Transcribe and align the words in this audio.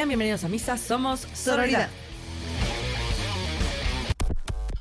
Sean 0.00 0.08
bienvenidos 0.08 0.44
a 0.44 0.48
Misa, 0.48 0.78
somos 0.78 1.26
Sororidad. 1.34 1.90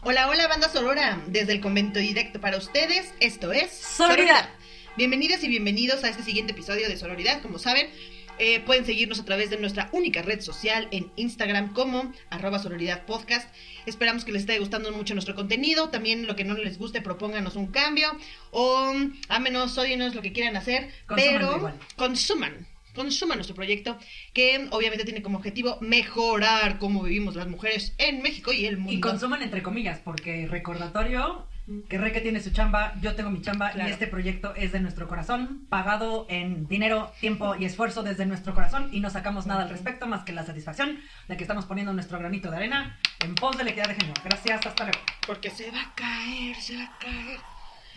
Hola, 0.04 0.30
hola, 0.30 0.48
banda 0.48 0.70
Sorora. 0.70 1.22
Desde 1.28 1.52
el 1.52 1.60
convento 1.60 2.00
directo 2.00 2.40
para 2.40 2.56
ustedes, 2.56 3.14
esto 3.20 3.52
es 3.52 3.70
Sororidad. 3.70 4.48
Bienvenidas 4.96 5.44
y 5.44 5.50
bienvenidos 5.50 6.06
a 6.06 6.10
este 6.10 6.24
siguiente 6.24 6.54
episodio 6.54 6.88
de 6.88 6.96
Sororidad. 6.96 7.42
Como 7.42 7.60
saben, 7.60 7.90
eh, 8.38 8.62
pueden 8.62 8.86
seguirnos 8.86 9.20
a 9.20 9.26
través 9.26 9.50
de 9.50 9.58
nuestra 9.58 9.90
única 9.92 10.22
red 10.22 10.40
social 10.40 10.88
en 10.92 11.12
Instagram 11.18 11.74
como 11.74 12.14
arroba 12.30 12.60
sororidad 12.60 13.06
podcast. 13.06 13.54
Esperamos 13.86 14.24
que 14.24 14.32
les 14.32 14.44
esté 14.44 14.58
gustando 14.58 14.90
mucho 14.94 15.16
nuestro 15.16 15.36
contenido. 15.36 15.90
También 15.90 16.28
lo 16.28 16.38
que 16.38 16.46
no 16.46 16.54
les 16.54 16.78
guste, 16.78 17.02
propónganos 17.02 17.58
un 17.58 17.68
cambio. 17.68 18.18
O 18.52 18.94
ámenos, 19.28 19.78
odienos, 19.78 20.16
lo 20.16 20.22
que 20.22 20.32
quieran 20.32 20.56
hacer. 20.56 20.90
Pero 21.14 21.58
igual. 21.58 21.78
consuman. 21.98 22.69
Consuman 22.94 23.38
nuestro 23.38 23.56
proyecto 23.56 23.98
que 24.34 24.68
obviamente 24.72 25.06
tiene 25.06 25.22
como 25.22 25.38
objetivo 25.38 25.78
mejorar 25.82 26.80
cómo 26.80 27.04
vivimos 27.04 27.36
las 27.36 27.48
mujeres 27.48 27.94
en 27.98 28.22
México 28.22 28.52
y 28.52 28.66
el 28.66 28.78
mundo. 28.78 28.94
Y 28.94 29.00
consuman 29.00 29.42
entre 29.42 29.62
comillas, 29.64 30.00
porque 30.04 30.48
recordatorio 30.48 31.48
que 31.88 32.00
Reque 32.00 32.20
tiene 32.22 32.40
su 32.40 32.50
chamba, 32.50 32.96
yo 33.00 33.14
tengo 33.14 33.30
mi 33.30 33.42
chamba 33.44 33.70
Claro. 33.72 33.88
y 33.90 33.92
este 33.92 34.08
proyecto 34.08 34.56
es 34.56 34.72
de 34.72 34.80
nuestro 34.80 35.08
corazón, 35.08 35.68
pagado 35.70 36.26
en 36.28 36.68
dinero, 36.68 37.12
tiempo 37.20 37.56
y 37.60 37.66
esfuerzo 37.66 38.02
desde 38.02 38.26
nuestro 38.26 38.56
corazón 38.56 38.90
y 38.92 39.02
no 39.02 39.12
sacamos 39.12 39.46
nada 39.46 39.64
al 39.64 39.70
respecto 39.70 40.08
más 40.08 40.24
que 40.24 40.32
la 40.34 40.44
satisfacción 40.44 41.00
de 41.28 41.38
que 41.38 41.44
estamos 41.44 41.66
poniendo 41.66 41.94
nuestro 41.94 42.18
granito 42.18 42.50
de 42.50 42.58
arena 42.58 43.00
en 43.20 43.36
pos 43.36 43.56
de 43.56 43.66
la 43.66 43.70
equidad 43.70 43.88
de 43.90 43.94
género. 43.96 44.16
Gracias, 44.24 44.66
hasta 44.66 44.84
luego. 44.86 45.00
Porque 45.28 45.52
se 45.52 45.70
va 45.70 45.82
a 45.84 45.94
caer, 45.94 46.56
se 46.56 46.76
va 46.76 46.86
a 46.86 46.98
caer. 46.98 47.40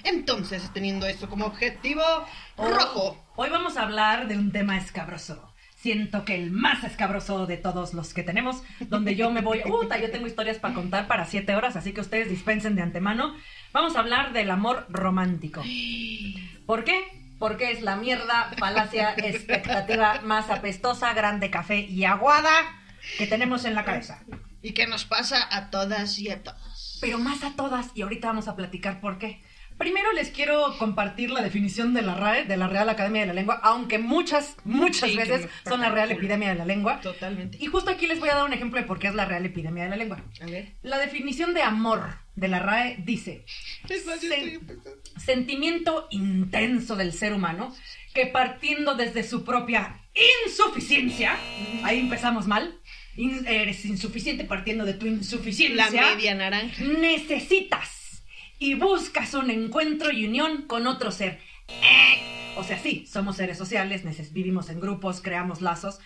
Entonces, 0.04 0.68
teniendo 0.74 1.06
esto 1.06 1.28
como 1.28 1.46
objetivo 1.46 2.02
rojo. 2.58 3.24
Hoy 3.36 3.48
vamos 3.50 3.61
a 3.82 3.86
hablar 3.86 4.28
de 4.28 4.38
un 4.38 4.52
tema 4.52 4.78
escabroso. 4.78 5.52
Siento 5.74 6.24
que 6.24 6.36
el 6.36 6.52
más 6.52 6.84
escabroso 6.84 7.46
de 7.46 7.56
todos 7.56 7.92
los 7.92 8.14
que 8.14 8.22
tenemos, 8.22 8.62
donde 8.88 9.16
yo 9.16 9.30
me 9.30 9.40
voy, 9.40 9.60
puta, 9.62 9.98
yo 9.98 10.10
tengo 10.12 10.28
historias 10.28 10.58
para 10.58 10.74
contar 10.74 11.08
para 11.08 11.24
siete 11.24 11.56
horas, 11.56 11.74
así 11.74 11.92
que 11.92 12.00
ustedes 12.00 12.28
dispensen 12.28 12.76
de 12.76 12.82
antemano. 12.82 13.34
Vamos 13.72 13.96
a 13.96 13.98
hablar 13.98 14.32
del 14.32 14.52
amor 14.52 14.86
romántico. 14.88 15.64
¿Por 16.66 16.84
qué? 16.84 17.02
Porque 17.40 17.72
es 17.72 17.82
la 17.82 17.96
mierda, 17.96 18.52
falacia, 18.56 19.14
expectativa 19.16 20.20
más 20.22 20.50
apestosa, 20.50 21.12
grande 21.14 21.50
café 21.50 21.80
y 21.80 22.04
aguada 22.04 22.52
que 23.18 23.26
tenemos 23.26 23.64
en 23.64 23.74
la 23.74 23.84
cabeza. 23.84 24.22
¿Y 24.62 24.74
qué 24.74 24.86
nos 24.86 25.04
pasa 25.04 25.48
a 25.50 25.70
todas 25.70 26.16
y 26.20 26.30
a 26.30 26.44
todos? 26.44 26.98
Pero 27.00 27.18
más 27.18 27.42
a 27.42 27.56
todas, 27.56 27.90
y 27.96 28.02
ahorita 28.02 28.28
vamos 28.28 28.46
a 28.46 28.54
platicar 28.54 29.00
por 29.00 29.18
qué. 29.18 29.42
Primero 29.82 30.12
les 30.12 30.28
quiero 30.30 30.78
compartir 30.78 31.30
la 31.32 31.42
definición 31.42 31.92
de 31.92 32.02
la 32.02 32.14
RAE, 32.14 32.44
de 32.44 32.56
la 32.56 32.68
Real 32.68 32.88
Academia 32.88 33.22
de 33.22 33.26
la 33.26 33.32
Lengua, 33.32 33.58
aunque 33.64 33.98
muchas, 33.98 34.54
muchas 34.64 35.10
Sí, 35.10 35.16
veces 35.16 35.48
son 35.64 35.80
la 35.80 35.88
Real. 35.90 36.12
Epidemia 36.12 36.50
de 36.50 36.54
la 36.54 36.64
Lengua. 36.64 37.00
Totalmente. 37.00 37.58
Y 37.60 37.66
justo 37.66 37.90
aquí 37.90 38.06
les 38.06 38.20
voy 38.20 38.28
a 38.28 38.34
dar 38.36 38.44
un 38.44 38.52
ejemplo 38.52 38.80
de 38.80 38.86
por 38.86 39.00
qué 39.00 39.08
es 39.08 39.14
la 39.16 39.24
Real 39.24 39.44
Epidemia 39.44 39.82
de 39.82 39.90
la 39.90 39.96
Lengua. 39.96 40.22
A 40.40 40.46
ver. 40.46 40.68
La 40.82 40.98
definición 40.98 41.52
de 41.52 41.62
amor 41.62 42.16
de 42.36 42.46
la 42.46 42.60
RAE 42.60 42.98
dice, 43.04 43.44
Sen- 43.88 44.60
sentimiento 45.16 46.06
intenso 46.10 46.94
del 46.94 47.12
ser 47.12 47.32
humano 47.32 47.74
que 48.14 48.26
partiendo 48.26 48.94
desde 48.94 49.24
su 49.24 49.44
propia 49.44 50.00
insuficiencia, 50.46 51.36
ahí 51.82 51.98
empezamos 51.98 52.46
mal, 52.46 52.78
eres 53.46 53.84
insuficiente 53.84 54.44
partiendo 54.44 54.84
de 54.84 54.94
tu 54.94 55.06
La 55.06 55.12
insuficiencia, 55.12 56.14
media 56.14 56.34
naranja. 56.36 56.84
necesitas 56.84 58.01
y 58.62 58.74
buscas 58.74 59.34
un 59.34 59.50
encuentro 59.50 60.10
y 60.12 60.26
unión 60.26 60.62
con 60.62 60.86
otro 60.86 61.10
ser. 61.10 61.40
Eh, 61.68 62.54
O 62.56 62.62
sea, 62.64 62.78
sí, 62.78 63.06
somos 63.06 63.36
seres 63.36 63.56
sociales, 63.56 64.02
vivimos 64.32 64.68
en 64.68 64.78
grupos, 64.78 65.22
creamos 65.22 65.62
lazos, 65.62 65.98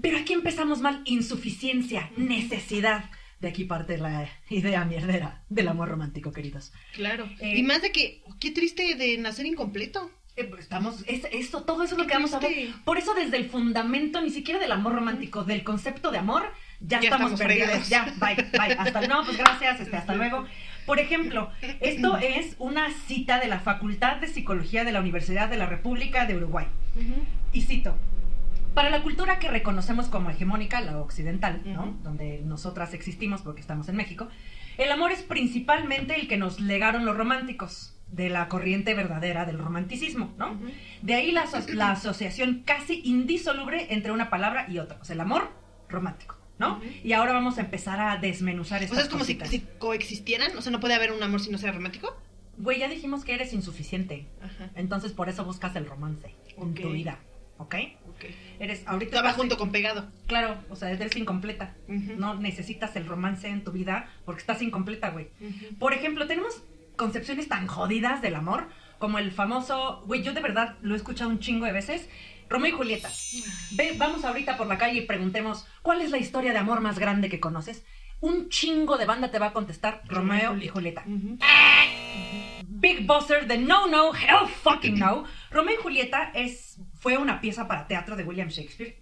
pero 0.00 0.16
aquí 0.18 0.32
empezamos 0.32 0.80
mal, 0.80 1.02
insuficiencia, 1.04 2.10
necesidad. 2.16 3.04
De 3.40 3.48
aquí 3.48 3.64
parte 3.64 3.98
la 3.98 4.28
idea 4.48 4.84
mierdera 4.84 5.42
del 5.48 5.68
amor 5.68 5.88
romántico, 5.88 6.32
queridos. 6.32 6.72
Claro. 6.94 7.28
Eh, 7.40 7.58
y 7.58 7.62
más 7.62 7.82
de 7.82 7.90
que, 7.92 8.22
qué 8.40 8.50
triste 8.52 8.94
de 8.94 9.18
nacer 9.18 9.46
incompleto. 9.46 10.10
Eh, 10.36 10.44
pues, 10.44 10.62
Estamos, 10.62 11.02
es, 11.08 11.22
esto, 11.32 11.62
todo 11.64 11.82
eso 11.82 11.94
es 11.94 11.98
lo 12.00 12.06
que 12.06 12.14
vamos 12.14 12.32
a 12.32 12.38
ver. 12.38 12.68
Por 12.84 12.96
eso 12.98 13.12
desde 13.14 13.36
el 13.36 13.48
fundamento, 13.50 14.20
ni 14.20 14.30
siquiera 14.30 14.60
del 14.60 14.70
amor 14.72 14.94
romántico, 14.94 15.42
del 15.44 15.62
concepto 15.64 16.10
de 16.12 16.18
amor, 16.18 16.44
ya, 16.80 17.00
Ya 17.00 17.08
estamos, 17.10 17.32
estamos 17.32 17.40
perdidos. 17.40 17.86
fregados. 17.88 17.88
Ya, 17.88 18.14
bye, 18.24 18.36
bye. 18.52 18.76
Hasta 18.78 19.00
no, 19.08 19.24
pues 19.24 19.36
gracias, 19.36 19.80
este, 19.80 19.96
hasta 19.96 20.14
luego. 20.20 20.46
Por 20.88 20.98
ejemplo, 20.98 21.50
esto 21.80 22.16
es 22.16 22.56
una 22.58 22.90
cita 23.06 23.38
de 23.38 23.46
la 23.46 23.60
Facultad 23.60 24.16
de 24.16 24.26
Psicología 24.26 24.82
de 24.84 24.90
la 24.90 25.00
Universidad 25.00 25.48
de 25.48 25.56
la 25.56 25.66
República 25.66 26.26
de 26.26 26.36
Uruguay. 26.36 26.66
Y 27.52 27.60
cito. 27.62 27.94
Para 28.74 28.90
la 28.90 29.02
cultura 29.02 29.38
que 29.38 29.48
reconocemos 29.48 30.06
como 30.08 30.30
hegemónica, 30.30 30.80
la 30.80 30.98
occidental, 30.98 31.62
¿no? 31.64 31.96
Donde 32.02 32.40
nosotras 32.44 32.94
existimos 32.94 33.42
porque 33.42 33.60
estamos 33.60 33.88
en 33.88 33.96
México, 33.96 34.28
el 34.78 34.90
amor 34.90 35.12
es 35.12 35.22
principalmente 35.22 36.14
el 36.18 36.26
que 36.28 36.36
nos 36.36 36.58
legaron 36.60 37.04
los 37.04 37.16
románticos, 37.16 37.94
de 38.10 38.30
la 38.30 38.48
corriente 38.48 38.94
verdadera 38.94 39.44
del 39.44 39.58
romanticismo, 39.58 40.32
¿no? 40.38 40.58
De 41.02 41.14
ahí 41.14 41.30
la, 41.32 41.42
aso- 41.44 41.68
la 41.74 41.90
asociación 41.90 42.62
casi 42.64 43.02
indisoluble 43.04 43.88
entre 43.90 44.12
una 44.12 44.30
palabra 44.30 44.64
y 44.70 44.78
otra, 44.78 44.96
o 45.02 45.04
sea, 45.04 45.12
el 45.12 45.20
amor 45.20 45.50
romántico, 45.90 46.37
¿no? 46.58 46.80
Y 47.04 47.12
ahora 47.12 47.32
vamos 47.32 47.58
a 47.58 47.60
empezar 47.62 48.00
a 48.00 48.16
desmenuzar 48.16 48.80
O 48.80 48.84
estas 48.84 48.96
sea, 48.98 49.04
es 49.04 49.10
como 49.10 49.24
si, 49.24 49.38
coexistieran. 49.78 50.56
O 50.56 50.62
sea, 50.62 50.72
no 50.72 50.80
puede 50.80 50.94
haber 50.94 51.12
un 51.12 51.22
amor 51.22 51.40
si 51.40 51.50
no 51.50 51.58
sea 51.58 51.72
romántico. 51.72 52.16
Güey, 52.58 52.80
ya 52.80 52.88
dijimos 52.88 53.24
que 53.24 53.34
eres 53.34 53.52
insuficiente, 53.52 54.26
Ajá. 54.42 54.70
entonces 54.74 55.12
por 55.12 55.28
eso 55.28 55.44
buscas 55.44 55.76
el 55.76 55.86
romance 55.86 56.34
en 56.56 56.70
Ok. 56.70 56.80
tu 56.80 56.90
vida, 56.90 57.20
¿ok? 57.58 57.74
Ok. 58.08 58.24
Eres 58.58 58.82
ahorita 58.86 59.16
Estaba 59.16 59.32
junto 59.32 59.56
con 59.56 59.70
pegado. 59.70 60.08
Claro, 60.26 60.56
o 60.68 60.74
sea, 60.74 60.90
eres 60.90 61.14
incompleta. 61.16 61.76
Ujú. 61.88 62.14
No 62.18 62.34
necesitas 62.34 62.96
el 62.96 63.06
romance 63.06 63.46
en 63.48 63.62
tu 63.62 63.70
vida 63.70 64.08
porque 64.24 64.40
estás 64.40 64.60
incompleta, 64.60 65.10
güey. 65.10 65.28
Por 65.78 65.92
ejemplo, 65.94 66.26
tenemos 66.26 66.60
concepciones 66.96 67.46
tan 67.48 67.68
jodidas 67.68 68.22
del 68.22 68.34
amor 68.34 68.66
como 68.98 69.20
el 69.20 69.30
famoso, 69.30 70.02
güey, 70.08 70.24
yo 70.24 70.32
de 70.32 70.40
verdad 70.40 70.74
lo 70.82 70.94
he 70.94 70.96
escuchado 70.96 71.30
un 71.30 71.38
chingo 71.38 71.64
de 71.66 71.70
veces. 71.72 72.08
Romeo 72.48 72.68
y 72.70 72.76
Julieta. 72.76 73.10
Ve, 73.72 73.94
vamos 73.96 74.24
ahorita 74.24 74.56
por 74.56 74.66
la 74.66 74.78
calle 74.78 74.98
y 75.00 75.06
preguntemos, 75.06 75.66
¿cuál 75.82 76.02
es 76.02 76.10
la 76.10 76.18
historia 76.18 76.52
de 76.52 76.58
amor 76.58 76.80
más 76.80 76.98
grande 76.98 77.28
que 77.28 77.40
conoces? 77.40 77.84
Un 78.20 78.48
chingo 78.48 78.96
de 78.98 79.04
banda 79.06 79.30
te 79.30 79.38
va 79.38 79.46
a 79.46 79.52
contestar 79.52 80.02
Romeo 80.06 80.56
y 80.56 80.68
Julieta. 80.68 81.04
Big 82.66 83.06
Bosser 83.06 83.46
de 83.46 83.58
No 83.58 83.86
No, 83.88 84.14
Hell 84.14 84.48
Fucking 84.62 84.98
No. 84.98 85.24
Romeo 85.50 85.74
y 85.78 85.82
Julieta 85.82 86.30
es, 86.34 86.78
fue 86.94 87.16
una 87.16 87.40
pieza 87.40 87.66
para 87.68 87.86
teatro 87.86 88.16
de 88.16 88.24
William 88.24 88.48
Shakespeare. 88.48 88.98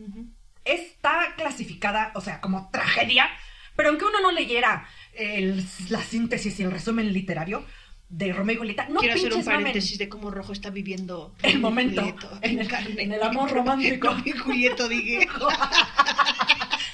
Está 0.65 1.35
clasificada, 1.37 2.13
o 2.15 2.21
sea, 2.21 2.41
como 2.41 2.69
tragedia, 2.71 3.29
pero 3.77 3.91
aunque 3.91 4.05
uno 4.05 4.21
no 4.21 4.33
leyera 4.33 4.87
el- 5.13 5.65
la 5.91 6.03
síntesis 6.03 6.59
y 6.59 6.63
el 6.65 6.73
resumen 6.73 7.13
literario 7.13 7.65
de 8.09 8.33
Romeo 8.33 8.55
y 8.55 8.59
Julieta, 8.59 8.87
no 8.89 9.01
Quiero 9.01 9.15
hacer 9.17 9.33
un 9.35 9.45
mamen. 9.45 9.61
paréntesis 9.63 9.99
de 9.99 10.09
cómo 10.09 10.31
Rojo 10.31 10.53
está 10.53 10.71
viviendo 10.71 11.35
El 11.43 11.59
momento, 11.59 12.01
Julieto, 12.03 12.39
en 12.43 12.59
el- 12.61 12.69
carne. 12.69 13.03
en 13.03 13.13
el 13.13 13.23
amor 13.23 13.51
romántico. 13.51 14.15
Y 14.25 14.31
Julieto 14.33 14.89
dije. 14.89 15.27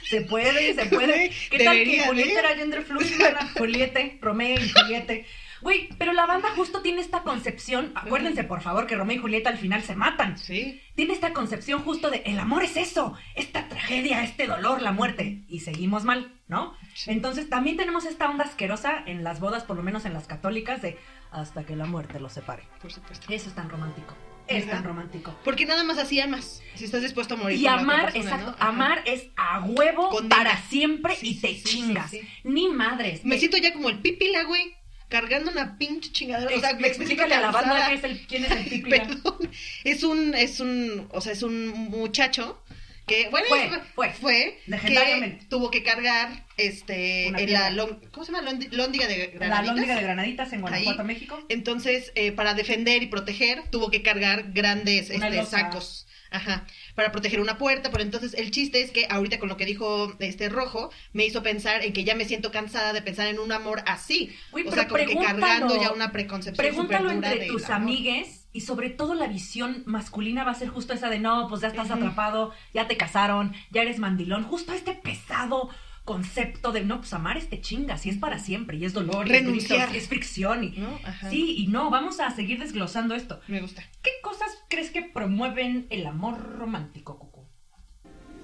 Se 0.08 0.20
puede, 0.22 0.74
se 0.74 0.84
puede. 0.86 1.30
¿Qué 1.50 1.64
tal 1.64 1.76
que 1.84 2.00
Julieta 2.00 2.30
¿eh? 2.32 2.38
era 2.40 2.54
gender 2.56 2.82
fluid? 2.82 3.06
Era 3.18 3.48
Juliete, 3.56 4.18
Romeo 4.20 4.60
y 4.60 4.68
Juliete. 4.68 5.24
Güey, 5.62 5.88
pero 5.98 6.12
la 6.12 6.26
banda 6.26 6.48
justo 6.56 6.82
tiene 6.82 7.00
esta 7.00 7.22
concepción. 7.22 7.92
Acuérdense, 7.94 8.44
por 8.44 8.60
favor, 8.62 8.86
que 8.86 8.96
Romeo 8.96 9.16
y 9.16 9.20
Julieta 9.20 9.50
al 9.50 9.58
final 9.58 9.82
se 9.82 9.94
matan. 9.94 10.36
Sí. 10.38 10.80
Tiene 10.94 11.12
esta 11.14 11.32
concepción 11.32 11.82
justo 11.82 12.10
de 12.10 12.22
el 12.26 12.38
amor 12.38 12.64
es 12.64 12.76
eso, 12.76 13.16
esta 13.34 13.68
tragedia, 13.68 14.22
este 14.24 14.46
dolor, 14.46 14.82
la 14.82 14.92
muerte. 14.92 15.44
Y 15.48 15.60
seguimos 15.60 16.04
mal, 16.04 16.34
¿no? 16.48 16.74
Sí. 16.94 17.10
Entonces 17.12 17.48
también 17.48 17.76
tenemos 17.76 18.04
esta 18.04 18.28
onda 18.28 18.44
asquerosa 18.44 19.02
en 19.06 19.24
las 19.24 19.40
bodas, 19.40 19.64
por 19.64 19.76
lo 19.76 19.82
menos 19.82 20.04
en 20.04 20.12
las 20.14 20.26
católicas, 20.26 20.82
de 20.82 20.98
hasta 21.30 21.64
que 21.64 21.76
la 21.76 21.86
muerte 21.86 22.20
los 22.20 22.32
separe. 22.32 22.64
Por 22.80 22.92
supuesto. 22.92 23.26
Eso 23.32 23.48
es 23.48 23.54
tan 23.54 23.70
romántico. 23.70 24.14
Es 24.48 24.64
Ajá. 24.64 24.72
tan 24.72 24.84
romántico. 24.84 25.34
Porque 25.44 25.64
nada 25.64 25.84
más 25.84 25.98
así 25.98 26.20
amas. 26.20 26.60
Si 26.74 26.84
estás 26.84 27.00
dispuesto 27.02 27.34
a 27.34 27.36
morir. 27.36 27.58
Y 27.58 27.66
amar, 27.68 28.12
persona, 28.12 28.36
exacto, 28.36 28.56
amar 28.58 29.02
es 29.06 29.28
a 29.36 29.60
huevo 29.60 30.10
Condena. 30.10 30.36
para 30.36 30.56
siempre 30.62 31.14
Sí, 31.14 31.28
y 31.30 31.40
te 31.40 31.54
sí, 31.54 31.62
chingas. 31.62 32.12
Ni 32.42 32.68
madres. 32.68 33.24
Me 33.24 33.38
siento 33.38 33.56
ya 33.56 33.72
como 33.72 33.88
el 33.88 34.00
pipila, 34.00 34.42
güey. 34.42 34.74
Cargando 35.12 35.50
una 35.52 35.78
pinche 35.78 36.10
chingadera. 36.10 36.56
O 36.56 36.60
sea, 36.60 36.70
ex- 36.70 36.84
explícale 36.98 37.34
a 37.34 37.40
la 37.40 37.50
banda 37.52 37.86
qué 37.88 37.94
es 37.94 38.04
el, 38.04 38.26
quién 38.26 38.44
es 38.46 38.50
el. 38.50 38.82
Perdón. 38.88 39.50
Es 39.84 40.02
un, 40.02 40.34
es 40.34 40.58
un, 40.58 41.06
o 41.12 41.20
sea, 41.20 41.32
es 41.32 41.42
un 41.42 41.68
muchacho 41.68 42.60
que, 43.06 43.28
bueno, 43.30 43.46
Fue, 43.48 43.68
fue. 43.94 44.10
fue, 44.12 44.58
que 44.86 45.38
tuvo 45.48 45.70
que 45.70 45.82
cargar, 45.82 46.46
este, 46.56 47.26
en 47.26 47.52
la, 47.52 47.70
¿cómo 48.12 48.24
se 48.24 48.32
llama? 48.32 48.48
Lóndiga 48.70 49.06
de 49.08 49.18
La 49.18 49.46
Granaditas. 49.46 49.66
lóndiga 49.66 49.94
de 49.96 50.02
Granaditas 50.02 50.52
en 50.52 50.60
Guanajuato, 50.60 51.00
Ahí. 51.02 51.06
México. 51.06 51.44
Entonces, 51.48 52.12
eh, 52.14 52.30
para 52.32 52.54
defender 52.54 53.02
y 53.02 53.06
proteger, 53.06 53.64
tuvo 53.70 53.90
que 53.90 54.02
cargar 54.02 54.52
grandes 54.52 55.10
este, 55.10 55.44
sacos. 55.44 56.06
Ajá, 56.30 56.66
para 56.94 57.12
proteger 57.12 57.40
una 57.40 57.58
puerta, 57.58 57.90
pero 57.90 58.02
entonces 58.02 58.34
el 58.34 58.50
chiste 58.50 58.82
es 58.82 58.90
que 58.90 59.06
ahorita 59.08 59.38
con 59.38 59.48
lo 59.48 59.56
que 59.56 59.64
dijo 59.64 60.14
este 60.18 60.48
rojo, 60.48 60.90
me 61.12 61.24
hizo 61.24 61.42
pensar 61.42 61.82
en 61.84 61.92
que 61.92 62.04
ya 62.04 62.14
me 62.14 62.24
siento 62.24 62.50
cansada 62.50 62.92
de 62.92 63.02
pensar 63.02 63.26
en 63.28 63.38
un 63.38 63.52
amor 63.52 63.82
así. 63.86 64.34
Güey, 64.50 64.66
o 64.66 64.70
pero 64.70 64.82
sea, 64.82 64.88
como 64.88 65.06
que 65.06 65.16
cargando 65.16 65.80
ya 65.80 65.92
una 65.92 66.12
preconcepción 66.12 66.66
Pregúntalo 66.66 67.10
entre 67.10 67.46
tus 67.46 67.70
amigues 67.70 68.46
y 68.52 68.60
sobre 68.60 68.90
todo 68.90 69.14
la 69.14 69.28
visión 69.28 69.82
masculina 69.86 70.44
va 70.44 70.50
a 70.50 70.54
ser 70.54 70.68
justo 70.68 70.92
esa 70.92 71.08
de 71.08 71.18
no, 71.18 71.48
pues 71.48 71.62
ya 71.62 71.68
estás 71.68 71.90
atrapado, 71.90 72.52
ya 72.74 72.86
te 72.86 72.96
casaron, 72.96 73.54
ya 73.70 73.82
eres 73.82 73.98
mandilón. 73.98 74.44
Justo 74.44 74.72
este 74.74 74.92
pesado 74.92 75.70
concepto 76.04 76.72
de 76.72 76.84
no, 76.84 76.98
pues 76.98 77.12
amar 77.12 77.36
este 77.36 77.60
chinga, 77.60 77.96
si 77.96 78.08
es 78.10 78.16
para 78.16 78.38
siempre 78.38 78.76
y 78.76 78.84
es 78.84 78.92
dolor, 78.92 79.26
y 79.28 79.32
es 79.32 79.42
Renunciar. 79.42 79.78
gritos, 79.88 79.94
y 79.94 79.98
es 79.98 80.08
fricción 80.08 80.64
y 80.64 80.74
sí 81.30 81.54
y 81.58 81.66
no. 81.68 81.90
Vamos 81.90 82.20
a 82.20 82.30
seguir 82.30 82.58
desglosando 82.58 83.14
esto. 83.14 83.40
Me 83.48 83.60
gusta. 83.60 83.82
¿Qué 84.02 84.10
cosas 84.22 84.48
crees 84.68 84.90
que 84.90 85.02
promueven 85.02 85.86
el 85.90 86.06
amor 86.06 86.58
romántico, 86.58 87.18
Cucu? 87.18 87.46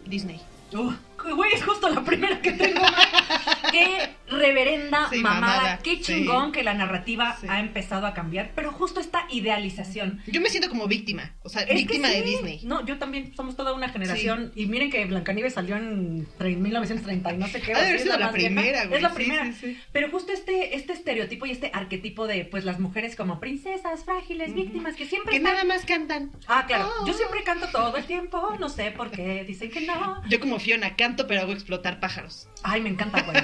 Disney. 0.06 0.40
Uh, 0.72 0.92
güey, 1.34 1.52
es 1.52 1.64
justo 1.64 1.88
la 1.88 2.04
primera 2.04 2.40
que 2.42 2.52
tengo. 2.52 2.82
Qué 3.72 4.14
reverenda 4.38 5.08
Sí, 5.10 5.18
mamada. 5.20 5.40
mamada, 5.56 5.78
Qué 5.82 5.96
sí. 5.96 6.02
chingón 6.02 6.52
que 6.52 6.62
la 6.62 6.74
narrativa 6.74 7.36
Sí. 7.40 7.46
ha 7.48 7.60
empezado 7.60 8.06
a 8.06 8.14
cambiar. 8.14 8.52
Pero 8.54 8.72
justo 8.72 9.00
esta 9.00 9.26
idealización. 9.30 10.20
Yo 10.26 10.40
me 10.40 10.48
siento 10.50 10.68
como 10.68 10.86
víctima, 10.86 11.32
o 11.42 11.48
sea, 11.48 11.62
Es 11.62 11.74
víctima 11.74 12.08
de. 12.08 12.22
Disney. 12.22 12.60
No, 12.64 12.84
yo 12.84 12.98
también 12.98 13.34
somos 13.36 13.56
toda 13.56 13.72
una 13.74 13.88
generación. 13.88 14.52
Y 14.54 14.66
miren 14.66 14.90
que 14.90 15.04
Blancanieves 15.06 15.54
salió 15.54 15.76
en 15.76 16.26
tre- 16.38 16.56
1930 16.56 17.32
y 17.34 17.38
no 17.38 17.46
sé 17.48 17.60
qué. 17.60 17.72
Ha 17.74 17.78
de 17.78 17.82
haber 17.86 17.96
es 17.96 18.02
sido 18.02 18.18
la 18.18 18.30
primera, 18.32 18.84
güey. 18.86 18.96
Es 18.96 19.02
la 19.02 19.14
primera. 19.14 19.52
Pero 19.92 20.10
justo 20.10 20.32
este, 20.32 20.76
este 20.76 20.92
estereotipo 20.92 21.46
y 21.46 21.50
este 21.50 21.70
arquetipo 21.74 22.26
de 22.26 22.44
pues 22.44 22.64
las 22.64 22.78
mujeres 22.78 23.16
como 23.16 23.40
princesas, 23.40 24.04
frágiles, 24.04 24.54
víctimas, 24.54 24.94
que 24.96 25.06
siempre 25.06 25.30
Que 25.32 25.36
están- 25.38 25.52
nada 25.52 25.64
más 25.64 25.84
cantan. 25.84 26.30
Ah, 26.46 26.64
claro. 26.66 26.90
Oh. 27.00 27.06
Yo 27.06 27.12
siempre 27.14 27.42
canto 27.44 27.66
todo 27.68 27.96
el 27.96 28.04
tiempo. 28.04 28.56
No 28.58 28.68
sé 28.68 28.90
por 28.90 29.10
qué. 29.10 29.44
Dicen 29.44 29.70
que 29.70 29.80
no. 29.82 30.22
Yo 30.28 30.40
como 30.40 30.58
Fiona 30.58 30.96
canto, 30.96 31.26
pero 31.26 31.40
hago 31.40 31.52
explotar 31.52 32.00
pájaros. 32.00 32.48
Ay, 32.62 32.80
me 32.80 32.90
encanta, 32.90 33.22
güey. 33.22 33.36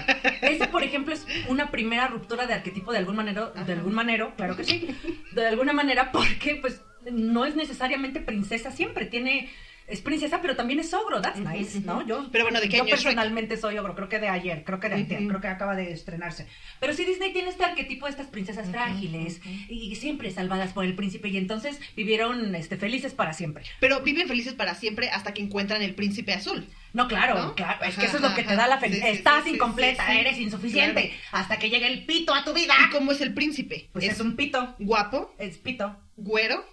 Ese, 0.42 0.66
por 0.68 0.82
ejemplo, 0.84 1.14
es 1.14 1.26
una 1.48 1.70
primera 1.70 2.08
ruptura 2.08 2.46
de 2.46 2.54
arquetipo 2.54 2.92
de 2.92 2.98
algún 2.98 3.16
manera, 3.16 3.46
de 3.50 3.60
Ajá. 3.60 3.72
algún 3.72 3.94
manero, 3.94 4.34
claro 4.36 4.56
que 4.56 4.64
sí. 4.64 4.88
De 5.34 5.46
alguna 5.46 5.72
manera, 5.72 6.12
porque 6.12 6.56
pues 6.56 6.80
no 7.10 7.44
es 7.44 7.56
necesariamente 7.56 8.20
princesa 8.20 8.70
siempre, 8.70 9.06
tiene 9.06 9.50
es 9.86 10.00
princesa, 10.00 10.40
pero 10.40 10.56
también 10.56 10.80
es 10.80 10.94
ogro, 10.94 11.20
that's 11.20 11.38
nice, 11.40 11.76
ujú. 11.76 11.86
¿no? 11.86 12.06
Yo 12.06 12.28
Pero 12.32 12.44
bueno, 12.44 12.58
¿de 12.58 12.70
qué 12.70 12.78
yo 12.78 12.84
año 12.84 12.90
personalmente 12.90 13.58
soy 13.58 13.76
ogro, 13.76 13.94
creo 13.94 14.08
que 14.08 14.18
de 14.18 14.28
ayer, 14.28 14.64
creo 14.64 14.80
que 14.80 14.88
de 14.88 14.94
antier, 14.94 15.20
Ujú. 15.20 15.28
creo 15.28 15.40
que 15.42 15.48
acaba 15.48 15.76
de 15.76 15.92
estrenarse. 15.92 16.46
Pero 16.80 16.94
sí 16.94 17.04
Disney 17.04 17.34
tiene 17.34 17.50
este 17.50 17.64
arquetipo 17.64 18.06
de 18.06 18.12
estas 18.12 18.28
princesas 18.28 18.70
frágiles 18.70 19.42
y 19.68 19.94
siempre 19.96 20.30
salvadas 20.30 20.72
por 20.72 20.86
el 20.86 20.94
príncipe 20.94 21.28
y 21.28 21.36
entonces 21.36 21.78
vivieron 21.96 22.54
este 22.54 22.78
felices 22.78 23.12
para 23.12 23.34
siempre. 23.34 23.64
Pero 23.78 24.00
viven 24.00 24.26
felices 24.26 24.54
para 24.54 24.74
siempre 24.74 25.10
hasta 25.10 25.34
que 25.34 25.42
encuentran 25.42 25.82
el 25.82 25.94
príncipe 25.94 26.32
azul. 26.32 26.66
No, 26.94 27.08
claro, 27.08 27.34
¿No? 27.34 27.54
claro, 27.54 27.84
es 27.84 27.96
que 27.98 28.06
eso 28.06 28.16
es 28.16 28.22
lo 28.22 28.34
que 28.34 28.40
ajá, 28.42 28.50
te 28.50 28.56
da 28.56 28.66
la 28.68 28.78
felicidad. 28.78 29.10
sí, 29.10 29.16
Estás 29.18 29.44
sí, 29.44 29.50
incompleta, 29.50 30.06
sí, 30.10 30.16
eres 30.18 30.38
insuficiente, 30.38 31.12
hasta 31.32 31.58
que 31.58 31.68
llegue 31.68 31.88
el 31.88 32.06
pito 32.06 32.32
a 32.32 32.44
tu 32.44 32.54
vida. 32.54 32.72
¿Y 32.86 32.90
cómo 32.90 33.12
es 33.12 33.20
el 33.20 33.34
príncipe? 33.34 33.90
Pues 33.92 34.04
es, 34.06 34.20
un 34.20 34.36
pito, 34.36 34.74
guapo, 34.78 35.34
es 35.38 35.58
pito. 35.58 35.96
güero, 36.16 36.64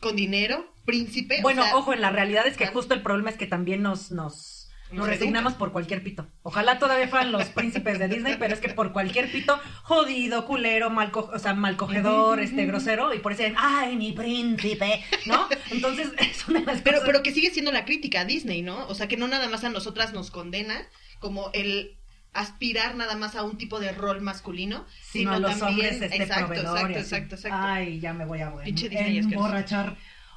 con 0.00 0.16
dinero, 0.16 0.72
príncipe. 0.84 1.38
o 1.38 1.42
Bueno, 1.42 1.62
sea, 1.62 1.76
ojo, 1.76 1.92
en 1.94 2.00
la 2.00 2.10
realidad 2.10 2.46
es 2.46 2.54
que 2.56 2.64
claro. 2.64 2.72
justo 2.74 2.94
el 2.94 3.02
problema 3.02 3.30
es 3.30 3.36
que 3.38 3.46
también 3.46 3.80
nos, 3.80 4.10
nos, 4.10 4.53
nos 4.92 5.06
resignamos 5.08 5.54
por 5.54 5.72
cualquier 5.72 6.02
pito. 6.02 6.28
Ojalá 6.42 6.78
todavía 6.78 7.08
fueran 7.08 7.32
los 7.32 7.44
príncipes 7.46 7.98
de 7.98 8.06
Disney, 8.08 8.36
pero 8.38 8.54
es 8.54 8.60
que 8.60 8.68
por 8.68 8.92
cualquier 8.92 9.30
pito, 9.32 9.58
jodido, 9.82 10.46
culero, 10.46 10.90
mal, 10.90 11.10
co- 11.10 11.30
o 11.32 11.38
sea, 11.38 11.54
mal 11.54 11.76
cogedor, 11.76 12.38
este, 12.40 12.64
grosero, 12.66 13.12
y 13.12 13.18
por 13.18 13.32
eso 13.32 13.42
dicen, 13.42 13.56
ay, 13.58 13.96
mi 13.96 14.12
príncipe, 14.12 15.02
¿no? 15.26 15.48
Entonces, 15.70 16.08
es 16.18 16.46
una 16.48 16.60
de 16.60 16.66
las 16.66 16.80
Pero, 16.82 16.98
cosas- 16.98 17.06
pero 17.08 17.22
que 17.22 17.32
sigue 17.32 17.50
siendo 17.50 17.72
la 17.72 17.84
crítica 17.84 18.20
a 18.20 18.24
Disney, 18.24 18.62
¿no? 18.62 18.86
O 18.86 18.94
sea, 18.94 19.08
que 19.08 19.16
no 19.16 19.26
nada 19.26 19.48
más 19.48 19.64
a 19.64 19.68
nosotras 19.70 20.12
nos 20.12 20.30
condena 20.30 20.86
como 21.18 21.50
el 21.54 21.96
aspirar 22.32 22.96
nada 22.96 23.14
más 23.16 23.36
a 23.36 23.44
un 23.44 23.56
tipo 23.58 23.78
de 23.78 23.92
rol 23.92 24.20
masculino, 24.20 24.84
sino 25.00 25.32
a 25.32 25.38
los 25.38 25.62
hombres 25.62 26.02
este 26.02 26.06
exacto, 26.22 26.52
exacto, 26.52 26.98
exacto, 26.98 27.34
exacto. 27.36 27.56
Ay, 27.60 28.00
ya 28.00 28.12
me 28.12 28.24
voy 28.24 28.40
a 28.40 28.50
bueno, 28.50 28.64
Pinche 28.64 28.88
Disney. 28.88 29.36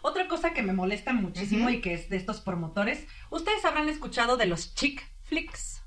Otra 0.02 0.28
cosa 0.28 0.54
que 0.54 0.64
me 0.64 0.74
molesta 0.74 1.14
muchísimo 1.14 1.70
y 1.70 1.82
que 1.82 1.94
es 1.94 2.10
de 2.10 2.18
estos 2.18 2.42
promotores, 2.42 3.06
ustedes 3.30 3.66
habrán 3.66 3.90
escuchado 3.90 4.38
de 4.38 4.46
los 4.46 4.74
chick 4.76 5.06
flicks. 5.24 5.82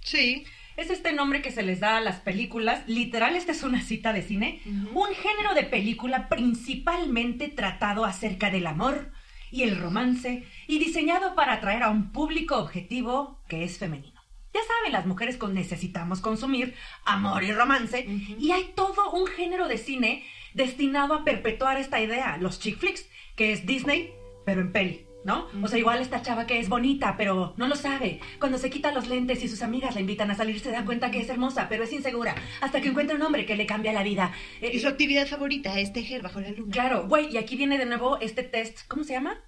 Sí. 0.00 0.44
Es 0.76 0.88
este 0.88 1.12
nombre 1.12 1.42
que 1.42 1.50
se 1.52 1.62
les 1.62 1.80
da 1.80 1.98
a 1.98 2.00
las 2.00 2.20
películas. 2.20 2.82
Literal, 2.88 3.36
esta 3.36 3.52
es 3.52 3.62
una 3.62 3.82
cita 3.82 4.12
de 4.14 4.22
cine. 4.22 4.62
Un 4.94 5.08
género 5.14 5.54
de 5.54 5.64
película 5.64 6.28
principalmente 6.30 7.48
tratado 7.48 8.04
acerca 8.04 8.50
del 8.50 8.66
amor 8.66 9.12
y 9.50 9.64
el 9.64 9.78
romance 9.78 10.44
y 10.66 10.78
diseñado 10.78 11.34
para 11.34 11.52
atraer 11.54 11.82
a 11.82 11.90
un 11.90 12.10
público 12.10 12.56
objetivo 12.56 13.42
que 13.48 13.64
es 13.64 13.76
femenino. 13.78 14.20
Ya 14.54 14.60
saben, 14.66 14.92
las 14.92 15.06
mujeres 15.06 15.36
con- 15.36 15.54
necesitamos 15.54 16.20
consumir 16.20 16.74
amor 17.04 17.42
y 17.42 17.52
romance 17.52 18.06
y 18.38 18.50
hay 18.52 18.72
todo 18.74 19.10
un 19.12 19.26
género 19.26 19.68
de 19.68 19.76
cine 19.78 20.24
destinado 20.54 21.14
a 21.14 21.24
perpetuar 21.24 21.78
esta 21.78 22.00
idea, 22.00 22.36
los 22.38 22.60
chick 22.60 22.78
flicks, 22.78 23.06
que 23.36 23.52
es 23.52 23.66
Disney, 23.66 24.12
pero 24.44 24.60
en 24.60 24.72
peli. 24.72 25.06
¿No? 25.24 25.46
O 25.62 25.68
sea, 25.68 25.78
igual 25.78 26.00
esta 26.02 26.20
chava 26.20 26.48
que 26.48 26.58
es 26.58 26.68
bonita, 26.68 27.16
pero 27.16 27.54
no 27.56 27.68
lo 27.68 27.76
sabe. 27.76 28.18
Cuando 28.40 28.58
se 28.58 28.70
quita 28.70 28.90
los 28.90 29.06
lentes 29.06 29.40
y 29.44 29.48
sus 29.48 29.62
amigas 29.62 29.94
la 29.94 30.00
invitan 30.00 30.28
a 30.32 30.34
salir, 30.34 30.58
se 30.58 30.72
da 30.72 30.84
cuenta 30.84 31.12
que 31.12 31.20
es 31.20 31.28
hermosa, 31.28 31.68
pero 31.68 31.84
es 31.84 31.92
insegura. 31.92 32.34
Hasta 32.60 32.80
que 32.80 32.88
encuentra 32.88 33.14
un 33.14 33.22
hombre 33.22 33.46
que 33.46 33.54
le 33.54 33.64
cambia 33.64 33.92
la 33.92 34.02
vida. 34.02 34.32
Eh, 34.60 34.72
Y 34.74 34.80
su 34.80 34.88
actividad 34.88 35.28
favorita 35.28 35.78
es 35.78 35.92
tejer 35.92 36.22
bajo 36.22 36.40
la 36.40 36.50
luna. 36.50 36.72
Claro, 36.72 37.06
güey, 37.06 37.32
y 37.32 37.36
aquí 37.36 37.54
viene 37.54 37.78
de 37.78 37.86
nuevo 37.86 38.18
este 38.18 38.42
test. 38.42 38.80
¿Cómo 38.88 39.04
se 39.04 39.12
llama? 39.12 39.38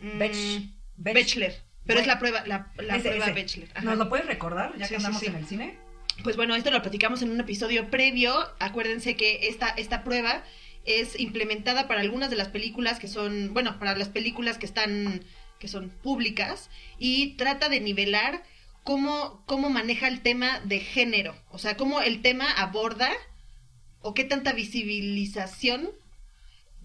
Mm, 0.00 0.18
Bech- 0.18 0.70
Bech- 0.98 1.14
Bachelor. 1.14 1.52
Pero 1.84 2.00
es 2.00 2.08
la 2.08 2.18
prueba, 2.18 2.42
la, 2.44 2.72
la 2.78 2.96
Ese, 2.96 3.10
prueba 3.10 3.26
ese. 3.28 3.68
Ajá. 3.74 3.84
¿Nos 3.84 3.98
lo 3.98 4.08
puedes 4.08 4.26
recordar, 4.26 4.76
ya 4.76 4.86
Sí, 4.88 4.94
que 4.94 5.00
sí, 5.00 5.06
andamos 5.06 5.20
sí. 5.20 5.26
en 5.26 5.34
el 5.36 5.46
cine? 5.46 5.78
Pues 6.24 6.34
bueno, 6.36 6.56
esto 6.56 6.72
lo 6.72 6.82
platicamos 6.82 7.22
en 7.22 7.30
un 7.30 7.38
episodio 7.38 7.90
previo. 7.90 8.34
Acuérdense 8.58 9.14
que 9.14 9.46
esta, 9.46 9.68
esta 9.68 10.02
prueba 10.02 10.42
es 10.86 11.18
implementada 11.18 11.88
para 11.88 12.00
algunas 12.00 12.30
de 12.30 12.36
las 12.36 12.48
películas 12.48 12.98
que 12.98 13.08
son, 13.08 13.52
bueno, 13.52 13.78
para 13.78 13.96
las 13.96 14.08
películas 14.08 14.56
que 14.56 14.66
están, 14.66 15.24
que 15.58 15.68
son 15.68 15.90
públicas 15.90 16.70
y 16.98 17.36
trata 17.36 17.68
de 17.68 17.80
nivelar 17.80 18.42
cómo, 18.84 19.42
cómo 19.46 19.68
maneja 19.68 20.08
el 20.08 20.20
tema 20.20 20.60
de 20.60 20.78
género. 20.80 21.34
O 21.50 21.58
sea, 21.58 21.76
cómo 21.76 22.00
el 22.00 22.22
tema 22.22 22.50
aborda 22.50 23.10
o 24.00 24.14
qué 24.14 24.24
tanta 24.24 24.52
visibilización 24.52 25.90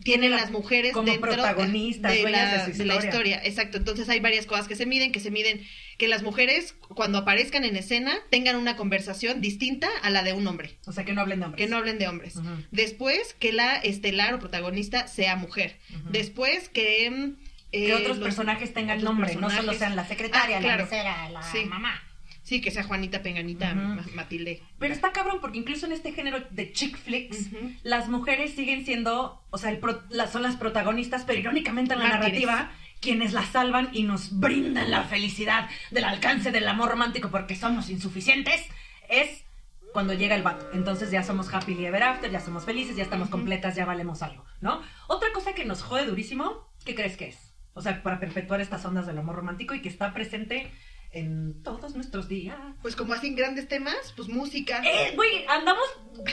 tienen 0.03 0.31
las 0.31 0.49
mujeres 0.49 0.93
como 0.93 1.11
dentro 1.11 1.31
protagonistas, 1.31 2.11
de 2.11 2.29
la, 2.29 2.65
de 2.65 2.73
su 2.73 2.79
de 2.79 2.85
la 2.85 2.95
historia. 2.95 3.41
Exacto, 3.43 3.77
entonces 3.77 4.09
hay 4.09 4.19
varias 4.19 4.47
cosas 4.47 4.67
que 4.67 4.75
se 4.75 4.85
miden, 4.85 5.11
que 5.11 5.19
se 5.19 5.31
miden 5.31 5.61
que 6.01 6.07
las 6.07 6.23
mujeres 6.23 6.73
cuando 6.89 7.19
aparezcan 7.19 7.63
en 7.63 7.75
escena 7.75 8.15
tengan 8.31 8.55
una 8.55 8.75
conversación 8.75 9.39
distinta 9.39 9.87
a 10.01 10.09
la 10.09 10.23
de 10.23 10.33
un 10.33 10.47
hombre, 10.47 10.79
O 10.87 10.91
sea, 10.91 11.05
que 11.05 11.13
no 11.13 11.21
hablen 11.21 11.41
de 11.41 11.45
hombres. 11.45 11.63
que 11.63 11.69
no 11.69 11.77
hablen 11.77 11.99
de 11.99 12.07
hombres. 12.07 12.33
Después 12.71 13.35
que 13.35 13.51
la 13.53 13.75
estelar 13.75 14.33
o 14.33 14.39
protagonista 14.39 15.07
sea 15.07 15.35
mujer. 15.35 15.77
Después 16.09 16.69
que 16.69 17.11
mm, 17.11 17.35
Que 17.71 17.89
eh, 17.89 17.93
otros 17.93 18.17
los- 18.17 18.25
personajes 18.25 18.73
tengan 18.73 19.03
nombre, 19.03 19.35
no 19.35 19.51
solo 19.51 19.73
sean 19.75 19.95
la 19.95 20.07
secretaria, 20.07 20.57
Ah, 20.57 20.61
la 20.61 20.65
claro. 20.67 20.83
mesera, 20.85 21.29
la 21.29 21.43
Sí. 21.43 21.65
mamá. 21.65 22.01
Sí, 22.43 22.59
que 22.61 22.71
sea 22.71 22.81
Juanita 22.83 23.21
Penganita 23.21 23.75
Matilde. 24.15 24.63
Pero 24.79 24.93
está 24.95 25.11
cabrón 25.13 25.37
porque 25.39 25.59
incluso 25.59 25.85
en 25.85 25.91
este 25.91 26.11
género 26.13 26.39
de 26.49 26.73
chick 26.73 26.97
flicks, 26.97 27.49
las 27.83 28.09
mujeres 28.09 28.55
siguen 28.55 28.83
siendo, 28.85 29.43
o 29.51 29.57
sea, 29.59 29.69
el 29.69 29.77
pro- 29.77 30.01
las, 30.09 30.31
son 30.31 30.41
las 30.41 30.55
protagonistas, 30.57 31.23
pero 31.25 31.37
irónicamente 31.39 31.93
en 31.93 31.99
la 31.99 32.07
Mártires. 32.07 32.41
narrativa, 32.43 32.71
quienes 33.01 33.33
las 33.33 33.49
salvan 33.49 33.89
y 33.91 34.03
nos 34.03 34.39
brindan 34.39 34.91
la 34.91 35.03
felicidad 35.03 35.69
del 35.89 36.05
alcance 36.05 36.51
del 36.51 36.67
amor 36.67 36.91
romántico 36.91 37.29
porque 37.29 37.55
somos 37.55 37.89
insuficientes, 37.89 38.65
es 39.09 39.43
cuando 39.91 40.13
llega 40.13 40.35
el 40.35 40.43
vato. 40.43 40.69
Entonces 40.73 41.11
ya 41.11 41.23
somos 41.23 41.53
happily 41.53 41.85
ever 41.85 42.03
after, 42.03 42.31
ya 42.31 42.39
somos 42.39 42.63
felices, 42.63 42.95
ya 42.95 43.03
estamos 43.03 43.29
completas, 43.29 43.75
ya 43.75 43.85
valemos 43.85 44.21
algo, 44.21 44.45
¿no? 44.61 44.81
Otra 45.07 45.33
cosa 45.33 45.53
que 45.53 45.65
nos 45.65 45.81
jode 45.81 46.05
durísimo, 46.05 46.69
¿qué 46.85 46.95
crees 46.95 47.17
que 47.17 47.27
es? 47.29 47.53
O 47.73 47.81
sea, 47.81 48.03
para 48.03 48.19
perpetuar 48.19 48.61
estas 48.61 48.85
ondas 48.85 49.07
del 49.07 49.17
amor 49.17 49.35
romántico 49.35 49.73
y 49.73 49.81
que 49.81 49.89
está 49.89 50.13
presente 50.13 50.71
en 51.13 51.61
todos 51.63 51.95
nuestros 51.95 52.27
días. 52.27 52.57
Pues 52.81 52.95
como 52.95 53.13
hacen 53.13 53.35
grandes 53.35 53.67
temas, 53.67 54.13
pues 54.15 54.29
música. 54.29 54.81
Eh, 54.85 55.13
güey, 55.15 55.45
andamos 55.47 55.83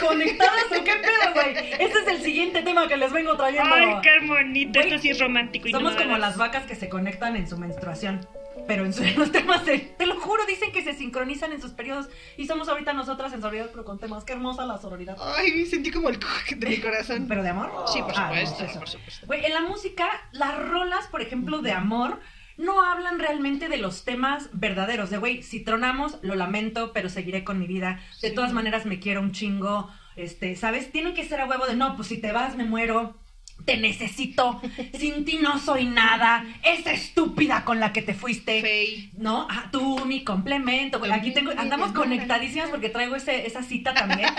conectadas 0.00 0.64
o 0.70 0.84
qué 0.84 0.92
pedo, 0.94 1.34
güey. 1.34 1.56
Este 1.72 1.98
es 2.00 2.06
el 2.08 2.22
siguiente 2.22 2.62
tema 2.62 2.86
que 2.88 2.96
les 2.96 3.12
vengo 3.12 3.36
trayendo. 3.36 4.00
qué 4.02 4.26
bonito. 4.26 4.78
Güey, 4.78 4.88
Esto 4.92 5.02
sí 5.02 5.10
es 5.10 5.18
romántico. 5.18 5.68
Y 5.68 5.72
Somos 5.72 5.94
no 5.94 5.98
como 6.02 6.18
las 6.18 6.36
vacas 6.36 6.64
que 6.66 6.74
se 6.76 6.88
conectan 6.88 7.36
en 7.36 7.48
su 7.48 7.58
menstruación. 7.58 8.26
Pero 8.66 8.84
en, 8.84 8.92
su- 8.92 9.02
en 9.04 9.18
los 9.18 9.32
temas 9.32 9.64
de. 9.64 9.78
Te 9.78 10.06
lo 10.06 10.20
juro, 10.20 10.44
dicen 10.46 10.70
que 10.72 10.82
se 10.82 10.92
sincronizan 10.92 11.52
en 11.52 11.60
sus 11.60 11.72
periodos. 11.72 12.08
Y 12.36 12.46
somos 12.46 12.68
ahorita 12.68 12.92
nosotras 12.92 13.32
en 13.32 13.40
sororidad, 13.40 13.70
pero 13.72 13.84
con 13.84 13.98
temas. 13.98 14.24
Qué 14.24 14.34
hermosa 14.34 14.64
la 14.66 14.78
sororidad. 14.78 15.16
Ay, 15.36 15.64
sentí 15.66 15.90
como 15.90 16.08
el 16.08 16.18
de 16.20 16.68
mi 16.68 16.76
corazón. 16.78 17.26
¿Pero 17.28 17.42
de 17.42 17.48
amor? 17.48 17.72
Sí, 17.92 18.00
por 18.02 18.12
Ah, 18.16 18.28
supuesto, 18.46 18.68
supuesto. 18.88 19.26
Güey, 19.26 19.44
en 19.46 19.54
la 19.54 19.62
música, 19.62 20.08
las 20.32 20.56
rolas, 20.68 21.06
por 21.08 21.22
ejemplo, 21.22 21.62
de 21.62 21.72
amor, 21.72 22.20
no 22.58 22.82
hablan 22.82 23.18
realmente 23.18 23.68
de 23.68 23.78
los 23.78 24.04
temas 24.04 24.50
verdaderos. 24.52 25.08
De, 25.10 25.18
güey, 25.18 25.42
si 25.42 25.60
tronamos, 25.60 26.18
lo 26.22 26.34
lamento, 26.34 26.92
pero 26.92 27.08
seguiré 27.08 27.44
con 27.44 27.58
mi 27.58 27.66
vida. 27.66 28.00
De 28.20 28.28
Sí. 28.28 28.34
todas 28.34 28.52
maneras, 28.52 28.84
me 28.84 28.98
quiero 29.00 29.20
un 29.20 29.32
chingo. 29.32 29.90
Este, 30.16 30.56
¿sabes? 30.56 30.90
Tienen 30.92 31.14
que 31.14 31.24
ser 31.24 31.40
a 31.40 31.46
huevo 31.46 31.66
de, 31.66 31.76
no, 31.76 31.94
pues 31.96 32.08
si 32.08 32.18
te 32.20 32.32
vas, 32.32 32.56
me 32.56 32.64
muero. 32.64 33.14
Te 33.64 33.76
necesito, 33.76 34.60
sin 34.98 35.24
ti 35.24 35.38
no 35.42 35.58
soy 35.58 35.86
nada, 35.86 36.44
esa 36.62 36.92
estúpida 36.92 37.64
con 37.64 37.80
la 37.80 37.92
que 37.92 38.02
te 38.02 38.14
fuiste. 38.14 38.62
Fey. 38.62 39.10
No, 39.16 39.46
ah, 39.50 39.68
tú 39.70 40.04
mi 40.06 40.24
complemento, 40.24 40.98
güey. 40.98 41.12
Aquí 41.12 41.32
tengo, 41.32 41.50
andamos 41.56 41.92
conectadísimas 41.92 42.70
porque 42.70 42.88
traigo 42.88 43.16
ese, 43.16 43.46
esa 43.46 43.62
cita 43.62 43.94
también. 43.94 44.30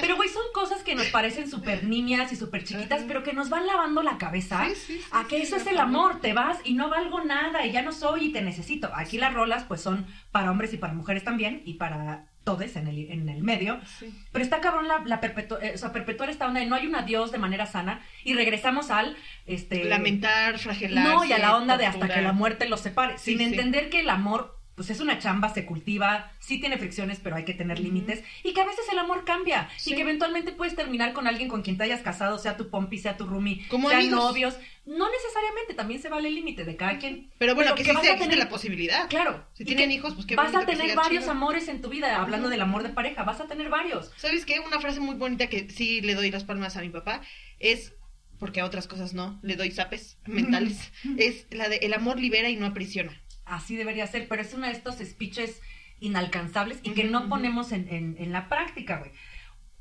Pero, 0.00 0.16
güey, 0.16 0.28
son 0.28 0.42
cosas 0.54 0.82
que 0.82 0.94
nos 0.94 1.06
parecen 1.08 1.50
súper 1.50 1.84
niñas 1.84 2.32
y 2.32 2.36
súper 2.36 2.64
chiquitas, 2.64 3.02
pero 3.06 3.22
que 3.22 3.32
nos 3.32 3.50
van 3.50 3.66
lavando 3.66 4.02
la 4.02 4.16
cabeza 4.16 4.64
Sí, 4.68 4.74
sí, 4.74 4.98
sí, 4.98 5.04
a 5.10 5.26
que 5.26 5.42
eso 5.42 5.56
es 5.56 5.66
el 5.66 5.78
amor. 5.78 6.20
Te 6.20 6.32
vas 6.32 6.58
y 6.64 6.74
no 6.74 6.88
valgo 6.88 7.22
nada 7.24 7.66
y 7.66 7.72
ya 7.72 7.82
no 7.82 7.92
soy 7.92 8.26
y 8.26 8.32
te 8.32 8.42
necesito. 8.42 8.90
Aquí 8.94 9.18
las 9.18 9.34
rolas, 9.34 9.64
pues 9.64 9.80
son 9.80 10.06
para 10.30 10.50
hombres 10.50 10.72
y 10.72 10.78
para 10.78 10.94
mujeres 10.94 11.24
también 11.24 11.62
y 11.64 11.74
para 11.74 12.27
todos 12.44 12.76
en 12.76 12.88
el, 12.88 13.10
en 13.10 13.28
el 13.28 13.42
medio. 13.42 13.78
Sí. 13.98 14.12
Pero 14.32 14.42
está 14.42 14.60
cabrón 14.60 14.88
la, 14.88 15.02
la 15.04 15.20
perpetu- 15.20 15.58
eh, 15.62 15.72
o 15.74 15.78
sea, 15.78 15.92
perpetuar 15.92 16.30
esta 16.30 16.46
onda 16.46 16.60
de 16.60 16.66
no 16.66 16.76
hay 16.76 16.86
un 16.86 16.96
adiós 16.96 17.30
de 17.30 17.38
manera 17.38 17.66
sana 17.66 18.00
y 18.24 18.34
regresamos 18.34 18.90
al 18.90 19.16
este 19.46 19.84
Lamentar, 19.84 20.58
fragelarse. 20.58 21.10
no 21.12 21.24
y 21.24 21.32
a 21.32 21.38
la 21.38 21.56
onda 21.56 21.76
de 21.76 21.86
hasta 21.86 22.08
que 22.08 22.22
la 22.22 22.32
muerte 22.32 22.68
los 22.68 22.80
separe, 22.80 23.18
Sí, 23.18 23.32
sin 23.32 23.40
entender 23.42 23.90
que 23.90 24.00
el 24.00 24.10
amor 24.10 24.57
pues 24.78 24.90
es 24.90 25.00
una 25.00 25.18
chamba, 25.18 25.52
se 25.52 25.66
cultiva, 25.66 26.30
sí 26.38 26.60
tiene 26.60 26.78
fricciones, 26.78 27.18
pero 27.20 27.34
hay 27.34 27.44
que 27.44 27.52
tener 27.52 27.80
límites 27.80 28.22
y 28.44 28.52
que 28.54 28.60
a 28.60 28.64
veces 28.64 28.84
el 28.92 28.98
amor 29.00 29.24
cambia 29.24 29.68
Sí. 29.76 29.90
y 29.92 29.96
que 29.96 30.02
eventualmente 30.02 30.52
puedes 30.52 30.76
terminar 30.76 31.12
con 31.12 31.26
alguien 31.26 31.48
con 31.48 31.62
quien 31.62 31.76
te 31.76 31.82
hayas 31.82 32.00
casado, 32.00 32.38
sea 32.38 32.56
tu 32.56 32.70
pompi, 32.70 32.96
sea 32.98 33.16
tu 33.16 33.26
roomie, 33.26 33.66
Como 33.68 33.88
sean 33.88 34.02
amigos. 34.02 34.20
novios, 34.24 34.56
no 34.86 35.10
necesariamente, 35.10 35.74
también 35.74 36.00
se 36.00 36.08
vale 36.08 36.28
el 36.28 36.36
límite 36.36 36.64
de 36.64 36.76
cada 36.76 36.96
quien. 36.98 37.28
Pero 37.38 37.56
bueno, 37.56 37.74
que, 37.74 37.84
sí 37.84 37.90
vas 37.90 38.02
se 38.04 38.12
a 38.12 38.16
tener- 38.16 38.38
la 38.38 38.48
posibilidad. 38.48 39.08
Claro. 39.08 39.44
Si 39.54 39.64
tienen 39.64 39.88
que 39.88 39.96
hijos, 39.96 40.14
pues 40.14 40.26
qué 40.26 40.36
Vas 40.36 40.54
a 40.54 40.60
que 40.60 40.76
tener 40.76 40.94
varios 40.94 41.24
chido. 41.24 41.32
amores 41.32 41.66
en 41.66 41.82
tu 41.82 41.88
vida, 41.88 42.16
hablando 42.22 42.48
del 42.48 42.60
amor 42.62 42.84
de 42.84 42.90
pareja, 42.90 43.24
vas 43.24 43.40
a 43.40 43.48
tener 43.48 43.68
varios. 43.68 44.12
¿Sabes 44.16 44.46
qué? 44.46 44.60
Una 44.60 44.78
frase 44.80 45.00
muy 45.00 45.16
bonita 45.16 45.48
que 45.48 45.68
sí 45.70 46.00
le 46.02 46.14
doy 46.14 46.30
las 46.30 46.44
palmas 46.44 46.76
a 46.76 46.82
mi 46.82 46.88
papá 46.90 47.20
es, 47.58 47.94
porque 48.38 48.60
a 48.60 48.64
otras 48.64 48.86
cosas 48.86 49.12
no, 49.12 49.40
le 49.42 49.56
doy 49.56 49.72
zapes 49.72 50.18
mentales, 50.26 50.92
es 51.18 51.46
la 51.50 51.68
de 51.68 51.78
el 51.78 51.92
amor 51.94 52.20
libera 52.20 52.48
y 52.48 52.54
no 52.56 52.66
aprisiona. 52.66 53.20
Así 53.48 53.76
debería 53.76 54.06
ser, 54.06 54.28
pero 54.28 54.42
es 54.42 54.52
uno 54.54 54.66
de 54.66 54.72
estos 54.72 54.96
speeches 54.98 55.60
inalcanzables 56.00 56.78
y 56.82 56.90
que 56.90 57.04
no 57.04 57.28
ponemos 57.28 57.72
en, 57.72 57.88
en- 57.88 58.16
en 58.18 58.32
la 58.32 58.48
práctica, 58.48 58.98
güey. 58.98 59.10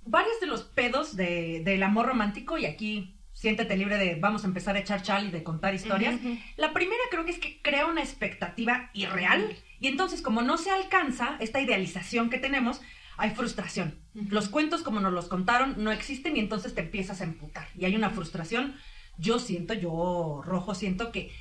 Varios 0.06 0.40
de 0.40 0.48
los 0.48 0.64
pedos 0.64 1.16
de, 1.16 1.62
del 1.64 1.84
amor 1.84 2.06
romántico, 2.08 2.58
y 2.58 2.66
aquí 2.66 3.14
siéntete 3.34 3.78
libre 3.78 3.98
de 3.98 4.16
vamos 4.16 4.44
a 4.44 4.48
empezar 4.48 4.76
a 4.76 4.80
echar 4.80 5.04
chal 5.04 5.28
y 5.28 5.32
de 5.32 5.44
contar 5.44 5.76
historias. 5.76 6.16
La 6.56 6.74
primera 6.74 7.02
creo 7.12 7.24
que 7.26 7.32
es 7.32 7.40
que 7.40 7.62
crea 7.62 7.86
una 7.86 8.02
expectativa 8.02 8.90
irreal 8.94 9.56
y 9.80 9.88
entonces 9.88 10.22
como 10.24 10.42
no 10.42 10.58
se 10.58 10.72
alcanza 10.72 11.38
esta 11.40 11.62
idealización 11.62 12.30
que 12.32 12.40
tenemos, 12.40 12.82
hay 13.18 13.32
frustración. 13.32 14.00
Los 14.14 14.50
cuentos 14.50 14.82
como 14.82 15.00
nos 15.02 15.14
los 15.14 15.28
contaron 15.28 15.76
no 15.84 15.92
existen 15.92 16.36
y 16.36 16.40
entonces 16.40 16.74
te 16.74 16.82
empiezas 16.82 17.22
a 17.22 17.26
emputar 17.26 17.68
y 17.78 17.86
hay 17.86 17.96
una 17.96 18.10
frustración. 18.10 18.76
Yo 19.20 19.40
siento, 19.40 19.74
yo 19.74 20.42
rojo 20.46 20.74
siento 20.76 21.12
que 21.12 21.32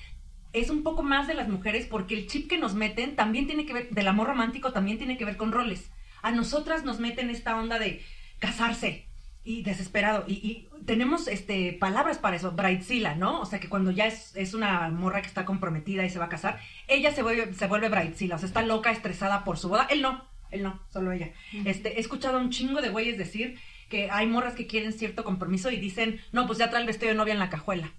es 0.56 0.70
un 0.70 0.82
poco 0.82 1.02
más 1.02 1.28
de 1.28 1.34
las 1.34 1.48
mujeres 1.48 1.86
porque 1.86 2.14
el 2.14 2.26
chip 2.26 2.48
que 2.48 2.56
nos 2.56 2.74
meten 2.74 3.14
también 3.14 3.46
tiene 3.46 3.66
que 3.66 3.74
ver, 3.74 3.90
del 3.90 4.08
amor 4.08 4.28
romántico 4.28 4.72
también 4.72 4.96
tiene 4.96 5.18
que 5.18 5.26
ver 5.26 5.36
con 5.36 5.52
roles. 5.52 5.90
A 6.22 6.32
nosotras 6.32 6.82
nos 6.82 6.98
meten 6.98 7.28
esta 7.28 7.56
onda 7.56 7.78
de 7.78 8.02
casarse 8.38 9.06
y 9.44 9.62
desesperado. 9.62 10.24
Y, 10.26 10.32
y 10.32 10.68
tenemos 10.86 11.28
este 11.28 11.74
palabras 11.74 12.16
para 12.16 12.36
eso, 12.36 12.52
bridezilla, 12.52 13.14
¿no? 13.14 13.40
O 13.40 13.44
sea 13.44 13.60
que 13.60 13.68
cuando 13.68 13.90
ya 13.90 14.06
es, 14.06 14.34
es 14.34 14.54
una 14.54 14.88
morra 14.88 15.20
que 15.20 15.28
está 15.28 15.44
comprometida 15.44 16.06
y 16.06 16.10
se 16.10 16.18
va 16.18 16.24
a 16.24 16.30
casar, 16.30 16.58
ella 16.88 17.12
se 17.12 17.22
vuelve, 17.22 17.52
se 17.52 17.66
vuelve 17.66 17.90
bridezilla, 17.90 18.36
o 18.36 18.38
sea, 18.38 18.48
está 18.48 18.62
loca, 18.62 18.90
estresada 18.90 19.44
por 19.44 19.58
su 19.58 19.68
boda. 19.68 19.86
Él 19.90 20.00
no, 20.00 20.24
él 20.50 20.62
no, 20.62 20.80
solo 20.90 21.12
ella. 21.12 21.32
Este, 21.66 21.98
he 21.98 22.00
escuchado 22.00 22.38
a 22.38 22.40
un 22.40 22.50
chingo 22.50 22.80
de 22.80 22.88
güeyes 22.88 23.18
decir 23.18 23.58
que 23.88 24.10
hay 24.10 24.26
morras 24.26 24.54
que 24.54 24.66
quieren 24.66 24.92
cierto 24.92 25.24
compromiso 25.24 25.70
y 25.70 25.76
dicen, 25.76 26.20
no, 26.32 26.46
pues 26.46 26.58
ya 26.58 26.70
trae 26.70 26.80
el 26.80 26.86
vestido 26.86 27.10
de 27.10 27.16
novia 27.16 27.32
en 27.32 27.38
la 27.38 27.50
cajuela 27.50 27.92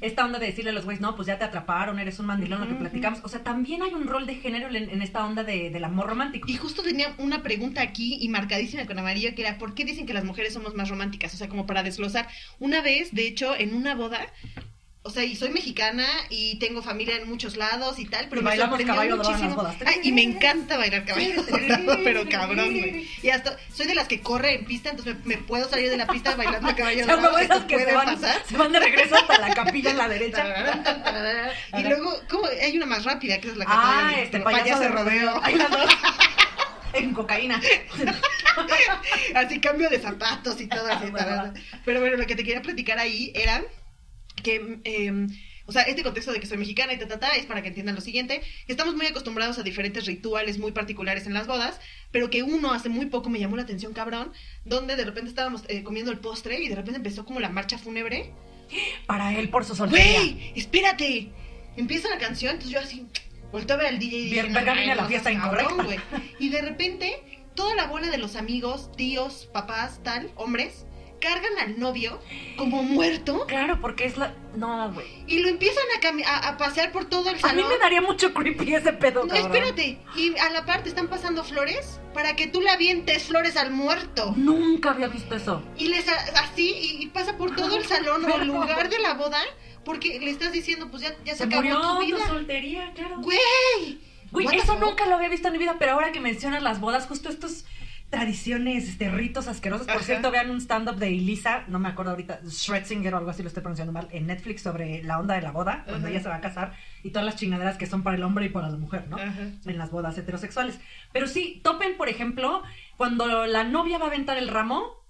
esta 0.00 0.24
onda 0.24 0.38
de 0.38 0.46
decirle 0.46 0.70
a 0.70 0.74
los 0.74 0.84
güeyes, 0.84 1.00
no, 1.00 1.14
pues 1.16 1.26
ya 1.26 1.38
te 1.38 1.44
atraparon, 1.44 1.98
eres 1.98 2.18
un 2.18 2.26
mandilón, 2.26 2.60
lo 2.60 2.68
que 2.68 2.74
platicamos. 2.74 3.20
O 3.24 3.28
sea, 3.28 3.42
también 3.42 3.82
hay 3.82 3.94
un 3.94 4.06
rol 4.06 4.26
de 4.26 4.34
género 4.36 4.68
en, 4.68 4.90
en 4.90 5.02
esta 5.02 5.24
onda 5.24 5.44
de, 5.44 5.70
del 5.70 5.84
amor 5.84 6.08
romántico. 6.08 6.48
Y 6.50 6.56
justo 6.56 6.82
tenía 6.82 7.14
una 7.18 7.42
pregunta 7.42 7.82
aquí 7.82 8.18
y 8.20 8.28
marcadísima 8.28 8.86
con 8.86 8.98
amarillo 8.98 9.34
que 9.34 9.42
era 9.42 9.58
¿por 9.58 9.74
qué 9.74 9.84
dicen 9.84 10.06
que 10.06 10.14
las 10.14 10.24
mujeres 10.24 10.54
somos 10.54 10.74
más 10.74 10.88
románticas? 10.88 11.34
O 11.34 11.36
sea, 11.36 11.48
como 11.48 11.66
para 11.66 11.82
desglosar. 11.82 12.28
Una 12.58 12.82
vez, 12.82 13.12
de 13.12 13.26
hecho, 13.26 13.54
en 13.56 13.74
una 13.74 13.94
boda, 13.94 14.20
o 15.04 15.10
sea, 15.10 15.24
y 15.24 15.34
soy 15.34 15.50
mexicana 15.50 16.06
y 16.30 16.60
tengo 16.60 16.80
familia 16.80 17.16
en 17.16 17.28
muchos 17.28 17.56
lados 17.56 17.98
y 17.98 18.06
tal, 18.06 18.28
pero 18.28 18.40
Y 18.40 18.44
me 18.44 18.50
bailamos 18.50 18.80
caballo 18.82 19.16
dorado 19.16 19.32
las 19.32 19.40
muchísimo. 19.42 19.74
Ay, 19.84 19.96
y 20.04 20.12
me 20.12 20.22
encanta 20.22 20.76
bailar 20.76 21.04
caballo 21.04 21.42
dorado, 21.42 21.98
pero 22.04 22.28
cabrón, 22.28 22.78
güey. 22.78 23.08
Y 23.20 23.30
hasta 23.30 23.56
soy 23.74 23.86
de 23.86 23.96
las 23.96 24.06
que 24.06 24.20
corre 24.20 24.54
en 24.54 24.64
pista, 24.64 24.90
entonces 24.90 25.16
me, 25.24 25.36
me 25.36 25.42
puedo 25.42 25.68
salir 25.68 25.90
de 25.90 25.96
la 25.96 26.06
pista 26.06 26.36
bailando 26.36 26.74
caballo 26.76 27.02
O 27.02 27.04
sea, 27.04 27.16
dorado. 27.16 27.38
esas 27.38 27.56
¿Esto 27.56 27.66
que 27.66 27.84
se 27.84 27.92
van, 27.92 28.06
pasar? 28.06 28.42
se 28.48 28.56
van 28.56 28.70
de 28.70 28.78
regreso 28.78 29.16
hasta 29.16 29.38
la 29.38 29.54
capilla 29.54 29.90
en 29.90 29.98
la 29.98 30.08
derecha. 30.08 31.52
y 31.78 31.82
luego, 31.82 32.20
¿cómo? 32.30 32.44
Hay 32.46 32.76
una 32.76 32.86
más 32.86 33.04
rápida 33.04 33.40
que 33.40 33.48
es 33.48 33.56
la 33.56 33.64
que 33.64 33.72
Ah, 33.74 34.12
este 34.18 34.38
payaso 34.38 34.82
de 34.82 34.88
rodeo. 34.88 35.40
Hay 35.42 35.56
las 35.56 35.70
dos. 35.70 35.90
En 36.94 37.14
cocaína. 37.14 37.58
Así 39.34 39.60
cambio 39.60 39.88
de 39.88 39.98
zapatos 39.98 40.60
y 40.60 40.66
todo 40.66 40.86
así. 40.86 41.06
Ah, 41.06 41.10
bueno. 41.10 41.54
Pero 41.86 42.00
bueno, 42.00 42.16
lo 42.18 42.26
que 42.26 42.36
te 42.36 42.44
quería 42.44 42.60
platicar 42.60 42.98
ahí 42.98 43.32
era 43.34 43.64
que, 44.42 44.80
eh, 44.84 45.26
o 45.66 45.72
sea, 45.72 45.82
este 45.82 46.02
contexto 46.02 46.32
de 46.32 46.40
que 46.40 46.46
soy 46.46 46.58
mexicana 46.58 46.92
y 46.92 46.98
ta, 46.98 47.06
ta, 47.06 47.18
ta, 47.20 47.28
es 47.36 47.46
para 47.46 47.62
que 47.62 47.68
entiendan 47.68 47.94
lo 47.94 48.00
siguiente, 48.00 48.42
estamos 48.66 48.94
muy 48.94 49.06
acostumbrados 49.06 49.58
a 49.58 49.62
diferentes 49.62 50.06
rituales 50.06 50.58
muy 50.58 50.72
particulares 50.72 51.26
en 51.26 51.34
las 51.34 51.46
bodas, 51.46 51.80
pero 52.10 52.30
que 52.30 52.42
uno 52.42 52.72
hace 52.72 52.88
muy 52.88 53.06
poco 53.06 53.30
me 53.30 53.38
llamó 53.38 53.56
la 53.56 53.62
atención, 53.62 53.92
cabrón, 53.92 54.32
donde 54.64 54.96
de 54.96 55.04
repente 55.04 55.30
estábamos 55.30 55.62
eh, 55.68 55.82
comiendo 55.82 56.10
el 56.10 56.18
postre 56.18 56.60
y 56.60 56.68
de 56.68 56.74
repente 56.74 56.96
empezó 56.98 57.24
como 57.24 57.40
la 57.40 57.48
marcha 57.48 57.78
fúnebre. 57.78 58.32
Para 59.06 59.38
él 59.38 59.48
por 59.50 59.64
su 59.64 59.74
soltería. 59.74 60.18
¡Güey! 60.20 60.52
¡Espérate! 60.56 61.28
Empieza 61.76 62.08
la 62.10 62.18
canción, 62.18 62.52
entonces 62.52 62.72
yo 62.72 62.80
así, 62.80 63.06
volteo 63.50 63.76
a 63.76 63.78
ver 63.78 63.86
al 63.88 63.98
DJ 63.98 64.16
y 64.18 64.30
Bien, 64.30 64.46
dije, 64.46 64.54
verga, 64.54 64.72
"Ay, 64.72 64.78
viene 64.78 64.94
la 64.94 65.02
no. 65.02 65.08
Y 66.38 66.48
de 66.48 66.62
repente, 66.62 67.42
toda 67.54 67.74
la 67.74 67.86
bola 67.86 68.10
de 68.10 68.18
los 68.18 68.36
amigos, 68.36 68.90
tíos, 68.96 69.48
papás, 69.52 70.00
tal, 70.02 70.30
hombres, 70.36 70.86
cargan 71.22 71.58
al 71.60 71.78
novio 71.78 72.20
como 72.56 72.82
muerto 72.82 73.46
Claro, 73.46 73.80
porque 73.80 74.04
es 74.04 74.16
la. 74.18 74.34
No, 74.56 74.92
güey. 74.92 75.06
y 75.26 75.38
lo 75.38 75.48
empiezan 75.48 75.84
a, 76.24 76.30
a, 76.30 76.48
a 76.50 76.56
pasear 76.58 76.92
por 76.92 77.06
todo 77.06 77.28
el 77.30 77.36
A 77.36 77.38
mí 77.38 77.40
salón. 77.40 77.68
me 77.70 77.78
daría 77.78 78.00
mucho 78.02 78.34
creepy 78.34 78.74
ese 78.74 78.92
pedo, 78.92 79.22
No, 79.24 79.28
cabrón. 79.32 79.46
espérate. 79.54 79.98
Y 80.16 80.36
a 80.38 80.50
la 80.50 80.66
parte 80.66 80.88
están 80.90 81.08
pasando 81.08 81.42
flores 81.44 82.00
para 82.12 82.36
que 82.36 82.48
tú 82.48 82.60
le 82.60 82.68
avientes 82.70 83.22
flores 83.24 83.56
al 83.56 83.70
muerto. 83.70 84.34
Nunca 84.36 84.90
había 84.90 85.08
visto 85.08 85.34
eso. 85.34 85.62
Y 85.78 85.88
les 85.88 86.06
así, 86.08 86.70
y, 86.70 87.02
y 87.04 87.06
pasa 87.06 87.38
por 87.38 87.54
todo 87.56 87.76
el 87.76 87.84
salón 87.86 88.24
o 88.24 88.36
el 88.36 88.46
lugar 88.48 88.90
de 88.90 88.98
la 88.98 89.14
boda, 89.14 89.38
porque 89.84 90.18
le 90.20 90.30
estás 90.30 90.52
diciendo, 90.52 90.88
pues 90.90 91.02
ya, 91.02 91.14
ya 91.24 91.32
se, 91.32 91.38
Se 91.38 91.44
acabó 91.44 91.62
murió 91.62 91.80
tu 91.80 91.98
tu 91.98 92.04
vida. 92.04 92.28
soltería, 92.28 92.92
claro. 92.94 93.20
¡Güey! 93.20 94.00
Güey, 94.30 94.46
eso 94.56 94.78
nunca 94.78 95.04
lo 95.06 95.16
había 95.16 95.28
visto 95.28 95.48
en 95.48 95.52
mi 95.52 95.58
vida, 95.58 95.76
pero 95.78 95.92
ahora 95.92 96.10
que 96.12 96.20
mencionas 96.20 96.62
las 96.62 96.80
bodas, 96.80 97.06
justo 97.06 97.28
estos 97.28 97.64
tradiciones, 98.12 98.88
este, 98.88 99.08
ritos 99.08 99.48
asquerosos. 99.48 99.86
Por 99.86 99.96
Ajá. 99.96 100.04
cierto, 100.04 100.30
vean 100.30 100.50
un 100.50 100.60
stand-up 100.60 100.96
de 100.96 101.08
Elisa, 101.08 101.64
no 101.66 101.78
me 101.78 101.88
acuerdo 101.88 102.10
ahorita, 102.10 102.40
Schretzinger 102.46 103.14
o 103.14 103.16
algo 103.16 103.30
así, 103.30 103.42
lo 103.42 103.48
estoy 103.48 103.62
pronunciando 103.62 103.90
mal, 103.90 104.06
en 104.12 104.26
Netflix 104.26 104.60
sobre 104.60 105.02
la 105.02 105.18
onda 105.18 105.34
de 105.34 105.40
la 105.40 105.50
boda, 105.50 105.84
cuando 105.86 106.06
Ajá. 106.06 106.10
ella 106.10 106.22
se 106.22 106.28
va 106.28 106.36
a 106.36 106.40
casar, 106.42 106.74
y 107.02 107.10
todas 107.10 107.24
las 107.24 107.36
chingaderas 107.36 107.78
que 107.78 107.86
son 107.86 108.02
para 108.02 108.16
el 108.16 108.22
hombre 108.22 108.44
y 108.44 108.48
para 108.50 108.68
la 108.68 108.76
mujer, 108.76 109.08
¿no? 109.08 109.16
Ajá. 109.16 109.48
En 109.64 109.78
las 109.78 109.90
bodas 109.90 110.16
heterosexuales. 110.18 110.78
Pero 111.12 111.26
sí, 111.26 111.62
topen, 111.64 111.96
por 111.96 112.10
ejemplo, 112.10 112.62
cuando 112.98 113.46
la 113.46 113.64
novia 113.64 113.96
va 113.96 114.04
a 114.04 114.08
aventar 114.08 114.36
el 114.36 114.48
ramo, 114.48 115.01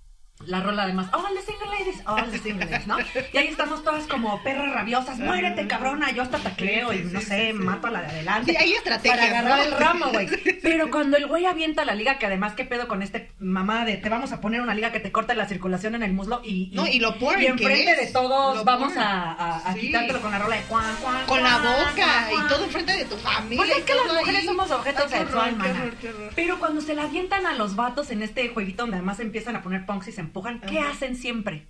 la 0.47 0.61
rola 0.61 0.83
además, 0.85 1.09
all 1.13 1.35
the 1.35 1.43
single 1.43 1.69
ladies, 1.79 2.03
all 2.07 2.31
the 2.31 2.39
single 2.39 2.65
ladies, 2.67 2.87
¿no? 2.87 2.97
Y 3.33 3.37
ahí 3.37 3.49
estamos 3.49 3.83
todas 3.85 4.07
como 4.07 4.43
perras 4.43 4.73
rabiosas, 4.73 5.19
muérete 5.19 5.67
cabrona, 5.67 6.11
yo 6.13 6.23
hasta 6.23 6.39
tacleo 6.39 6.93
y 6.93 7.05
no 7.05 7.21
sé, 7.21 7.53
mato 7.53 7.87
a 7.87 7.91
la 7.91 8.03
de 8.03 8.09
adelante. 8.09 8.53
Sí, 8.53 8.57
hay 8.59 8.73
estrategias, 8.73 9.19
Para 9.19 9.31
agarrar 9.41 9.59
¿no? 9.59 9.65
el 9.65 9.73
ramo, 9.81 10.07
güey. 10.13 10.29
Pero 10.63 10.91
cuando 10.91 11.17
el 11.17 11.27
güey 11.27 11.47
avienta 11.47 11.85
la 11.85 11.95
liga, 11.95 12.19
que 12.19 12.27
además, 12.27 12.55
¿qué 12.55 12.65
pedo 12.65 12.89
con 12.89 13.03
este 13.03 13.31
mamá 13.39 13.85
de 13.85 13.97
te 13.97 14.09
vamos 14.09 14.33
a 14.33 14.41
poner 14.41 14.61
una 14.61 14.75
liga 14.75 14.93
que 14.93 15.01
te 15.01 15.13
corte 15.13 15.35
la 15.35 15.47
circulación 15.47 15.95
en 15.95 16.03
el 16.03 16.13
muslo 16.13 16.41
y. 16.45 16.71
No, 16.73 16.87
y 16.87 16.99
lo 17.01 17.19
porn 17.19 17.43
Y 17.43 17.47
enfrente 17.47 17.95
de 17.97 18.07
todos 18.09 18.57
lo 18.57 18.65
vamos 18.65 18.93
porn. 18.93 18.99
a, 19.05 19.33
a, 19.33 19.57
a 19.59 19.73
Sí. 19.75 19.81
quitártelo 19.81 20.21
con 20.21 20.31
la 20.31 20.39
rola 20.39 20.57
de 20.57 20.63
cuan, 20.63 20.95
cuan. 21.03 21.27
Con 21.27 21.43
la 21.43 21.59
boca 21.59 22.27
cuan, 22.31 22.45
y 22.47 22.49
todo 22.49 22.65
enfrente 22.65 22.93
de 22.93 23.05
tu 23.05 23.17
familia. 23.17 23.57
Pues 23.65 23.79
es 23.79 23.85
que 23.85 23.95
las 23.95 24.07
mujeres 24.07 24.41
ahí. 24.41 24.47
somos 24.47 24.71
objetos 24.71 25.05
Ay, 25.05 25.11
qué 25.11 25.19
sexual, 25.19 25.55
horror, 25.55 25.63
qué 25.63 25.69
mana. 25.69 25.81
horror, 25.81 25.95
qué 26.01 26.09
horror. 26.11 26.31
Pero 26.35 26.59
cuando 26.59 26.81
se 26.81 26.95
la 26.95 27.03
avientan 27.05 27.47
a 27.47 27.55
los 27.55 27.77
vatos 27.77 28.11
en 28.11 28.23
este 28.23 28.49
jueguito 28.49 28.83
donde 28.85 28.97
además 28.97 29.21
empiezan 29.21 29.57
a 29.57 29.63
poner 29.63 29.87
punks 29.87 30.09
y 30.09 30.13
se 30.13 30.21
empujan, 30.33 30.61
¿qué 30.61 30.79
Ajá. 30.81 30.91
hacen 30.91 31.17
siempre? 31.17 31.69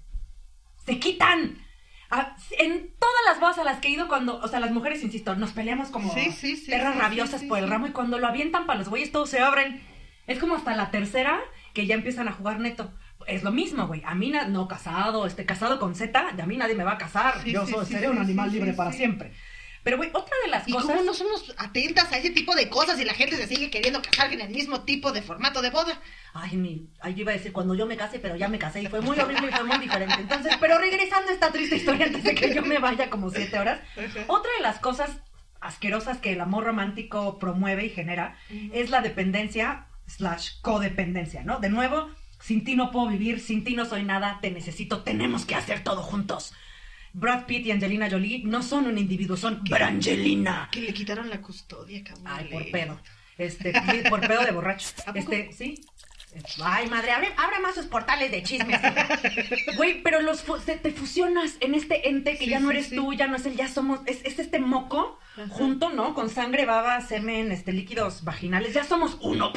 ¡Se 0.87 0.99
quitan! 0.99 1.59
Ah, 2.11 2.37
en 2.59 2.95
todas 2.99 3.21
las 3.27 3.41
bodas 3.41 3.59
a 3.59 3.65
las 3.65 3.79
que 3.79 3.89
he 3.89 3.93
ido 3.93 4.07
cuando, 4.07 4.39
o 4.39 4.47
sea, 4.47 4.61
las 4.61 4.71
mujeres, 4.71 5.03
insisto, 5.03 5.35
nos 5.35 5.53
peleamos 5.53 5.89
como 5.89 6.13
Sí, 6.13 6.31
sí, 6.31 6.57
sí, 6.57 6.71
perras 6.71 6.97
rabiosas 6.99 7.43
por 7.45 7.59
el 7.59 7.69
ramo 7.69 7.87
y 7.87 7.93
cuando 7.93 8.19
lo 8.19 8.27
avientan 8.27 8.67
para 8.67 8.79
los 8.79 8.89
güeyes 8.89 9.13
todos 9.13 9.31
se 9.31 9.41
abren. 9.41 9.83
Es 10.27 10.39
como 10.39 10.55
hasta 10.55 10.77
la 10.77 10.91
tercera 10.91 11.41
que 11.73 11.87
ya 11.87 11.95
empiezan 11.95 12.29
a 12.29 12.33
jugar 12.33 12.61
neto. 12.61 12.93
Es 13.27 13.43
lo 13.43 13.51
mismo, 13.51 13.87
güey. 13.87 14.03
A 14.05 14.15
mí 14.15 14.33
no 14.49 14.69
casado, 14.69 15.27
este 15.27 15.47
casado 15.47 15.79
con 15.79 15.95
Z, 15.95 16.33
de 16.37 16.43
a 16.43 16.47
mí 16.47 16.57
nadie 16.57 16.75
me 16.75 16.85
va 16.85 16.93
a 16.93 16.99
casar. 16.99 17.45
Yo 17.45 17.67
soy, 17.67 17.87
seré 17.87 18.11
un 18.11 18.19
animal 18.19 18.53
libre 18.53 18.73
para 18.75 18.93
siempre. 18.93 19.33
Pero, 19.83 19.97
güey, 19.97 20.11
otra 20.13 20.35
de 20.45 20.51
las 20.51 20.69
¿Y 20.69 20.73
cosas. 20.73 20.91
cómo 20.91 21.03
no 21.03 21.13
somos 21.13 21.53
atentas 21.57 22.13
a 22.13 22.19
ese 22.19 22.31
tipo 22.31 22.55
de 22.55 22.69
cosas 22.69 23.01
y 23.01 23.05
la 23.05 23.15
gente 23.15 23.37
se 23.37 23.49
sigue 23.49 23.71
queriendo 23.71 24.01
casar 24.01 24.33
en 24.33 24.41
el 24.41 24.51
mismo 24.51 24.83
tipo 24.83 25.11
de 25.13 25.23
formato 25.23 25.61
de 25.61 25.71
boda? 25.71 26.01
Ay, 26.35 26.57
mi, 26.57 26.89
ay, 27.01 27.15
yo 27.15 27.23
iba 27.23 27.33
a 27.33 27.37
decir 27.37 27.53
cuando 27.53 27.75
yo 27.75 27.87
me 27.87 27.97
casé, 27.97 28.21
pero 28.21 28.37
ya 28.37 28.49
me 28.49 28.59
casé 28.59 28.83
y 28.83 28.87
fue 28.87 29.01
muy 29.01 29.19
horrible 29.19 29.49
y 29.49 29.53
fue 29.53 29.65
muy 29.65 29.79
diferente. 29.79 30.15
Entonces, 30.21 30.57
pero 30.61 30.79
regresando 30.79 31.31
a 31.31 31.35
esta 31.35 31.51
triste 31.51 31.77
historia 31.77 32.07
antes 32.07 32.23
de 32.23 32.35
que 32.35 32.55
yo 32.55 32.63
me 32.63 32.79
vaya 32.79 33.11
como 33.11 33.31
siete 33.31 33.59
horas, 33.59 33.81
otra 34.29 34.51
de 34.57 34.63
las 34.63 34.79
cosas 34.79 35.11
asquerosas 35.61 36.19
que 36.19 36.33
el 36.33 36.41
amor 36.41 36.65
romántico 36.65 37.39
promueve 37.39 37.87
y 37.87 37.91
genera 37.91 38.37
es 38.73 38.91
la 38.91 39.01
dependencia 39.01 39.87
slash 40.07 40.61
codependencia, 40.61 41.43
¿no? 41.45 41.59
De 41.59 41.71
nuevo, 41.71 42.09
sin 42.41 42.65
ti 42.65 42.75
no 42.75 42.91
puedo 42.91 43.09
vivir, 43.09 43.41
sin 43.41 43.65
ti 43.65 43.75
no 43.75 43.85
soy 43.85 44.03
nada, 44.03 44.39
te 44.43 44.51
necesito, 44.51 45.03
tenemos 45.03 45.45
que 45.45 45.55
hacer 45.55 45.85
todo 45.85 46.03
juntos. 46.03 46.53
Brad 47.15 47.45
Pitt 47.47 47.67
y 47.67 47.71
Angelina 47.71 48.09
Jolie 48.11 48.43
no 48.45 48.63
son 48.63 48.87
un 48.87 48.99
individuo, 48.99 49.37
son 49.37 49.63
Brangelina. 49.65 50.69
Que 50.73 50.81
le 50.81 50.95
quitaron 50.95 51.29
la 51.29 51.41
custodia, 51.41 52.03
cabrón. 52.03 52.27
Ay, 52.27 52.49
por 52.51 52.71
pedo. 52.71 53.01
Este, 53.39 53.73
por 54.09 54.21
pedo 54.21 54.43
de 54.45 54.51
borracho. 54.53 54.89
Este, 55.15 55.53
sí. 55.53 55.75
Ay, 56.63 56.89
madre, 56.89 57.11
abre, 57.13 57.29
abre 57.37 57.61
más 57.61 57.75
sus 57.75 57.87
portales 57.87 58.31
de 58.31 58.43
chismes. 58.43 58.81
Güey, 59.77 60.03
pero 60.03 60.23
los 60.23 60.43
te 60.65 60.91
fusionas 60.91 61.57
en 61.61 61.75
este 61.75 62.09
ente 62.09 62.39
que 62.39 62.45
Sí, 62.45 62.51
ya 62.51 62.61
no 62.61 62.71
sí, 62.71 62.77
eres 62.77 62.87
sí. 62.89 62.97
tú, 62.97 63.13
ya 63.13 63.27
no 63.27 63.37
es 63.37 63.45
el, 63.45 63.55
ya 63.55 63.69
somos, 63.69 64.01
es, 64.07 64.25
es 64.25 64.39
este 64.39 64.59
moco 64.59 65.19
Ajá. 65.35 65.47
junto, 65.49 65.91
¿no? 65.91 66.15
Con 66.15 66.31
sangre, 66.31 66.65
baba, 66.65 67.01
semen, 67.03 67.53
este, 67.53 67.73
líquidos 67.75 68.25
vaginales, 68.25 68.73
ya 68.73 68.85
somos 68.85 69.19
uno. 69.21 69.53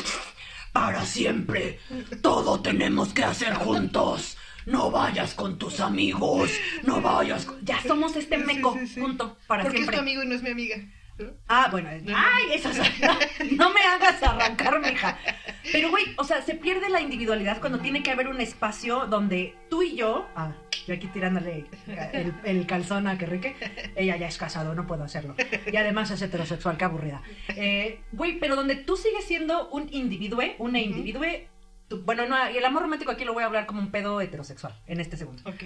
Para 0.74 1.06
siempre. 1.06 1.80
Todo 2.22 2.60
tenemos 2.62 3.14
que 3.14 3.24
hacer 3.24 3.54
juntos. 3.54 4.38
No 4.66 4.92
vayas 4.92 5.34
con 5.34 5.58
tus 5.58 5.80
amigos. 5.80 6.52
No 6.84 7.02
vayas 7.02 7.46
con... 7.46 7.64
Ya 7.66 7.82
somos 7.82 8.16
este 8.16 8.38
meco 8.38 8.76
sí, 8.80 8.88
sí. 8.88 9.02
junto 9.02 9.38
para 9.48 9.64
Porque 9.64 9.82
es 9.82 9.88
tu 9.90 9.98
amigo 10.00 10.24
y 10.24 10.28
no 10.28 10.36
es 10.36 10.42
mi 10.44 10.50
amiga. 10.50 10.78
¿no? 11.18 11.28
Ah, 11.48 11.70
bueno. 11.72 11.90
No, 12.04 12.12
no. 12.12 12.18
Ay, 12.18 12.44
eso 12.54 12.70
es- 12.70 12.80
No 13.58 13.70
me 13.70 13.80
hagas 13.82 14.22
arrancar, 14.22 14.80
mija. 14.82 15.18
Pero, 15.72 15.90
güey, 15.90 16.04
o 16.18 16.24
sea, 16.24 16.42
se 16.42 16.56
pierde 16.56 16.90
la 16.90 17.00
individualidad 17.02 17.60
cuando 17.62 17.80
tiene 17.80 18.04
que 18.04 18.12
haber 18.12 18.28
un 18.28 18.42
espacio 18.42 19.06
donde 19.08 19.56
tú 19.70 19.82
y 19.84 19.96
yo. 19.96 20.28
Ah, 20.36 20.52
yo 20.88 20.94
aquí 20.94 21.08
tirándole 21.08 21.66
el, 22.14 22.34
el 22.44 22.68
calzón 22.68 23.08
a 23.08 23.18
Kerrique. 23.18 23.56
Ella 23.96 24.18
ya 24.18 24.28
es 24.28 24.38
casado, 24.38 24.76
no 24.76 24.86
puedo 24.88 25.04
hacerlo. 25.04 25.36
Y 25.72 25.76
además 25.78 26.12
es 26.12 26.22
heterosexual, 26.22 26.78
qué 26.78 26.86
aburrida. 26.86 27.22
Eh, 27.50 28.02
Güey, 28.12 28.38
pero 28.40 28.56
donde 28.56 28.76
tú 28.76 28.98
sigues 28.98 29.24
siendo 29.26 29.70
un 29.70 29.88
individue, 29.94 30.56
una 30.60 30.80
individue. 30.80 31.48
Tú- 31.88 32.04
bueno, 32.04 32.26
no, 32.28 32.36
y 32.52 32.58
el 32.58 32.66
amor 32.66 32.84
romántico 32.84 33.12
aquí 33.12 33.26
lo 33.26 33.34
voy 33.34 33.44
a 33.44 33.48
hablar 33.48 33.66
como 33.66 33.80
un 33.82 33.92
pedo 33.92 34.22
heterosexual 34.22 34.80
en 34.88 35.00
este 35.00 35.18
segundo. 35.18 35.42
Ok. 35.50 35.64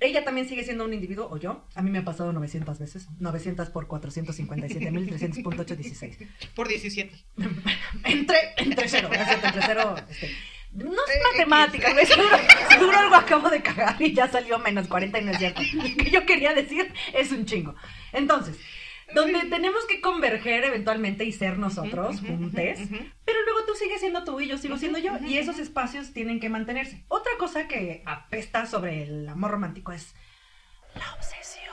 Ella 0.00 0.24
también 0.24 0.48
sigue 0.48 0.64
siendo 0.64 0.84
un 0.84 0.92
individuo, 0.92 1.28
o 1.30 1.36
yo. 1.38 1.64
A 1.76 1.82
mí 1.82 1.90
me 1.90 1.98
ha 2.00 2.04
pasado 2.04 2.32
900 2.32 2.78
veces. 2.78 3.06
900 3.20 3.70
por 3.70 3.86
457.300.816. 3.86 6.28
Por 6.54 6.68
17. 6.68 7.14
Entre, 8.04 8.36
entre 8.58 8.88
cero. 8.88 9.08
Entre 9.12 9.62
cero, 9.62 9.94
este, 10.10 10.30
no 10.72 10.92
es 10.92 11.16
Eh, 11.16 11.20
matemática, 11.32 11.92
güey, 11.92 12.04
seguro, 12.06 12.28
seguro 12.70 12.98
algo 12.98 13.14
acabo 13.14 13.48
de 13.48 13.62
cagar 13.62 14.00
y 14.02 14.12
ya 14.12 14.26
salió 14.28 14.58
menos 14.58 14.88
40 14.88 15.20
y 15.20 15.24
no 15.24 15.30
es 15.30 15.38
cierto. 15.38 15.62
Lo 15.74 15.84
que 16.04 16.10
yo 16.10 16.26
quería 16.26 16.52
decir 16.54 16.92
es 17.14 17.30
un 17.30 17.46
chingo. 17.46 17.76
Entonces, 18.12 18.58
donde 19.14 19.44
tenemos 19.44 19.84
que 19.86 20.00
converger 20.00 20.64
eventualmente 20.64 21.24
y 21.24 21.30
ser 21.32 21.56
nosotros, 21.58 22.20
juntes, 22.20 22.80
tú 23.74 23.80
sigues 23.80 24.00
siendo 24.00 24.24
tú 24.24 24.40
y 24.40 24.46
yo 24.46 24.56
sigo 24.56 24.76
siendo 24.76 24.98
yo, 24.98 25.18
y 25.26 25.38
esos 25.38 25.58
espacios 25.58 26.12
tienen 26.12 26.38
que 26.38 26.48
mantenerse. 26.48 27.04
Otra 27.08 27.32
cosa 27.38 27.66
que 27.66 28.02
apesta 28.06 28.66
sobre 28.66 29.02
el 29.02 29.28
amor 29.28 29.50
romántico 29.50 29.92
es 29.92 30.14
la 30.94 31.12
obsesión. 31.14 31.64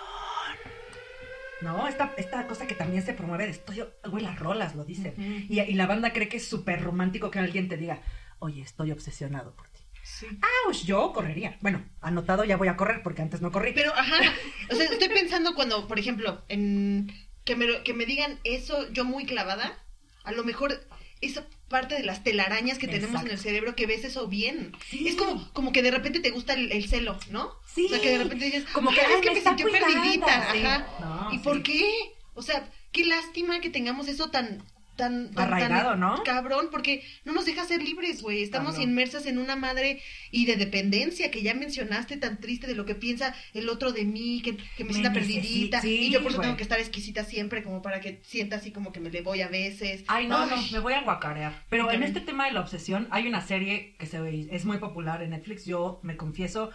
No, 1.61 1.87
esta, 1.87 2.11
esta 2.17 2.47
cosa 2.47 2.65
que 2.65 2.73
también 2.73 3.05
se 3.05 3.13
promueve 3.13 3.45
de 3.45 3.51
estoy, 3.51 3.83
güey, 4.09 4.23
las 4.23 4.39
rolas 4.39 4.75
lo 4.75 4.83
dicen. 4.83 5.13
Y, 5.47 5.59
y 5.59 5.73
la 5.73 5.85
banda 5.85 6.11
cree 6.11 6.27
que 6.27 6.37
es 6.37 6.47
súper 6.47 6.81
romántico 6.81 7.29
que 7.29 7.37
alguien 7.37 7.69
te 7.69 7.77
diga, 7.77 8.01
oye, 8.39 8.63
estoy 8.63 8.91
obsesionado 8.91 9.55
por 9.55 9.69
ti. 9.69 9.81
Sí. 10.03 10.25
¡Auch! 10.65 10.83
Yo 10.83 11.13
correría. 11.13 11.59
Bueno, 11.61 11.85
anotado 12.01 12.43
ya 12.45 12.57
voy 12.57 12.67
a 12.67 12.77
correr 12.77 13.03
porque 13.03 13.21
antes 13.21 13.41
no 13.41 13.51
corrí. 13.51 13.73
Pero, 13.73 13.93
ajá, 13.93 14.17
o 14.71 14.75
sea, 14.75 14.85
estoy 14.85 15.09
pensando 15.09 15.53
cuando, 15.53 15.87
por 15.87 15.99
ejemplo, 15.99 16.43
en 16.49 17.13
que 17.45 17.55
me, 17.55 17.83
que 17.83 17.93
me 17.93 18.07
digan 18.07 18.39
eso 18.43 18.91
yo 18.91 19.05
muy 19.05 19.25
clavada, 19.25 19.77
a 20.23 20.31
lo 20.31 20.43
mejor 20.43 20.83
esa 21.21 21.45
parte 21.71 21.95
de 21.95 22.03
las 22.03 22.23
telarañas 22.23 22.77
que 22.77 22.87
tenemos 22.87 23.19
en 23.23 23.31
el 23.31 23.39
cerebro 23.39 23.75
que 23.75 23.87
ves 23.87 24.03
eso 24.03 24.27
bien. 24.27 24.73
Sí. 24.87 25.07
Es 25.07 25.15
como, 25.15 25.51
como 25.53 25.71
que 25.71 25.81
de 25.81 25.89
repente 25.89 26.19
te 26.19 26.29
gusta 26.29 26.53
el, 26.53 26.71
el 26.71 26.87
celo, 26.87 27.17
¿no? 27.31 27.55
Sí. 27.73 27.85
O 27.85 27.89
sea, 27.89 27.99
que 28.01 28.11
de 28.11 28.17
repente 28.19 28.45
dices, 28.45 28.65
Como 28.71 28.91
que, 28.91 29.01
"Ay, 29.01 29.07
ay, 29.07 29.13
es 29.15 29.21
que 29.21 29.27
me 29.29 29.33
me, 29.33 29.37
está 29.39 29.49
sentí 29.49 29.63
cuidando", 29.63 29.87
perdidita, 29.87 30.51
sí. 30.53 30.59
ajá. 30.63 30.87
No, 30.99 31.29
¿Y 31.33 31.37
sí. 31.37 31.43
por 31.43 31.63
qué? 31.63 31.89
O 32.35 32.43
sea, 32.43 32.69
qué 32.91 33.05
lástima 33.05 33.59
que 33.61 33.71
tengamos 33.71 34.07
eso 34.07 34.29
tan 34.29 34.61
tan, 35.01 35.31
tan- 35.31 35.47
Arraigado, 35.47 35.89
tan 35.91 35.99
¿no? 35.99 36.23
Cabrón, 36.23 36.67
porque 36.71 37.03
no 37.25 37.33
nos 37.33 37.45
deja 37.45 37.65
ser 37.65 37.81
libres, 37.81 38.21
güey. 38.21 38.43
Estamos 38.43 38.73
Cabrón. 38.73 38.89
inmersas 38.89 39.25
en 39.25 39.39
una 39.39 39.55
madre 39.55 39.99
y 40.29 40.45
de 40.45 40.57
dependencia 40.57 41.31
que 41.31 41.41
ya 41.41 41.55
mencionaste 41.55 42.17
tan 42.17 42.39
triste 42.39 42.67
de 42.67 42.75
lo 42.75 42.85
que 42.85 42.93
piensa 42.93 43.33
el 43.53 43.67
otro 43.69 43.91
de 43.91 44.05
mí, 44.05 44.41
que, 44.43 44.57
que 44.57 44.83
me, 44.83 44.89
Me 44.89 44.93
sienta 44.93 45.11
perdidita. 45.13 45.81
sí, 45.81 46.07
y 46.07 46.11
yo 46.11 46.21
por 46.21 46.31
eso 46.31 46.41
tengo 46.41 46.55
que 46.55 46.63
estar 46.63 46.79
exquisita 46.79 47.23
siempre, 47.25 47.63
como 47.63 47.81
para 47.81 47.99
que 47.99 48.21
sienta 48.23 48.57
así 48.57 48.71
como 48.71 48.91
que 48.91 48.99
me 48.99 49.09
le 49.09 49.21
voy 49.21 49.41
a 49.41 49.47
veces. 49.47 50.03
Ay, 50.07 50.27
no, 50.27 50.45
no, 50.45 50.55
me 50.71 50.79
voy 50.79 50.93
a 50.93 51.01
guacarear. 51.01 51.65
Pero 51.69 51.91
en 51.91 52.03
este 52.03 52.21
tema 52.21 52.45
de 52.45 52.51
la 52.51 52.61
obsesión, 52.61 53.07
hay 53.09 53.27
una 53.27 53.41
serie 53.41 53.95
que 53.97 54.05
se 54.05 54.21
ve, 54.21 54.47
es 54.51 54.65
muy 54.65 54.77
popular 54.77 55.23
en 55.23 55.31
Netflix. 55.31 55.65
Yo 55.65 55.99
me 56.03 56.15
confieso, 56.17 56.69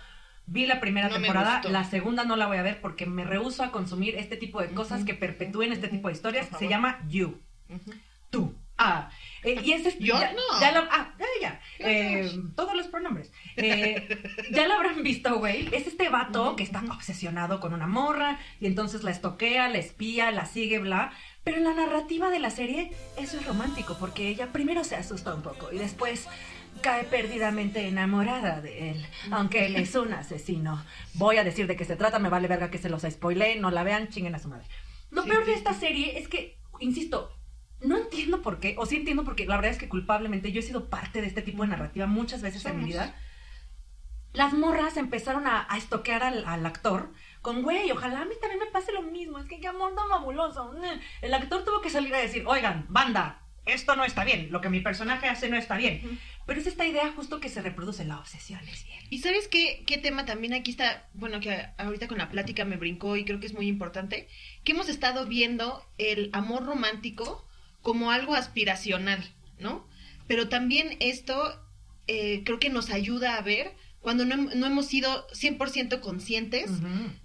vi 0.46 0.66
la 0.66 0.80
primera 0.80 1.08
No 1.08 1.14
temporada, 1.14 1.62
la 1.70 1.84
segunda 1.84 2.24
no 2.24 2.36
la 2.36 2.46
voy 2.46 2.56
a 2.58 2.62
ver 2.62 2.80
porque 2.80 3.06
me 3.06 3.24
rehuso 3.24 3.62
a 3.62 3.70
consumir 3.70 4.16
este 4.16 4.36
tipo 4.36 4.60
de 4.60 4.68
cosas 4.70 5.04
que 5.04 5.14
perpetúen 5.14 5.72
este 5.72 5.88
tipo 5.88 6.08
de 6.08 6.14
historias. 6.14 6.48
Se 6.58 6.68
llama 6.68 7.04
You. 7.08 7.40
Ujú. 7.68 7.92
Tú. 8.30 8.54
Ah, 8.78 9.08
eh, 9.42 9.58
y 9.64 9.72
ese 9.72 9.88
es- 9.88 9.98
Yo 9.98 10.20
ya, 10.20 10.32
no. 10.32 10.60
ya 10.60 10.72
lo, 10.72 10.80
ah, 10.90 11.14
ya, 11.18 11.26
ya. 11.40 11.60
Eh, 11.78 12.30
todos 12.54 12.74
los 12.76 12.86
pronombres. 12.88 13.32
Eh, 13.56 14.06
ya 14.52 14.66
lo 14.68 14.74
habrán 14.74 15.02
visto, 15.02 15.38
güey. 15.38 15.74
Es 15.74 15.86
este 15.86 16.10
vato 16.10 16.56
que 16.56 16.62
está 16.62 16.80
obsesionado 16.90 17.58
con 17.58 17.72
una 17.72 17.86
morra 17.86 18.38
y 18.60 18.66
entonces 18.66 19.02
la 19.02 19.12
estoquea, 19.12 19.68
la 19.70 19.78
espía, 19.78 20.30
la 20.30 20.44
sigue, 20.44 20.78
bla. 20.78 21.10
Pero 21.42 21.56
en 21.56 21.64
la 21.64 21.72
narrativa 21.72 22.28
de 22.28 22.38
la 22.38 22.50
serie, 22.50 22.92
eso 23.16 23.38
es 23.38 23.46
romántico 23.46 23.96
porque 23.98 24.28
ella 24.28 24.52
primero 24.52 24.84
se 24.84 24.96
asusta 24.96 25.34
un 25.34 25.40
poco 25.42 25.72
y 25.72 25.78
después 25.78 26.28
cae 26.82 27.04
perdidamente 27.04 27.88
enamorada 27.88 28.60
de 28.60 28.90
él, 28.90 29.06
aunque 29.30 29.64
él 29.64 29.76
es 29.76 29.94
un 29.94 30.12
asesino. 30.12 30.84
Voy 31.14 31.38
a 31.38 31.44
decir 31.44 31.66
de 31.66 31.76
qué 31.76 31.86
se 31.86 31.96
trata, 31.96 32.18
me 32.18 32.28
vale 32.28 32.46
verga 32.48 32.70
que 32.70 32.76
se 32.76 32.90
los 32.90 33.02
spoilé, 33.08 33.56
no 33.56 33.70
la 33.70 33.84
vean, 33.84 34.08
chinguen 34.10 34.34
a 34.34 34.38
su 34.38 34.48
madre. 34.48 34.66
Lo 35.10 35.22
Sí, 35.22 35.30
peor 35.30 35.46
de 35.46 35.54
esta 35.54 35.72
serie 35.72 36.18
es 36.18 36.28
que, 36.28 36.58
insisto, 36.80 37.32
no 37.80 37.96
entiendo 37.98 38.42
por 38.42 38.58
qué, 38.60 38.74
o 38.78 38.86
sí 38.86 38.96
entiendo 38.96 39.24
porque 39.24 39.46
la 39.46 39.56
verdad 39.56 39.72
es 39.72 39.78
que 39.78 39.88
culpablemente 39.88 40.52
yo 40.52 40.60
he 40.60 40.62
sido 40.62 40.88
parte 40.88 41.20
de 41.20 41.26
este 41.26 41.42
tipo 41.42 41.62
de 41.62 41.68
narrativa 41.68 42.06
muchas 42.06 42.42
veces 42.42 42.64
en 42.64 42.78
mi 42.78 42.92
Somos. 42.92 43.06
vida. 43.06 43.16
Las 44.32 44.52
morras 44.52 44.96
empezaron 44.96 45.46
a, 45.46 45.66
a 45.68 45.78
estoquear 45.78 46.22
al, 46.22 46.44
al 46.46 46.66
actor 46.66 47.12
con, 47.40 47.62
güey, 47.62 47.90
ojalá 47.90 48.22
a 48.22 48.24
mí 48.24 48.34
también 48.40 48.60
me 48.60 48.70
pase 48.70 48.92
lo 48.92 49.02
mismo, 49.02 49.38
es 49.38 49.46
que 49.46 49.60
qué 49.60 49.68
amor 49.68 49.94
tan 49.94 50.08
fabuloso. 50.08 50.74
El 51.22 51.32
actor 51.32 51.64
tuvo 51.64 51.80
que 51.80 51.90
salir 51.90 52.14
a 52.14 52.18
decir, 52.18 52.44
oigan, 52.46 52.86
banda, 52.88 53.42
esto 53.66 53.96
no 53.96 54.04
está 54.04 54.24
bien, 54.24 54.48
lo 54.50 54.60
que 54.60 54.68
mi 54.68 54.80
personaje 54.80 55.28
hace 55.28 55.48
no 55.48 55.56
está 55.56 55.76
bien. 55.76 56.20
Pero 56.44 56.60
es 56.60 56.66
esta 56.66 56.86
idea 56.86 57.12
justo 57.12 57.40
que 57.40 57.48
se 57.48 57.62
reproduce, 57.62 58.04
la 58.04 58.18
obsesión 58.18 58.60
es 58.68 58.84
bien. 58.84 59.00
¿Y 59.10 59.18
sabes 59.20 59.48
qué, 59.48 59.84
qué 59.86 59.96
tema 59.98 60.24
también 60.26 60.54
aquí 60.54 60.70
está? 60.70 61.08
Bueno, 61.14 61.40
que 61.40 61.66
ahorita 61.78 62.06
con 62.08 62.18
la 62.18 62.28
plática 62.28 62.64
me 62.64 62.76
brincó 62.76 63.16
y 63.16 63.24
creo 63.24 63.40
que 63.40 63.46
es 63.46 63.54
muy 63.54 63.68
importante. 63.68 64.28
Que 64.64 64.72
hemos 64.72 64.88
estado 64.88 65.26
viendo 65.26 65.84
el 65.98 66.30
amor 66.32 66.64
romántico 66.66 67.46
como 67.86 68.10
algo 68.10 68.34
aspiracional, 68.34 69.22
¿no? 69.60 69.86
Pero 70.26 70.48
también 70.48 70.96
esto 70.98 71.36
eh, 72.08 72.42
creo 72.44 72.58
que 72.58 72.68
nos 72.68 72.90
ayuda 72.90 73.36
a 73.36 73.42
ver 73.42 73.74
cuando 74.00 74.24
no, 74.24 74.36
no 74.36 74.66
hemos 74.66 74.86
sido 74.86 75.28
100% 75.28 76.00
conscientes 76.00 76.68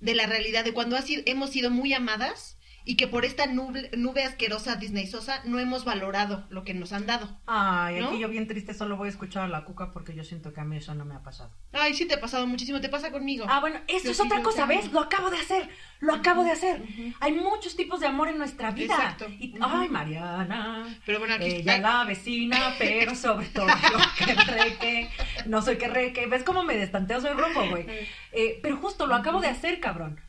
de 0.01 0.13
la 0.13 0.27
realidad, 0.27 0.63
de 0.63 0.73
cuando 0.73 0.95
sido- 1.01 1.23
hemos 1.25 1.49
sido 1.49 1.71
muy 1.71 1.93
amadas 1.93 2.57
y 2.83 2.95
que 2.95 3.07
por 3.07 3.25
esta 3.25 3.45
nube, 3.45 3.91
nube 3.95 4.23
asquerosa 4.23 4.75
disneysosa 4.75 5.41
no 5.45 5.59
hemos 5.59 5.85
valorado 5.85 6.45
lo 6.49 6.63
que 6.63 6.73
nos 6.73 6.93
han 6.93 7.05
dado. 7.05 7.29
Ay, 7.45 7.99
¿No? 7.99 8.09
aquí 8.09 8.19
yo 8.19 8.29
bien 8.29 8.47
triste 8.47 8.73
solo 8.73 8.97
voy 8.97 9.07
a 9.07 9.11
escuchar 9.11 9.43
a 9.43 9.47
la 9.47 9.65
cuca 9.65 9.91
porque 9.91 10.15
yo 10.15 10.23
siento 10.23 10.53
que 10.53 10.61
a 10.61 10.63
mí 10.63 10.77
eso 10.77 10.95
no 10.95 11.05
me 11.05 11.15
ha 11.15 11.23
pasado. 11.23 11.51
Ay, 11.73 11.93
sí 11.93 12.05
te 12.05 12.15
ha 12.15 12.19
pasado 12.21 12.47
muchísimo, 12.47 12.81
te 12.81 12.89
pasa 12.89 13.11
conmigo. 13.11 13.45
Ah, 13.47 13.59
bueno, 13.59 13.79
eso 13.87 14.05
Yo 14.05 14.11
es 14.11 14.17
sí, 14.17 14.23
otra 14.23 14.41
cosa. 14.41 14.65
¿ves? 14.65 14.91
Lo 14.91 14.99
acabo 14.99 15.29
de 15.29 15.37
hacer, 15.37 15.69
lo 15.99 16.13
acabo 16.13 16.43
de 16.43 16.51
hacer. 16.51 16.83
Hay 17.19 17.33
muchos 17.33 17.75
tipos 17.75 17.99
de 17.99 18.07
amor 18.07 18.29
en 18.29 18.37
nuestra 18.37 18.71
vida. 18.71 18.95
Exacto. 18.95 19.27
Y-. 19.29 19.53
Ay, 19.61 19.89
Mariana. 19.89 20.99
Pero 21.05 21.19
bueno, 21.19 21.35
aquí 21.35 21.45
Ella 21.45 21.77
la 21.77 22.03
vecina, 22.05 22.75
pero 22.79 23.15
sobre 23.15 23.47
todo 23.47 23.67
yo 23.67 24.25
que 24.25 24.33
reque. 24.33 25.09
No 25.45 25.61
soy 25.61 25.77
que 25.77 25.87
reque. 25.87 26.27
¿Ves 26.27 26.43
cómo 26.43 26.63
me 26.63 26.75
destanteo? 26.75 27.21
Soy 27.21 27.31
rumbo, 27.33 27.69
güey. 27.69 27.85
Eh, 28.31 28.59
pero 28.61 28.77
justo 28.77 29.07
lo 29.07 29.15
acabo 29.15 29.39
de 29.39 29.47
hacer, 29.47 29.79
cabrón. 29.79 30.19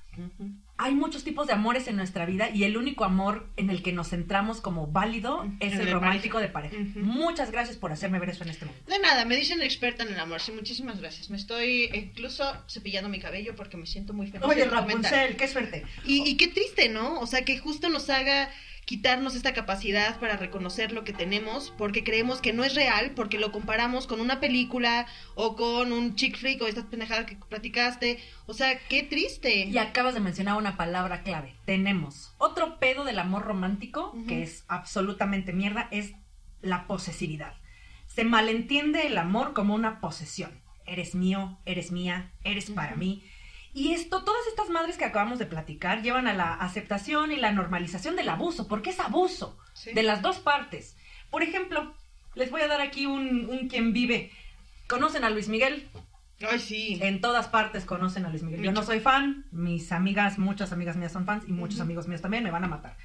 Hay 0.84 0.94
muchos 0.94 1.22
tipos 1.22 1.46
de 1.46 1.52
amores 1.52 1.86
en 1.86 1.96
nuestra 1.96 2.26
vida 2.26 2.50
y 2.50 2.64
el 2.64 2.76
único 2.76 3.04
amor 3.04 3.48
en 3.56 3.70
el 3.70 3.82
que 3.82 3.92
nos 3.92 4.08
centramos 4.10 4.60
como 4.60 4.88
válido 4.88 5.44
es 5.60 5.72
El 5.74 5.80
el 5.80 5.86
de 5.86 5.92
romántico 5.92 6.38
pareja. 6.38 6.60
de 6.60 6.70
pareja. 6.70 6.76
Muchas 7.00 7.52
gracias 7.52 7.76
por 7.76 7.92
hacerme 7.92 8.18
ver 8.18 8.30
eso 8.30 8.42
en 8.42 8.50
este 8.50 8.64
momento. 8.64 8.90
De 8.90 8.98
nada, 8.98 9.24
me 9.24 9.36
dicen 9.36 9.62
experta 9.62 10.02
en 10.02 10.12
el 10.12 10.18
amor. 10.18 10.40
Sí, 10.40 10.50
muchísimas 10.50 11.00
gracias. 11.00 11.30
Me 11.30 11.36
estoy 11.36 11.88
incluso 11.94 12.44
cepillando 12.68 13.08
mi 13.08 13.20
cabello 13.20 13.54
porque 13.54 13.76
me 13.76 13.86
siento 13.86 14.12
muy 14.12 14.26
feliz. 14.26 14.44
Oye. 14.44 14.64
Rapunzel, 14.64 15.36
qué 15.36 15.46
suerte. 15.48 15.84
Y, 16.04 16.28
y 16.28 16.36
qué 16.36 16.48
triste, 16.48 16.88
¿no? 16.88 17.20
O 17.20 17.26
sea, 17.26 17.44
que 17.44 17.58
justo 17.58 17.88
nos 17.88 18.10
haga 18.10 18.50
quitarnos 18.92 19.34
esta 19.34 19.54
capacidad 19.54 20.20
para 20.20 20.36
reconocer 20.36 20.92
lo 20.92 21.02
que 21.02 21.14
tenemos 21.14 21.72
porque 21.78 22.04
creemos 22.04 22.42
que 22.42 22.52
no 22.52 22.62
es 22.62 22.74
real, 22.74 23.12
porque 23.16 23.38
lo 23.38 23.50
comparamos 23.50 24.06
con 24.06 24.20
una 24.20 24.38
película 24.38 25.06
o 25.34 25.56
con 25.56 25.94
un 25.94 26.14
chick 26.14 26.36
flick 26.36 26.60
o 26.60 26.66
estas 26.66 26.84
pendejadas 26.84 27.24
que 27.24 27.36
platicaste. 27.36 28.18
O 28.44 28.52
sea, 28.52 28.78
qué 28.90 29.02
triste. 29.02 29.64
Y 29.64 29.78
acabas 29.78 30.12
de 30.12 30.20
mencionar 30.20 30.58
una 30.58 30.76
palabra 30.76 31.22
clave. 31.22 31.54
Tenemos. 31.64 32.34
Otro 32.36 32.78
pedo 32.78 33.04
del 33.04 33.18
amor 33.18 33.44
romántico, 33.44 34.14
que 34.28 34.42
es 34.42 34.66
absolutamente 34.68 35.54
mierda, 35.54 35.88
es 35.90 36.12
la 36.60 36.86
posesividad. 36.86 37.54
Se 38.08 38.24
malentiende 38.24 39.06
el 39.06 39.16
amor 39.16 39.54
como 39.54 39.74
una 39.74 40.02
posesión. 40.02 40.60
Eres 40.84 41.14
mío, 41.14 41.58
eres 41.64 41.92
mía, 41.92 42.30
eres 42.44 42.70
para 42.70 42.94
mí. 42.94 43.24
Y 43.74 43.92
esto, 43.94 44.22
todas 44.24 44.46
estas 44.48 44.68
madres 44.68 44.98
que 44.98 45.04
acabamos 45.04 45.38
de 45.38 45.46
platicar 45.46 46.02
llevan 46.02 46.26
a 46.26 46.34
la 46.34 46.52
aceptación 46.54 47.32
y 47.32 47.36
la 47.36 47.52
normalización 47.52 48.16
del 48.16 48.28
abuso, 48.28 48.68
porque 48.68 48.90
es 48.90 49.00
abuso 49.00 49.58
Sí. 49.72 49.92
de 49.94 50.02
las 50.02 50.20
dos 50.20 50.38
partes. 50.38 50.96
Por 51.30 51.42
ejemplo, 51.42 51.94
les 52.34 52.50
voy 52.50 52.60
a 52.60 52.68
dar 52.68 52.80
aquí 52.82 53.06
un, 53.06 53.46
un 53.48 53.68
quien 53.68 53.92
vive. 53.94 54.30
¿Conocen 54.88 55.24
a 55.24 55.30
Luis 55.30 55.48
Miguel? 55.48 55.88
Ay, 56.50 56.58
sí. 56.58 56.98
En 57.00 57.20
todas 57.20 57.48
partes 57.48 57.84
conocen 57.86 58.26
a 58.26 58.28
Luis 58.28 58.42
Miguel. 58.42 58.62
Yo 58.62 58.72
no 58.72 58.82
soy 58.82 59.00
fan, 59.00 59.46
mis 59.52 59.90
amigas, 59.92 60.38
muchas 60.38 60.72
amigas 60.72 60.96
mías 60.96 61.12
son 61.12 61.24
fans 61.24 61.44
y 61.48 61.52
muchos 61.52 61.80
amigos 61.80 62.08
míos 62.08 62.20
también 62.20 62.44
me 62.44 62.50
van 62.50 62.64
a 62.64 62.68
matar. 62.68 62.96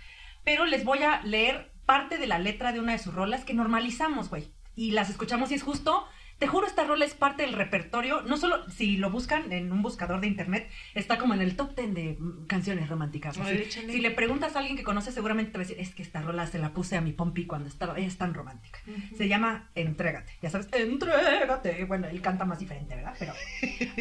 Pero 0.44 0.66
les 0.66 0.84
voy 0.84 1.04
a 1.04 1.22
leer 1.24 1.72
parte 1.86 2.18
de 2.18 2.28
la 2.28 2.40
letra 2.40 2.74
de 2.74 2.80
una 2.82 2.92
de 2.94 3.00
sus 3.00 3.14
rolas 3.14 3.46
que 3.46 3.54
normalizamos, 3.54 4.30
güey. 4.30 4.52
Y 4.76 4.92
las 4.92 5.10
escuchamos 5.10 5.52
y 5.52 5.56
es 5.56 5.64
justo. 5.64 6.06
Te 6.40 6.46
juro, 6.46 6.68
esta 6.68 6.84
rola 6.84 7.04
es 7.04 7.16
parte 7.16 7.44
del 7.44 7.54
repertorio. 7.54 8.22
No 8.22 8.38
solo 8.38 8.70
si 8.70 8.98
lo 8.98 9.10
buscan 9.10 9.52
en 9.52 9.72
un 9.72 9.82
buscador 9.82 10.22
de 10.22 10.28
internet, 10.28 10.70
está 10.94 11.18
como 11.18 11.34
en 11.34 11.42
el 11.42 11.56
top 11.56 11.76
10 11.76 11.94
de 11.96 12.18
canciones 12.46 12.90
románticas. 12.90 13.40
Si 13.72 14.00
le 14.00 14.12
preguntas 14.12 14.56
a 14.56 14.60
alguien 14.60 14.78
que 14.78 14.84
conoce, 14.84 15.12
seguramente 15.12 15.52
te 15.52 15.58
va 15.58 15.64
a 15.64 15.68
decir: 15.68 15.82
Es 15.82 15.96
que 15.96 16.04
esta 16.04 16.22
rola 16.22 16.46
se 16.46 16.60
la 16.60 16.74
puse 16.74 16.96
a 16.96 17.02
mi 17.02 17.12
pompi 17.12 17.48
cuando 17.48 17.68
estaba. 17.68 17.98
Es 17.98 18.18
tan 18.18 18.36
romántica. 18.36 18.80
Se 19.18 19.28
llama 19.28 19.72
Entrégate. 19.74 20.34
Ya 20.42 20.52
sabes, 20.52 20.68
Entrégate. 20.72 21.86
Bueno, 21.86 22.08
él 22.08 22.22
canta 22.22 22.46
más 22.46 22.60
diferente, 22.60 22.96
¿verdad? 22.96 23.16
Pero 23.18 23.34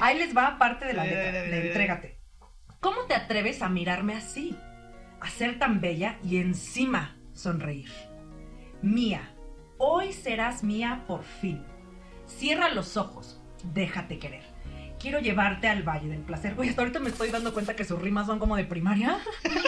ahí 0.03 0.19
les 0.19 0.37
va 0.37 0.59
parte 0.59 0.85
de 0.85 0.93
la 0.93 1.05
letra 1.07 1.33
de 1.33 1.67
Entrégate. 1.69 2.19
¿Cómo 2.81 3.03
te 3.09 3.15
atreves 3.15 3.63
a 3.63 3.71
mirarme 3.71 4.15
así? 4.15 4.55
A 5.21 5.31
ser 5.31 5.59
tan 5.59 5.81
bella 5.81 6.19
y 6.23 6.37
encima 6.37 7.17
sonreír. 7.33 7.91
Mía, 8.83 9.35
hoy 9.79 10.13
serás 10.13 10.63
mía 10.63 11.05
por 11.07 11.25
fin. 11.25 11.65
Cierra 12.27 12.69
los 12.71 12.97
ojos, 12.97 13.41
déjate 13.63 14.19
querer. 14.19 14.45
Quiero 14.99 15.21
llevarte 15.21 15.69
al 15.69 15.83
Valle 15.83 16.09
del 16.09 16.23
Placer. 16.23 16.55
Güey, 16.55 16.71
hasta 16.71 16.83
ahorita 16.83 16.99
me 17.01 17.11
estoy 17.11 17.31
dando 17.31 17.53
cuenta 17.53 17.77
que 17.77 17.85
sus 17.85 18.01
rimas 18.01 18.27
son 18.27 18.39
como 18.39 18.57
de 18.57 18.65
primaria. 18.65 19.19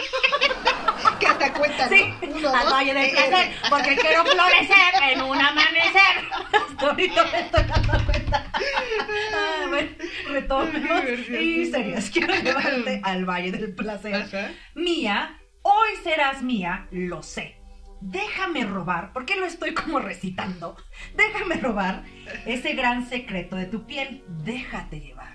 Que 1.19 1.27
hasta 1.27 1.53
cuenta, 1.53 1.85
¿no? 1.85 1.95
Sí, 1.95 2.13
Uno, 2.21 2.49
al 2.49 2.63
dos, 2.63 2.73
Valle 2.73 2.93
del 2.93 3.05
eh, 3.05 3.11
Placer, 3.13 3.47
eh, 3.47 3.55
porque 3.69 3.95
quiero 3.95 4.25
florecer 4.25 5.03
en 5.11 5.21
un 5.21 5.37
amanecer. 5.37 6.27
Hasta 6.51 6.87
ahorita 6.89 7.25
me 7.25 7.39
estoy 7.39 7.63
dando 7.63 8.05
cuenta. 8.05 8.51
Ah, 8.53 9.65
bueno, 9.67 9.89
retomemos. 10.29 11.03
Y 11.29 11.65
serias, 11.65 12.09
quiero 12.09 12.35
llevarte 12.35 13.01
al 13.03 13.25
Valle 13.25 13.51
del 13.51 13.73
Placer. 13.75 14.55
Mía, 14.75 15.39
hoy 15.61 15.89
serás 16.03 16.41
mía, 16.41 16.87
lo 16.91 17.21
sé. 17.21 17.58
Déjame 18.01 18.63
robar, 18.65 19.11
¿por 19.13 19.25
qué 19.25 19.35
lo 19.35 19.45
estoy 19.45 19.73
como 19.73 19.99
recitando? 19.99 20.77
Déjame 21.17 21.55
robar 21.55 22.03
ese 22.45 22.73
gran 22.73 23.07
secreto 23.09 23.55
de 23.55 23.65
tu 23.65 23.85
piel. 23.85 24.23
Déjate 24.43 24.99
llevar 25.01 25.33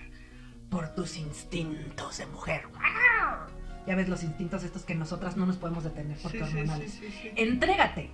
por 0.71 0.95
tus 0.95 1.17
instintos 1.19 2.19
de 2.19 2.27
mujer. 2.27 2.63
Ya 3.87 3.95
ves 3.97 4.09
los 4.09 4.23
instintos 4.25 4.65
estos 4.65 4.85
que 4.85 4.95
nosotras 4.95 5.37
no 5.37 5.45
nos 5.45 5.59
podemos 5.59 5.85
detener 5.85 6.17
porque 6.23 6.39
Sí, 6.39 6.45
hormonales. 6.45 6.93
sí, 6.93 7.01
sí, 7.11 7.19
sí. 7.23 7.31
Entrégate. 7.37 8.11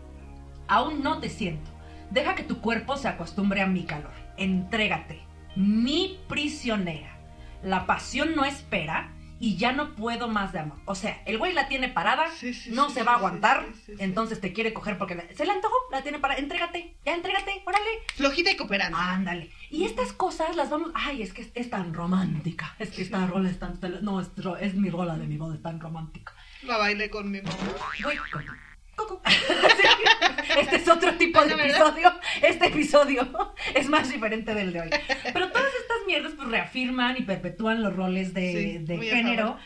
Aún 0.67 1.03
no 1.03 1.21
te 1.21 1.29
siento. 1.29 1.71
Deja 2.11 2.35
que 2.35 2.43
tu 2.43 2.61
cuerpo 2.61 2.97
se 2.97 3.07
acostumbre 3.07 3.61
a 3.61 3.67
mi 3.67 3.85
calor. 3.85 4.11
Entrégate. 4.37 5.21
Mi 5.55 6.19
prisionera. 6.29 7.17
La 7.63 7.87
pasión 7.87 8.35
no 8.35 8.45
espera 8.45 9.13
y 9.41 9.57
ya 9.57 9.73
no 9.73 9.97
puedo 9.97 10.29
más 10.29 10.53
de 10.53 10.59
amor. 10.61 10.79
O 10.85 10.95
sea, 10.95 11.23
el 11.25 11.39
güey 11.39 11.53
la 11.55 11.67
tiene 11.67 11.89
parada, 11.89 12.31
Sí, 12.31 12.53
sí, 12.55 12.71
no 12.71 12.89
sí, 12.89 12.95
se 12.95 13.03
va 13.03 13.13
a 13.13 13.17
aguantar, 13.17 13.67
entonces 13.99 14.41
te 14.41 14.53
quiere 14.53 14.73
coger 14.75 14.99
porque 14.99 15.15
la- 15.15 15.25
se 15.35 15.45
le 15.47 15.51
antojó, 15.53 15.75
la 15.91 16.03
tiene 16.03 16.19
parada. 16.19 16.39
Entrégate, 16.41 16.95
ya 17.05 17.15
entrégate, 17.15 17.63
órale. 17.65 17.85
Flojita 18.15 18.51
y 18.53 18.57
cooperando. 18.57 18.97
Ándale. 18.99 19.51
Y 19.71 19.85
estas 19.87 20.13
cosas 20.13 20.55
las 20.57 20.69
vamos. 20.71 20.91
Ay, 20.95 21.23
es 21.23 21.33
que 21.33 21.43
es, 21.43 21.51
es 21.55 21.71
tan 21.71 21.95
romántica. 21.95 22.75
Es 22.79 22.91
que 22.91 23.03
esta 23.03 23.27
rola 23.27 23.49
es 23.51 23.59
tan. 23.59 23.79
No, 24.03 24.21
es, 24.21 24.29
es 24.61 24.75
mi 24.75 24.91
rola 24.91 25.17
de 25.17 25.27
mi 25.27 25.39
voz, 25.39 25.55
es 25.55 25.63
tan 25.63 25.81
romántica. 25.81 26.35
La 26.63 26.77
bailé 26.77 27.09
con 27.11 27.31
mi 27.31 27.41
mamá. 27.41 27.57
Sí, 29.27 30.59
Este 30.59 30.77
es 30.77 30.89
otro 30.89 31.15
tipo 31.17 31.43
de 31.45 31.55
Ah, 31.55 31.65
episodio. 31.65 32.13
Este 32.43 32.67
episodio 32.67 33.55
es 33.75 33.89
más 33.89 34.11
diferente 34.11 34.55
del 34.55 34.73
de 34.73 34.81
hoy. 34.83 34.91
Pero 35.33 35.51
todas 35.51 35.70
mierdas 36.11 36.33
pues 36.37 36.49
reafirman 36.49 37.17
y 37.17 37.23
perpetúan 37.23 37.83
los 37.83 37.95
roles 37.95 38.35
de, 38.35 38.85
Sí, 38.87 39.07
género. 39.09 39.57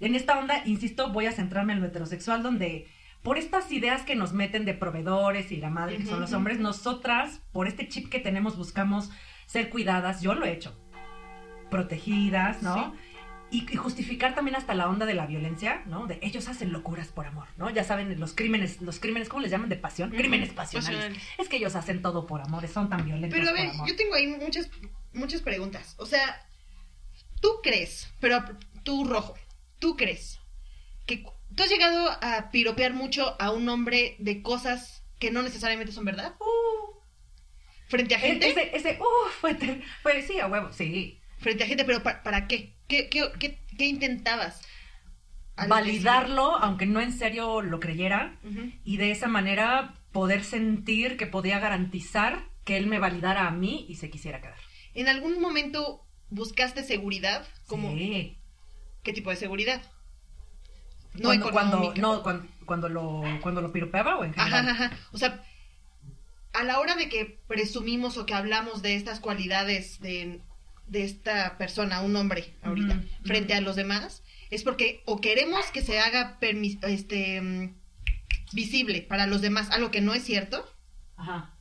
En 0.00 0.14
esta 0.14 0.38
onda, 0.38 0.62
insisto, 0.66 1.10
voy 1.10 1.26
a 1.26 1.32
centrarme 1.32 1.72
en 1.72 1.80
lo 1.80 1.86
heterosexual, 1.86 2.42
donde 2.42 2.86
por 3.22 3.38
estas 3.38 3.72
ideas 3.72 4.02
que 4.02 4.16
nos 4.16 4.32
meten 4.34 4.64
de 4.66 4.74
proveedores 4.74 5.50
y 5.50 5.56
la 5.56 5.70
madre 5.70 5.96
que 5.96 6.04
son 6.04 6.20
los 6.20 6.32
hombres, 6.34 6.58
nosotras, 6.58 7.40
por 7.52 7.66
este 7.68 7.88
chip 7.88 8.10
que 8.10 8.18
tenemos, 8.20 8.56
buscamos 8.58 9.10
ser 9.46 9.70
cuidadas. 9.70 10.20
Yo 10.20 10.34
lo 10.34 10.44
he 10.44 10.52
hecho. 10.52 10.78
Protegidas, 11.70 12.62
¿no? 12.62 12.94
Y, 13.50 13.66
y 13.72 13.76
justificar 13.76 14.34
también 14.34 14.56
hasta 14.56 14.74
la 14.74 14.88
onda 14.88 15.06
de 15.06 15.14
la 15.14 15.26
violencia, 15.26 15.82
¿no? 15.86 16.06
De 16.06 16.18
ellos 16.22 16.48
hacen 16.48 16.72
locuras 16.72 17.08
por 17.08 17.26
amor, 17.26 17.46
¿no? 17.56 17.70
Ya 17.70 17.84
saben, 17.84 18.18
los 18.18 18.34
crímenes, 18.34 18.82
los 18.82 18.98
crímenes, 19.00 19.28
¿cómo 19.28 19.42
les 19.42 19.50
llaman? 19.50 19.68
De 19.68 19.76
pasión. 19.76 20.10
Crímenes 20.10 20.50
pasionales. 20.52 20.96
pasionales. 20.96 21.28
Es 21.38 21.48
que 21.48 21.56
ellos 21.56 21.76
hacen 21.76 22.02
todo 22.02 22.26
por 22.26 22.42
amor, 22.42 22.66
son 22.68 22.88
tan 22.90 23.04
violentos 23.04 23.38
Pero 23.38 23.50
a 23.50 23.52
por 23.52 23.60
ver, 23.60 23.70
amor. 23.70 23.88
yo 23.88 23.96
tengo 23.96 24.14
ahí 24.14 24.26
muchas, 24.26 24.68
muchas 25.14 25.42
preguntas. 25.42 25.94
O 25.98 26.06
sea, 26.06 26.46
tú 27.40 27.48
crees, 27.62 28.12
pero 28.20 28.44
tú 28.82 29.04
rojo, 29.04 29.34
tú 29.78 29.96
crees 29.96 30.38
que 31.06 31.24
tú 31.54 31.62
has 31.62 31.68
llegado 31.70 32.10
a 32.22 32.50
piropear 32.50 32.92
mucho 32.94 33.36
a 33.40 33.50
un 33.50 33.68
hombre 33.68 34.16
de 34.18 34.42
cosas 34.42 35.02
que 35.18 35.30
no 35.30 35.42
necesariamente 35.42 35.92
son 35.92 36.04
verdad 36.04 36.34
Uh, 36.40 36.98
frente 37.88 38.14
a 38.14 38.18
gente, 38.18 38.46
E-, 38.46 38.50
ese, 38.50 38.76
ese, 38.76 38.98
uh, 39.00 39.30
fue, 39.40 39.56
fue, 40.02 40.22
sí, 40.22 40.40
a 40.40 40.46
huevo, 40.48 40.72
sí. 40.72 41.20
frente 41.38 41.64
a 41.64 41.66
gente, 41.66 41.84
pero 41.84 42.02
pa- 42.02 42.22
¿para, 42.22 42.46
qué? 42.48 42.74
¿Qué, 42.88 43.08
qué, 43.08 43.30
qué, 43.38 43.58
qué 43.78 43.86
intentabas? 43.86 44.62
al 45.56 45.68
Validarlo, 45.68 46.56
aunque 46.56 46.84
no 46.84 47.00
en 47.00 47.12
serio 47.12 47.62
lo 47.62 47.78
creyera, 47.78 48.40
y 48.82 48.96
de 48.96 49.12
esa 49.12 49.28
manera 49.28 49.94
poder 50.10 50.42
sentir 50.42 51.16
que 51.16 51.26
podía 51.28 51.60
garantizar 51.60 52.48
que 52.64 52.76
él 52.76 52.86
me 52.88 52.98
validara 52.98 53.46
a 53.46 53.52
mí 53.52 53.86
y 53.88 53.94
se 53.96 54.10
quisiera 54.10 54.40
quedar. 54.40 54.58
¿En 54.94 55.08
algún 55.08 55.40
momento 55.40 56.04
buscaste 56.30 56.82
seguridad? 56.84 57.46
Como, 57.66 57.90
Sí. 57.92 58.38
¿Qué 59.02 59.12
tipo 59.12 59.30
de 59.30 59.36
seguridad? 59.36 59.82
No 61.14 61.28
cuando, 61.28 61.50
cuando, 61.52 61.94
no, 61.96 62.22
cuando, 62.22 62.48
cuando 62.66 62.88
lo, 62.88 63.22
cuando 63.42 63.60
lo 63.60 63.70
piropeaba 63.72 64.16
o 64.18 64.24
en 64.24 64.32
general. 64.34 64.68
ajá, 64.68 64.84
ajá. 64.86 64.98
O 65.12 65.18
sea, 65.18 65.44
a 66.54 66.64
la 66.64 66.80
hora 66.80 66.96
de 66.96 67.08
que 67.08 67.40
presumimos 67.46 68.16
o 68.16 68.26
que 68.26 68.34
hablamos 68.34 68.82
de 68.82 68.94
estas 68.96 69.20
cualidades 69.20 70.00
de, 70.00 70.40
de 70.88 71.04
esta 71.04 71.56
persona, 71.58 72.00
un 72.00 72.16
hombre, 72.16 72.54
ahorita, 72.62 73.00
frente 73.24 73.54
a 73.54 73.60
los 73.60 73.76
demás, 73.76 74.22
es 74.50 74.62
porque 74.64 75.02
o 75.06 75.20
queremos 75.20 75.66
que 75.66 75.82
se 75.82 76.00
haga 76.00 76.38
permis- 76.40 76.82
este 76.84 77.40
mm, 77.40 77.74
visible 78.52 79.02
para 79.02 79.26
los 79.26 79.40
demás 79.40 79.70
algo 79.70 79.90
que 79.90 80.00
no 80.00 80.14
es 80.14 80.24
cierto, 80.24 80.64
Ajá. 81.16 81.54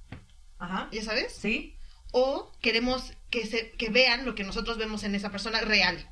Ajá. 0.60 0.90
ya 0.92 1.04
sabes, 1.04 1.34
¿Sí? 1.34 1.76
o 2.12 2.52
queremos 2.62 3.14
que 3.34 3.48
se 3.48 3.72
que 3.72 3.90
vean 3.90 4.26
lo 4.26 4.36
que 4.36 4.44
nosotros 4.44 4.78
vemos 4.78 5.04
en 5.04 5.16
esa 5.16 5.32
persona 5.32 5.60
real. 5.62 6.08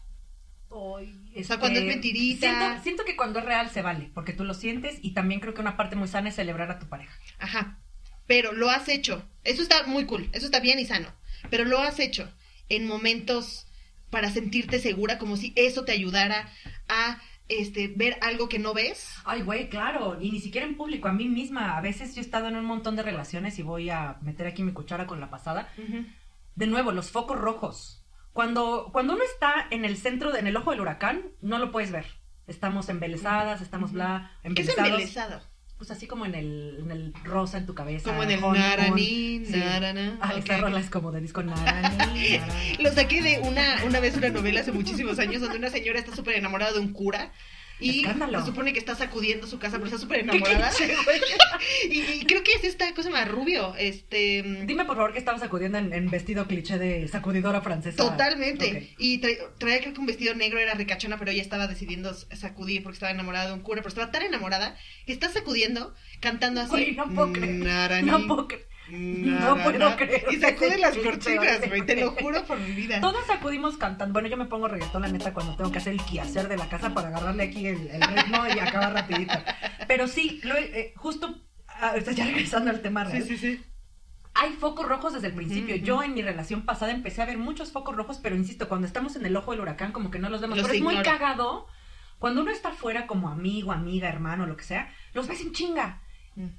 O 0.70 1.00
sea, 1.44 1.60
cuando 1.60 1.80
es 1.80 1.86
mentirita. 1.86 2.48
Siento, 2.48 2.84
siento 2.84 3.06
que 3.06 3.16
cuando 3.16 3.38
es 3.38 3.46
real 3.46 3.70
se 3.70 3.84
vale, 3.84 4.10
porque 4.16 4.34
tú 4.34 4.44
lo 4.44 4.56
sientes 4.56 4.98
y 5.04 5.14
también 5.14 5.40
creo 5.40 5.54
que 5.54 5.62
una 5.62 5.78
parte 5.78 5.96
muy 5.96 6.08
sana 6.08 6.30
es 6.30 6.36
celebrar 6.36 6.72
a 6.72 6.80
tu 6.80 6.90
pareja. 6.90 7.14
Ajá. 7.38 7.78
Pero 8.26 8.54
lo 8.54 8.72
has 8.72 8.90
hecho. 8.90 9.24
Eso 9.44 9.62
está 9.62 9.86
muy 9.86 10.06
cool. 10.08 10.30
Eso 10.32 10.48
está 10.48 10.60
bien 10.62 10.80
y 10.80 10.86
sano. 10.86 11.10
Pero 11.52 11.64
lo 11.64 11.78
has 11.78 12.00
hecho 12.00 12.28
en 12.70 12.88
momentos 12.88 13.68
para 14.10 14.32
sentirte 14.32 14.80
segura, 14.80 15.20
como 15.20 15.38
si 15.38 15.54
eso 15.56 15.86
te 15.86 15.92
ayudara 15.92 16.50
a 16.90 17.22
este, 17.50 17.88
ver 17.88 18.18
algo 18.22 18.50
que 18.50 18.58
no 18.58 18.74
ves. 18.74 19.14
Ay, 19.26 19.44
güey, 19.44 19.70
claro, 19.70 20.18
y 20.20 20.32
ni 20.32 20.40
siquiera 20.40 20.66
en 20.66 20.76
público, 20.76 21.08
a 21.08 21.14
mí 21.14 21.28
misma. 21.28 21.78
A 21.78 21.82
veces 21.82 22.16
yo 22.16 22.22
he 22.22 22.24
estado 22.24 22.48
en 22.48 22.56
un 22.56 22.66
montón 22.66 22.96
de 22.96 23.04
relaciones 23.04 23.60
y 23.60 23.62
voy 23.62 23.92
a 23.92 24.18
meter 24.22 24.48
aquí 24.48 24.64
mi 24.64 24.72
cuchara 24.72 25.06
con 25.06 25.20
la 25.20 25.30
pasada. 25.30 25.72
De 26.56 26.68
nuevo, 26.68 26.92
los 26.92 27.12
focos 27.12 27.38
rojos. 27.40 28.06
Cuando, 28.34 28.90
cuando 28.94 29.14
uno 29.14 29.24
está 29.24 29.68
en 29.72 29.84
el 29.86 29.98
centro, 29.98 30.32
de- 30.32 30.40
en 30.40 30.48
el 30.48 30.56
ojo 30.58 30.72
del 30.72 30.82
huracán, 30.82 31.32
no 31.42 31.58
lo 31.60 31.72
puedes 31.72 31.92
ver. 31.92 32.06
Estamos 32.48 32.90
embelesadas, 32.90 33.62
estamos 33.62 33.92
bla, 33.94 34.32
¿Qué 34.56 34.62
es 34.62 34.78
embelesado? 34.78 35.42
Pues 35.78 35.90
así 35.90 36.06
como 36.06 36.26
en 36.28 36.36
el, 36.36 36.78
en 36.82 36.92
el 36.92 37.14
rosa 37.24 37.58
en 37.58 37.66
tu 37.66 37.74
cabeza. 37.74 38.10
Como 38.10 38.22
en 38.24 38.32
el 38.32 38.44
honeymoon. 38.44 38.60
naraní, 38.60 39.46
Sí. 39.46 39.54
narana. 39.58 40.18
Ah, 40.22 40.34
ok. 40.34 40.44
esa 40.46 40.58
rola 40.58 40.80
es 40.80 40.90
como 40.92 41.12
de 41.12 41.22
disco 41.22 41.42
naraní, 41.42 41.98
naraní. 41.98 42.78
Lo 42.80 42.92
saqué 42.92 43.22
de 43.24 43.40
una, 43.40 43.84
una 43.86 44.00
vez 44.00 44.16
una 44.16 44.30
novela 44.30 44.62
hace 44.62 44.72
muchísimos 44.72 45.18
años 45.18 45.42
donde 45.42 45.58
una 45.58 45.70
señora 45.72 45.98
está 46.00 46.16
súper 46.16 46.36
enamorada 46.36 46.74
de 46.74 46.80
un 46.80 46.94
cura 46.94 47.32
Y 47.82 48.02
Escándalo. 48.02 48.40
se 48.40 48.46
supone 48.46 48.74
que 48.74 48.80
está 48.80 48.96
sacudiendo 48.96 49.48
su 49.48 49.60
casa, 49.60 49.78
pero 49.78 49.86
está 49.88 49.98
súper 49.98 50.20
enamorada. 50.24 50.72
y, 51.90 52.00
y 52.00 52.26
creo 52.26 52.44
que 52.44 52.54
es 52.54 52.64
esta 52.64 52.94
cosa 52.94 53.10
más 53.10 53.28
rubio. 53.28 53.76
Este. 53.78 54.44
Dime 54.66 54.86
por 54.86 54.96
favor 54.96 55.14
que 55.14 55.20
estabas 55.20 55.42
sacudiendo 55.42 55.78
en, 55.78 55.94
en 55.94 56.10
vestido 56.10 56.46
cliché 56.48 56.78
de 56.78 57.08
sacudidora 57.08 57.62
francesa. 57.62 57.98
Totalmente. 57.98 58.68
Ok. 58.94 58.96
Y 59.00 59.22
tra- 59.22 59.38
traía 59.58 59.80
creo 59.82 59.94
que 59.94 60.00
un 60.00 60.06
vestido 60.06 60.34
negro, 60.36 60.60
era 60.60 60.74
ricachona, 60.74 61.18
pero 61.18 61.32
ella 61.32 61.42
estaba 61.42 61.68
decidiendo 61.68 62.14
sacudir 62.14 62.84
porque 62.84 62.96
estaba 62.96 63.12
enamorada 63.12 63.48
de 63.48 63.54
un 63.54 63.62
cura, 63.62 63.82
pero 63.82 63.90
estaba 63.90 64.12
tan 64.12 64.24
enamorada 64.24 64.78
que 65.06 65.14
está 65.14 65.30
sacudiendo, 65.30 65.94
cantando 66.20 66.62
así. 66.62 66.70
Güey, 66.72 66.92
no 66.96 67.10
puedo 67.14 67.34
creer. 67.34 67.56
"Narani, 67.56 68.08
No 68.10 68.28
puedo 68.28 68.48
creer. 68.48 68.68
No 68.92 69.56
narana". 69.56 69.64
puedo 69.64 69.96
creer. 69.98 70.26
Y 70.32 70.38
sacude 70.38 70.78
las 70.78 70.94
Sí, 70.96 71.02
cortinas, 71.02 71.60
sí, 71.62 71.70
güey, 71.70 71.86
te 71.86 71.96
lo 72.00 72.12
juro 72.12 72.44
por 72.46 72.60
mi 72.60 72.72
vida. 72.72 73.00
Todos 73.02 73.26
sacudimos 73.26 73.78
cantando. 73.78 74.14
Bueno, 74.14 74.28
yo 74.28 74.38
me 74.38 74.46
pongo 74.46 74.68
reggaetón, 74.68 75.02
la 75.02 75.08
neta, 75.08 75.34
cuando 75.34 75.56
tengo 75.56 75.72
que 75.72 75.78
hacer 75.80 75.94
el 75.94 76.04
quehacer 76.04 76.48
de 76.48 76.58
la 76.58 76.68
casa 76.70 76.94
para 76.94 77.08
agarrarle 77.10 77.44
aquí 77.44 77.66
el, 77.68 77.88
el 77.90 78.02
ritmo 78.02 78.44
y 78.48 78.60
acabar 78.60 78.94
rapidito. 78.94 79.34
Pero 79.88 80.08
sí, 80.08 80.40
lo 80.44 80.56
eh, 80.58 80.94
justo, 80.98 81.42
ah, 81.68 81.96
ya 81.98 82.26
regresando 82.26 82.70
al 82.70 82.82
tema 82.82 83.06
Sí, 83.06 83.12
real, 83.14 83.24
sí, 83.24 83.38
sí. 83.38 83.64
hay 84.34 84.52
focos 84.54 84.88
rojos 84.88 85.14
desde 85.14 85.28
el 85.28 85.34
principio. 85.34 85.76
Yo 85.78 86.04
en 86.04 86.14
mi 86.14 86.22
relación 86.22 86.64
pasada 86.66 86.92
empecé 86.92 87.22
a 87.22 87.26
ver 87.26 87.38
muchos 87.38 87.72
focos 87.72 87.96
rojos, 87.96 88.20
pero 88.22 88.36
insisto, 88.36 88.68
cuando 88.68 88.88
estamos 88.88 89.16
en 89.16 89.26
el 89.26 89.36
ojo 89.36 89.52
del 89.52 89.62
huracán, 89.62 89.92
como 89.92 90.12
que 90.12 90.20
no 90.20 90.30
los 90.30 90.42
vemos. 90.42 90.58
Los 90.58 90.66
pero 90.68 90.76
es 90.78 90.82
muy 90.84 90.96
ignoro. 90.96 91.12
cagado. 91.18 91.68
Cuando 92.20 92.42
uno 92.42 92.52
está 92.52 92.72
fuera 92.72 93.08
como 93.08 93.30
amigo, 93.30 93.72
amiga, 93.72 94.08
hermano, 94.08 94.46
lo 94.46 94.56
que 94.56 94.64
sea, 94.64 94.94
los 95.14 95.28
ves 95.28 95.42
en 95.42 95.54
chinga. 95.54 96.02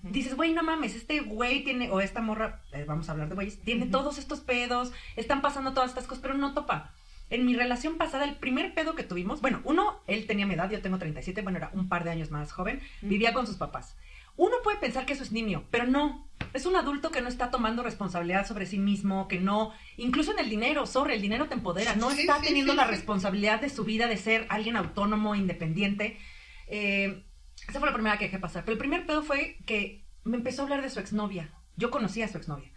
Dices, 0.02 0.34
güey, 0.36 0.52
no 0.52 0.62
mames, 0.62 0.94
este 0.94 1.20
güey 1.20 1.64
tiene, 1.64 1.90
o 1.90 2.00
esta 2.00 2.20
morra, 2.20 2.60
eh, 2.72 2.84
vamos 2.86 3.08
a 3.08 3.12
hablar 3.12 3.28
de 3.28 3.34
güeyes, 3.34 3.60
tiene 3.62 3.84
Ujú. 3.84 3.90
todos 3.92 4.18
estos 4.18 4.40
pedos, 4.40 4.92
están 5.16 5.40
pasando 5.40 5.72
todas 5.72 5.90
estas 5.90 6.06
cosas, 6.06 6.22
pero 6.22 6.34
no 6.34 6.52
topa. 6.52 6.92
En 7.30 7.46
mi 7.46 7.56
relación 7.56 7.96
pasada, 7.96 8.24
el 8.24 8.36
primer 8.36 8.74
pedo 8.74 8.94
que 8.94 9.04
tuvimos, 9.04 9.40
bueno, 9.40 9.62
uno, 9.64 10.00
él 10.06 10.26
tenía 10.26 10.46
mi 10.46 10.54
edad, 10.54 10.70
yo 10.70 10.82
tengo 10.82 10.98
37, 10.98 11.40
bueno, 11.40 11.56
era 11.58 11.70
un 11.72 11.88
par 11.88 12.04
de 12.04 12.10
años 12.10 12.30
más 12.30 12.52
joven, 12.52 12.80
vivía 13.00 13.32
con 13.32 13.46
sus 13.46 13.56
papás. 13.56 13.96
Uno 14.36 14.56
puede 14.62 14.78
pensar 14.78 15.06
que 15.06 15.14
eso 15.14 15.22
es 15.22 15.32
nimio, 15.32 15.64
pero 15.70 15.86
no. 15.86 16.28
Es 16.52 16.66
un 16.66 16.76
adulto 16.76 17.10
que 17.10 17.22
no 17.22 17.28
está 17.28 17.50
tomando 17.50 17.82
responsabilidad 17.82 18.46
sobre 18.46 18.66
sí 18.66 18.78
mismo, 18.78 19.28
que 19.28 19.40
no, 19.40 19.72
incluso 19.96 20.32
en 20.32 20.38
el 20.40 20.50
dinero, 20.50 20.86
sorry, 20.86 21.14
el 21.14 21.22
dinero 21.22 21.48
te 21.48 21.54
empodera, 21.54 21.96
no 21.96 22.10
está 22.10 22.36
sí, 22.40 22.46
teniendo 22.48 22.72
sí, 22.72 22.76
la 22.76 22.86
responsabilidad 22.86 23.60
de 23.60 23.70
su 23.70 23.84
vida, 23.84 24.06
de 24.06 24.18
ser 24.18 24.46
alguien 24.50 24.76
autónomo, 24.76 25.34
independiente. 25.34 26.18
Eh, 26.66 27.24
esa 27.68 27.78
fue 27.78 27.88
la 27.88 27.94
primera 27.94 28.18
que 28.18 28.24
dejé 28.24 28.38
pasar. 28.38 28.64
Pero 28.64 28.72
el 28.72 28.78
primer 28.78 29.06
pedo 29.06 29.22
fue 29.22 29.56
que 29.66 30.04
me 30.24 30.36
empezó 30.36 30.62
a 30.62 30.64
hablar 30.64 30.82
de 30.82 30.90
su 30.90 31.00
exnovia. 31.00 31.52
Yo 31.76 31.90
conocía 31.90 32.26
a 32.26 32.28
su 32.28 32.38
exnovia. 32.38 32.70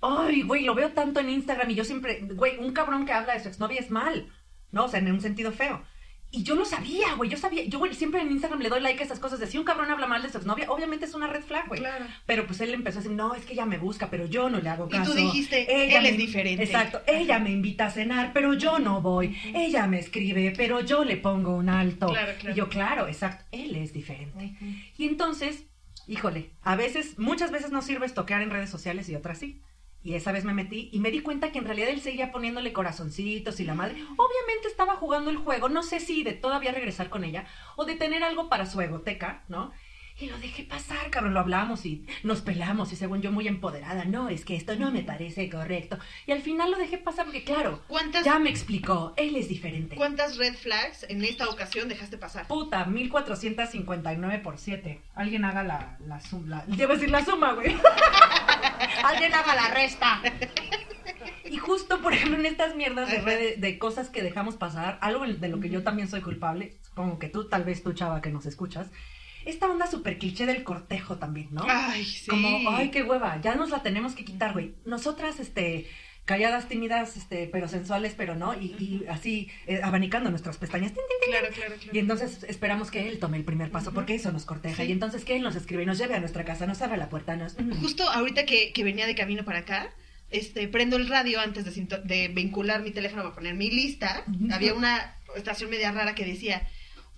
Ay, 0.00 0.42
güey, 0.42 0.64
lo 0.64 0.74
veo 0.74 0.92
tanto 0.92 1.20
en 1.20 1.28
Instagram 1.28 1.70
y 1.70 1.74
yo 1.74 1.84
siempre, 1.84 2.20
güey, 2.22 2.58
un 2.58 2.72
cabrón 2.72 3.04
que 3.04 3.12
habla 3.12 3.34
de 3.34 3.40
su 3.40 3.48
exnovia 3.48 3.80
es 3.80 3.90
mal, 3.90 4.32
¿no? 4.72 4.86
O 4.86 4.88
sea, 4.88 5.00
en 5.00 5.12
un 5.12 5.20
sentido 5.20 5.52
feo. 5.52 5.84
Y 6.32 6.44
yo 6.44 6.54
lo 6.54 6.64
sabía, 6.64 7.14
güey, 7.16 7.28
yo 7.28 7.36
sabía, 7.36 7.64
yo 7.64 7.80
güey, 7.80 7.92
siempre 7.92 8.20
en 8.20 8.30
Instagram 8.30 8.60
le 8.60 8.68
doy 8.68 8.80
like 8.80 9.00
a 9.02 9.04
esas 9.04 9.18
cosas 9.18 9.40
de 9.40 9.48
si 9.48 9.58
un 9.58 9.64
cabrón 9.64 9.90
habla 9.90 10.06
mal 10.06 10.22
de 10.22 10.28
su 10.30 10.38
exnovia, 10.38 10.70
obviamente 10.70 11.04
es 11.04 11.14
una 11.14 11.26
red 11.26 11.42
flag, 11.42 11.66
güey. 11.66 11.80
Claro. 11.80 12.04
Pero 12.24 12.46
pues 12.46 12.60
él 12.60 12.72
empezó 12.72 12.98
a 12.98 13.02
decir, 13.02 13.16
no, 13.16 13.34
es 13.34 13.44
que 13.44 13.54
ella 13.54 13.66
me 13.66 13.78
busca, 13.78 14.10
pero 14.10 14.26
yo 14.26 14.48
no 14.48 14.60
le 14.60 14.68
hago 14.68 14.86
Y 14.86 14.90
tú 14.90 14.96
caso. 14.98 15.14
dijiste, 15.14 15.66
Ella 15.84 15.96
él 15.98 16.02
me- 16.04 16.08
es 16.10 16.16
diferente. 16.18 16.62
Exacto, 16.62 17.02
ella 17.08 17.40
me 17.40 17.50
invita 17.50 17.86
a 17.86 17.90
cenar, 17.90 18.32
pero 18.32 18.54
yo 18.54 18.78
no 18.78 19.00
voy. 19.00 19.36
Ella 19.54 19.88
me 19.88 19.98
escribe, 19.98 20.52
pero 20.56 20.80
yo 20.80 21.02
le 21.04 21.16
pongo 21.16 21.56
un 21.56 21.68
alto. 21.68 22.06
Claro, 22.08 22.32
claro. 22.38 22.54
Y 22.54 22.58
yo, 22.58 22.68
claro, 22.68 23.08
exacto, 23.08 23.44
él 23.50 23.74
es 23.74 23.92
diferente. 23.92 24.54
Y 24.96 25.08
entonces, 25.08 25.64
híjole, 26.06 26.50
a 26.62 26.76
veces, 26.76 27.18
muchas 27.18 27.50
veces 27.50 27.72
no 27.72 27.82
sirve 27.82 28.06
estoquear 28.06 28.42
en 28.42 28.50
redes 28.50 28.70
sociales 28.70 29.08
y 29.08 29.16
otras 29.16 29.38
sí. 29.38 29.60
Y 30.02 30.14
esa 30.14 30.32
vez 30.32 30.44
me 30.44 30.54
metí 30.54 30.88
y 30.92 31.00
me 31.00 31.10
di 31.10 31.20
cuenta 31.20 31.52
que 31.52 31.58
en 31.58 31.66
realidad 31.66 31.90
él 31.90 32.00
seguía 32.00 32.32
poniéndole 32.32 32.72
corazoncitos 32.72 33.60
y 33.60 33.64
la 33.64 33.74
madre. 33.74 33.96
Obviamente 34.16 34.68
estaba 34.68 34.96
jugando 34.96 35.30
el 35.30 35.36
juego, 35.36 35.68
no 35.68 35.82
sé 35.82 36.00
si 36.00 36.22
de 36.22 36.32
todavía 36.32 36.72
regresar 36.72 37.10
con 37.10 37.22
ella 37.22 37.46
o 37.76 37.84
de 37.84 37.96
tener 37.96 38.24
algo 38.24 38.48
para 38.48 38.66
su 38.66 38.80
egoteca, 38.80 39.44
¿no? 39.48 39.72
Y 40.20 40.26
lo 40.26 40.38
dejé 40.38 40.64
pasar, 40.64 41.08
cabrón, 41.10 41.32
lo 41.32 41.40
hablamos 41.40 41.86
y 41.86 42.04
nos 42.24 42.42
pelamos 42.42 42.92
y 42.92 42.96
según 42.96 43.22
yo 43.22 43.32
muy 43.32 43.48
empoderada, 43.48 44.04
no, 44.04 44.28
es 44.28 44.44
que 44.44 44.54
esto 44.54 44.76
no 44.76 44.90
me 44.90 45.02
parece 45.02 45.48
correcto. 45.48 45.98
Y 46.26 46.32
al 46.32 46.42
final 46.42 46.70
lo 46.70 46.76
dejé 46.76 46.98
pasar 46.98 47.24
porque, 47.24 47.42
claro, 47.42 47.80
¿Cuántas, 47.88 48.22
ya 48.22 48.38
me 48.38 48.50
explicó, 48.50 49.14
él 49.16 49.34
es 49.36 49.48
diferente. 49.48 49.96
¿Cuántas 49.96 50.36
red 50.36 50.54
flags 50.54 51.06
en 51.08 51.24
esta 51.24 51.48
ocasión 51.48 51.88
dejaste 51.88 52.18
pasar? 52.18 52.46
Puta, 52.48 52.84
1459 52.84 54.38
por 54.40 54.58
7. 54.58 55.00
Alguien 55.14 55.46
haga 55.46 55.62
la, 55.62 55.96
la 56.06 56.20
suma. 56.20 56.64
Debo 56.66 56.92
decir 56.92 57.10
la 57.10 57.24
suma, 57.24 57.54
güey. 57.54 57.74
Alguien 59.04 59.32
haga 59.32 59.54
la 59.54 59.68
resta. 59.68 60.20
Y 61.50 61.56
justo, 61.56 62.02
por 62.02 62.12
ejemplo, 62.12 62.38
en 62.38 62.44
estas 62.44 62.76
mierdas 62.76 63.10
de 63.10 63.22
redes, 63.22 63.60
de 63.60 63.78
cosas 63.78 64.10
que 64.10 64.22
dejamos 64.22 64.56
pasar, 64.56 64.98
algo 65.00 65.26
de 65.26 65.48
lo 65.48 65.60
que 65.60 65.70
yo 65.70 65.82
también 65.82 66.08
soy 66.08 66.20
culpable, 66.20 66.76
supongo 66.82 67.18
que 67.18 67.28
tú, 67.28 67.48
tal 67.48 67.64
vez 67.64 67.82
tú, 67.82 67.94
chava, 67.94 68.20
que 68.20 68.30
nos 68.30 68.44
escuchas, 68.44 68.90
esta 69.44 69.70
onda 69.70 69.86
súper 69.86 70.18
cliché 70.18 70.46
del 70.46 70.62
cortejo 70.64 71.16
también, 71.16 71.48
¿no? 71.50 71.64
Ay, 71.68 72.04
sí. 72.04 72.30
Como, 72.30 72.70
ay, 72.70 72.90
qué 72.90 73.02
hueva, 73.02 73.40
ya 73.40 73.54
nos 73.54 73.70
la 73.70 73.82
tenemos 73.82 74.14
que 74.14 74.24
quitar, 74.24 74.52
güey. 74.52 74.74
Nosotras, 74.84 75.40
este, 75.40 75.86
calladas, 76.24 76.68
tímidas, 76.68 77.16
este, 77.16 77.48
pero 77.48 77.66
sensuales, 77.66 78.14
pero 78.16 78.34
no, 78.34 78.54
y, 78.54 78.76
y 78.78 79.06
así, 79.08 79.48
eh, 79.66 79.80
abanicando 79.82 80.30
nuestras 80.30 80.58
pestañas. 80.58 80.92
tin, 80.92 81.02
tin, 81.08 81.16
tin, 81.22 81.30
Claro, 81.30 81.54
claro, 81.54 81.74
claro. 81.76 81.90
y 81.92 81.98
entonces 81.98 82.44
esperamos 82.44 82.90
que 82.90 83.08
él 83.08 83.18
tome 83.18 83.36
el 83.36 83.44
primer 83.44 83.70
paso, 83.70 83.92
porque 83.92 84.14
eso 84.14 84.30
nos 84.30 84.44
corteja. 84.44 84.82
Sí. 84.82 84.88
Y 84.88 84.92
entonces 84.92 85.24
que 85.24 85.36
él 85.36 85.42
nos 85.42 85.56
escribe 85.56 85.82
y 85.82 85.86
nos 85.86 85.98
lleve 85.98 86.14
a 86.14 86.20
nuestra 86.20 86.44
casa, 86.44 86.66
nos 86.66 86.80
abra 86.82 86.96
la 86.96 87.08
puerta, 87.08 87.34
nos... 87.36 87.56
Justo 87.80 88.08
ahorita 88.08 88.46
que, 88.46 88.72
que 88.72 88.84
venía 88.84 89.06
de 89.06 89.14
camino 89.14 89.44
para 89.44 89.60
acá, 89.60 89.90
este, 90.30 90.68
prendo 90.68 90.96
el 90.96 91.08
radio 91.08 91.40
antes 91.40 91.64
de, 91.64 92.28
vincular 92.28 92.82
mi 92.82 92.92
teléfono 92.92 93.22
para 93.22 93.34
poner 93.34 93.54
mi 93.54 93.70
lista. 93.70 94.24
Había 94.52 94.74
una 94.74 95.16
estación 95.34 95.70
media 95.70 95.90
rara 95.90 96.14
que 96.14 96.24
decía, 96.24 96.68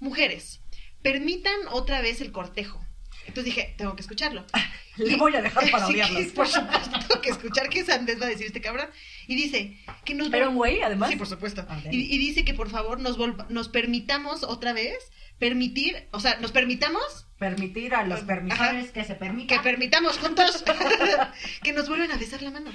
mujeres, 0.00 0.61
permitan 1.02 1.54
otra 1.70 2.00
vez 2.00 2.20
el 2.20 2.32
cortejo. 2.32 2.84
Entonces 3.26 3.44
dije, 3.44 3.74
tengo 3.78 3.94
que 3.94 4.02
escucharlo. 4.02 4.44
Le 4.96 5.16
voy 5.16 5.34
a 5.34 5.40
dejar 5.42 5.70
para 5.70 5.84
Así 5.84 5.94
que, 5.94 6.02
odiarlos. 6.02 6.32
por 6.32 6.48
supuesto, 6.48 6.98
tengo 7.08 7.20
que 7.22 7.30
escuchar 7.30 7.68
qué 7.68 7.84
sandez 7.84 8.20
va 8.20 8.26
a 8.26 8.28
decir 8.28 8.46
este 8.46 8.60
cabrón. 8.60 8.88
Y 9.26 9.36
dice 9.36 9.78
que 10.04 10.14
nos 10.14 10.28
Pero 10.28 10.50
un 10.50 10.56
güey, 10.56 10.82
además. 10.82 11.10
Sí, 11.10 11.16
por 11.16 11.26
supuesto. 11.28 11.64
Ah. 11.68 11.80
Y, 11.90 12.14
y 12.14 12.18
dice 12.18 12.44
que 12.44 12.52
por 12.54 12.68
favor 12.68 13.00
nos, 13.00 13.16
nos 13.48 13.68
permitamos 13.68 14.42
otra 14.42 14.72
vez, 14.72 14.96
permitir, 15.38 16.08
o 16.10 16.20
sea, 16.20 16.36
nos 16.40 16.52
permitamos 16.52 17.26
Permitir 17.38 17.92
a 17.96 18.04
los 18.04 18.18
Ajá. 18.18 18.26
permisores 18.28 18.90
que 18.92 19.02
se 19.04 19.14
que 19.14 19.18
permitan. 19.18 19.62
permitamos 19.64 20.18
juntos 20.18 20.62
que 21.64 21.72
nos 21.72 21.88
vuelvan 21.88 22.12
a 22.12 22.16
besar 22.16 22.40
la 22.42 22.52
mano. 22.52 22.70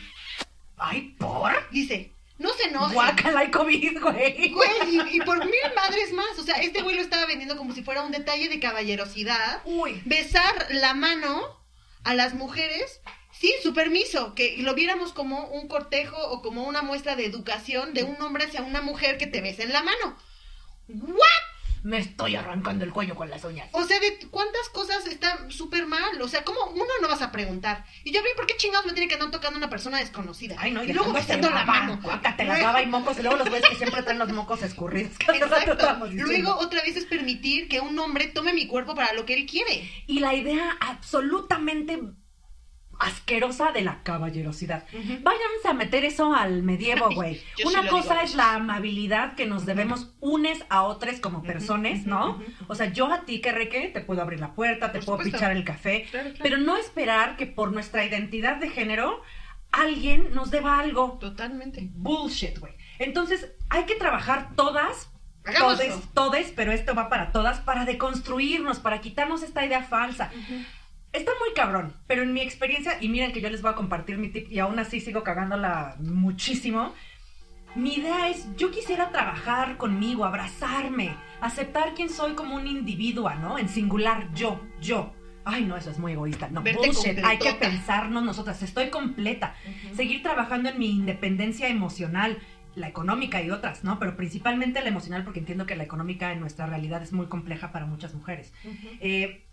Ay, 0.76 1.16
¿por? 1.18 1.54
Dice, 1.72 2.12
no 2.38 2.54
se 2.54 2.66
enojen. 2.66 2.94
Guácala 2.94 3.44
y 3.46 3.52
COVID, 3.52 4.02
güey. 4.02 4.52
Güey, 4.52 4.70
y, 4.92 5.18
y 5.18 5.20
por 5.22 5.40
mil 5.40 5.74
madres 5.76 6.14
más. 6.14 6.38
O 6.38 6.44
sea, 6.44 6.56
este 6.56 6.82
güey 6.82 6.96
lo 6.96 7.02
estaba 7.02 7.26
vendiendo 7.26 7.58
como 7.58 7.74
si 7.74 7.84
fuera 7.84 8.04
un 8.04 8.12
detalle 8.12 8.48
de 8.50 8.60
caballerosidad. 8.60 9.62
Uy. 9.66 10.02
Besar 10.06 10.68
la 10.70 10.94
mano 10.94 11.58
a 12.04 12.14
las 12.14 12.36
mujeres 12.36 13.02
sin 13.32 13.54
su 13.64 13.74
permiso. 13.74 14.36
Que 14.36 14.58
lo 14.60 14.76
viéramos 14.76 15.14
como 15.14 15.48
un 15.48 15.68
cortejo 15.68 16.18
o 16.30 16.42
como 16.42 16.64
una 16.64 16.84
muestra 16.84 17.16
de 17.16 17.26
educación 17.26 17.94
de 17.94 18.04
un 18.04 18.22
hombre 18.22 18.46
hacia 18.46 18.62
una 18.62 18.82
mujer 18.82 19.18
que 19.18 19.28
te 19.28 19.42
besa 19.42 19.64
en 19.64 19.74
la 19.74 19.82
mano. 19.82 20.18
¿What? 20.90 21.57
Me 21.84 21.98
estoy 21.98 22.36
arrancando 22.36 22.84
el 22.84 22.92
cuello 22.92 23.16
con 23.16 23.30
las 23.30 23.44
uñas. 23.44 23.70
O 23.72 23.84
sea, 23.84 24.00
de 24.00 24.20
cuántas 24.30 24.70
cosas 24.70 25.06
están 25.08 25.52
súper 25.52 25.86
mal. 25.88 26.22
O 26.22 26.28
sea, 26.28 26.44
¿cómo 26.44 26.60
uno 26.74 26.86
no 27.02 27.08
vas 27.08 27.22
a 27.22 27.32
preguntar? 27.32 27.86
Y 28.04 28.12
yo 28.12 28.22
vi, 28.22 28.30
¿por 28.36 28.46
qué 28.48 28.56
chingados 28.58 28.86
me 28.86 28.94
tiene 28.94 29.08
que 29.08 29.16
andar 29.16 29.32
tocando 29.32 29.58
una 29.58 29.70
persona 29.70 30.00
desconocida? 30.00 30.56
Ay, 30.60 30.72
no, 30.72 30.84
y 30.84 30.94
luego 30.94 31.14
besando 31.14 31.50
la 31.50 31.66
mano. 31.66 32.00
Guácate 32.02 32.46
la 32.46 32.60
baba 32.60 32.82
y 32.82 32.88
mocos. 32.88 33.18
Y 33.20 33.22
luego 33.22 33.38
los 33.38 33.50
güeyes 33.50 33.70
que 33.70 33.76
siempre 33.76 34.04
traen 34.04 34.20
los 34.20 34.32
mocos 34.32 34.62
escurridos. 34.64 35.14
Exacto. 35.34 36.08
Luego, 36.12 36.56
otra 36.58 36.82
vez 36.82 36.98
es 36.98 37.06
permitir 37.06 37.68
que 37.68 37.80
un 37.80 37.98
hombre 38.00 38.28
tome 38.28 38.54
mi 38.54 38.68
cuerpo 38.68 38.96
para 38.96 39.14
lo 39.14 39.26
que 39.26 39.34
él 39.34 39.46
quiere. 39.46 39.90
Y 40.08 40.20
la 40.20 40.34
idea 40.34 40.78
absolutamente 40.80 42.00
asquerosa 43.00 43.72
de 43.72 43.82
la 43.82 44.02
caballerosidad. 44.04 44.86
Váyanse 44.92 45.68
a 45.68 45.74
meter 45.74 46.04
eso 46.06 46.34
al 46.34 46.64
medievo, 46.64 47.10
güey. 47.16 47.42
Sí 47.56 47.64
Una 47.66 47.88
cosa 47.88 48.22
es 48.24 48.36
la 48.36 48.56
amabilidad 48.56 49.36
que 49.36 49.46
nos 49.46 49.66
debemos 49.66 50.16
unes 50.20 50.64
a 50.70 50.84
otros 50.84 51.20
como 51.20 51.44
personas, 51.44 52.06
¿no? 52.06 52.42
O 52.68 52.76
sea, 52.76 52.92
yo 52.92 53.12
a 53.12 53.22
ti, 53.26 53.40
que 53.42 53.52
reque, 53.52 53.90
te 53.90 54.02
puedo 54.02 54.22
abrir 54.22 54.40
la 54.40 54.54
puerta, 54.54 54.92
te 54.92 55.00
Por 55.00 55.06
puedo 55.06 55.18
supuesto. 55.20 55.38
pichar 55.38 55.52
el 55.56 55.64
café, 55.64 56.08
Claro, 56.12 56.30
claro. 56.30 56.44
pero 56.44 56.58
no 56.58 56.78
esperar 56.78 57.38
que 57.38 57.46
por 57.46 57.72
nuestra 57.72 58.06
identidad 58.06 58.58
de 58.58 58.70
género 58.70 59.22
alguien 59.72 60.34
nos 60.34 60.50
deba 60.52 60.80
algo. 60.80 61.18
Totalmente. 61.20 61.90
Bullshit, 61.94 62.58
güey. 62.60 62.74
Entonces, 63.00 63.52
hay 63.70 63.84
que 63.86 63.96
trabajar 63.96 64.50
todas 64.56 65.10
todes, 65.58 65.96
todes, 66.14 66.52
pero 66.56 66.74
esto 66.74 66.94
va 66.94 67.08
para 67.08 67.32
todas, 67.32 67.60
para 67.62 67.86
deconstruirnos, 67.86 68.80
para 68.80 69.00
quitarnos 69.00 69.44
esta 69.44 69.66
idea 69.66 69.82
falsa. 69.82 70.30
Está 71.14 71.32
muy 71.40 71.54
cabrón, 71.56 71.94
pero 72.06 72.22
en 72.24 72.34
mi 72.34 72.42
experiencia, 72.42 72.98
y 73.02 73.10
miren 73.10 73.32
que 73.32 73.42
yo 73.42 73.50
les 73.50 73.62
voy 73.62 73.72
a 73.72 73.76
compartir 73.76 74.18
mi 74.18 74.30
tip 74.30 74.52
y 74.52 74.60
aún 74.60 74.78
así 74.78 75.00
sigo 75.00 75.24
cagándola 75.24 75.96
muchísimo. 76.00 76.94
Mi 77.76 77.96
idea 77.96 78.30
es, 78.30 78.48
yo 78.58 78.72
quisiera 78.72 79.12
trabajar 79.12 79.78
conmigo, 79.78 80.26
abrazarme, 80.26 81.16
aceptar 81.42 81.94
quién 81.96 82.10
soy 82.10 82.34
como 82.34 82.56
un 82.56 82.68
individuo, 82.68 83.34
¿no? 83.36 83.58
En 83.58 83.70
singular, 83.70 84.34
yo, 84.34 84.60
yo. 84.82 85.14
Ay, 85.46 85.64
no, 85.64 85.78
eso 85.78 85.92
es 85.92 86.00
muy 86.00 86.12
egoísta. 86.14 86.50
No, 86.50 86.62
bullshit. 86.62 87.20
Hay 87.24 87.38
que 87.38 87.54
pensarnos 87.54 88.24
nosotras. 88.24 88.62
Estoy 88.64 88.90
completa. 88.90 89.56
Seguir 89.96 90.22
trabajando 90.22 90.70
en 90.70 90.80
mi 90.80 90.90
independencia 90.90 91.70
emocional. 91.70 92.38
la 92.78 92.88
económica 92.88 93.42
y 93.42 93.50
otras, 93.50 93.84
¿no? 93.84 93.98
Pero 93.98 94.16
principalmente 94.16 94.82
la 94.82 94.90
emocional, 94.90 95.24
porque 95.24 95.40
entiendo 95.40 95.66
que 95.66 95.76
la 95.76 95.84
económica 95.84 96.32
en 96.32 96.40
nuestra 96.40 96.68
realidad 96.68 97.02
es 97.02 97.12
muy 97.12 97.26
compleja 97.26 97.72
para 97.72 97.86
muchas 97.88 98.14
mujeres. 98.14 98.54
Eh, 99.02 99.47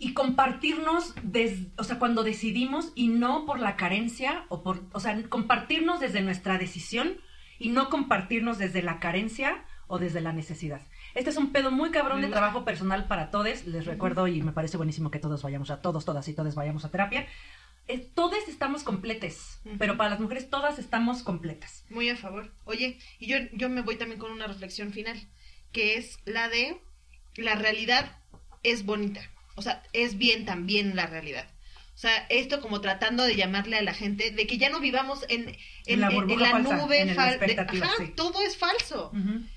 y 0.00 0.14
compartirnos, 0.14 1.14
des- 1.22 1.68
o 1.76 1.84
sea, 1.84 1.98
cuando 2.00 2.24
decidimos 2.24 2.90
y 2.96 3.08
no 3.08 3.44
por 3.46 3.60
la 3.60 3.76
carencia, 3.76 4.46
o 4.48 4.62
por, 4.62 4.82
o 4.92 4.98
sea, 5.00 5.22
compartirnos 5.28 6.00
desde 6.00 6.22
nuestra 6.22 6.58
decisión 6.58 7.20
y 7.58 7.68
no 7.68 7.90
compartirnos 7.90 8.58
desde 8.58 8.82
la 8.82 8.98
carencia 8.98 9.64
o 9.86 9.98
desde 9.98 10.20
la 10.20 10.32
necesidad. 10.32 10.80
Este 11.14 11.30
es 11.30 11.36
un 11.36 11.52
pedo 11.52 11.70
muy 11.70 11.90
cabrón 11.90 12.20
de 12.20 12.28
gusta. 12.28 12.38
trabajo 12.40 12.64
personal 12.64 13.06
para 13.08 13.30
todos. 13.30 13.66
Les 13.66 13.84
recuerdo 13.84 14.26
y 14.26 14.40
me 14.42 14.52
parece 14.52 14.76
buenísimo 14.76 15.10
que 15.10 15.18
todos 15.18 15.42
vayamos 15.42 15.70
a 15.70 15.82
todos, 15.82 16.04
todas 16.04 16.26
y 16.28 16.34
todos 16.34 16.54
vayamos 16.54 16.84
a 16.84 16.90
terapia. 16.90 17.26
Eh, 17.88 17.98
todos 18.14 18.38
estamos 18.48 18.84
completes, 18.84 19.60
Ujú. 19.64 19.76
pero 19.78 19.96
para 19.96 20.10
las 20.10 20.20
mujeres 20.20 20.48
todas 20.48 20.78
estamos 20.78 21.22
completas. 21.22 21.84
Muy 21.90 22.08
a 22.08 22.16
favor. 22.16 22.50
Oye, 22.64 22.98
y 23.18 23.26
yo, 23.26 23.36
yo 23.52 23.68
me 23.68 23.82
voy 23.82 23.96
también 23.96 24.20
con 24.20 24.30
una 24.32 24.46
reflexión 24.46 24.92
final, 24.92 25.18
que 25.72 25.96
es 25.96 26.18
la 26.24 26.48
de 26.48 26.80
la 27.36 27.56
realidad 27.56 28.16
es 28.62 28.86
bonita. 28.86 29.20
O 29.60 29.62
sea, 29.62 29.82
es 29.92 30.16
bien 30.18 30.44
también 30.46 30.96
la 30.96 31.06
realidad. 31.06 31.46
O 31.94 31.98
sea, 32.00 32.16
esto 32.30 32.62
como 32.62 32.80
tratando 32.80 33.24
de 33.24 33.36
llamarle 33.36 33.76
a 33.76 33.82
la 33.82 33.92
gente 33.92 34.30
de 34.30 34.46
que 34.46 34.56
ya 34.56 34.70
no 34.70 34.80
vivamos 34.80 35.26
en, 35.28 35.54
en, 35.84 36.00
la 36.00 36.06
en- 36.06 36.12
en 36.12 36.18
burbuja 36.18 36.44
la 36.44 36.50
falsa, 36.52 36.76
nube 36.76 37.00
sí. 37.98 38.12
todo 38.16 38.40
es 38.42 38.56
falso. 38.56 39.12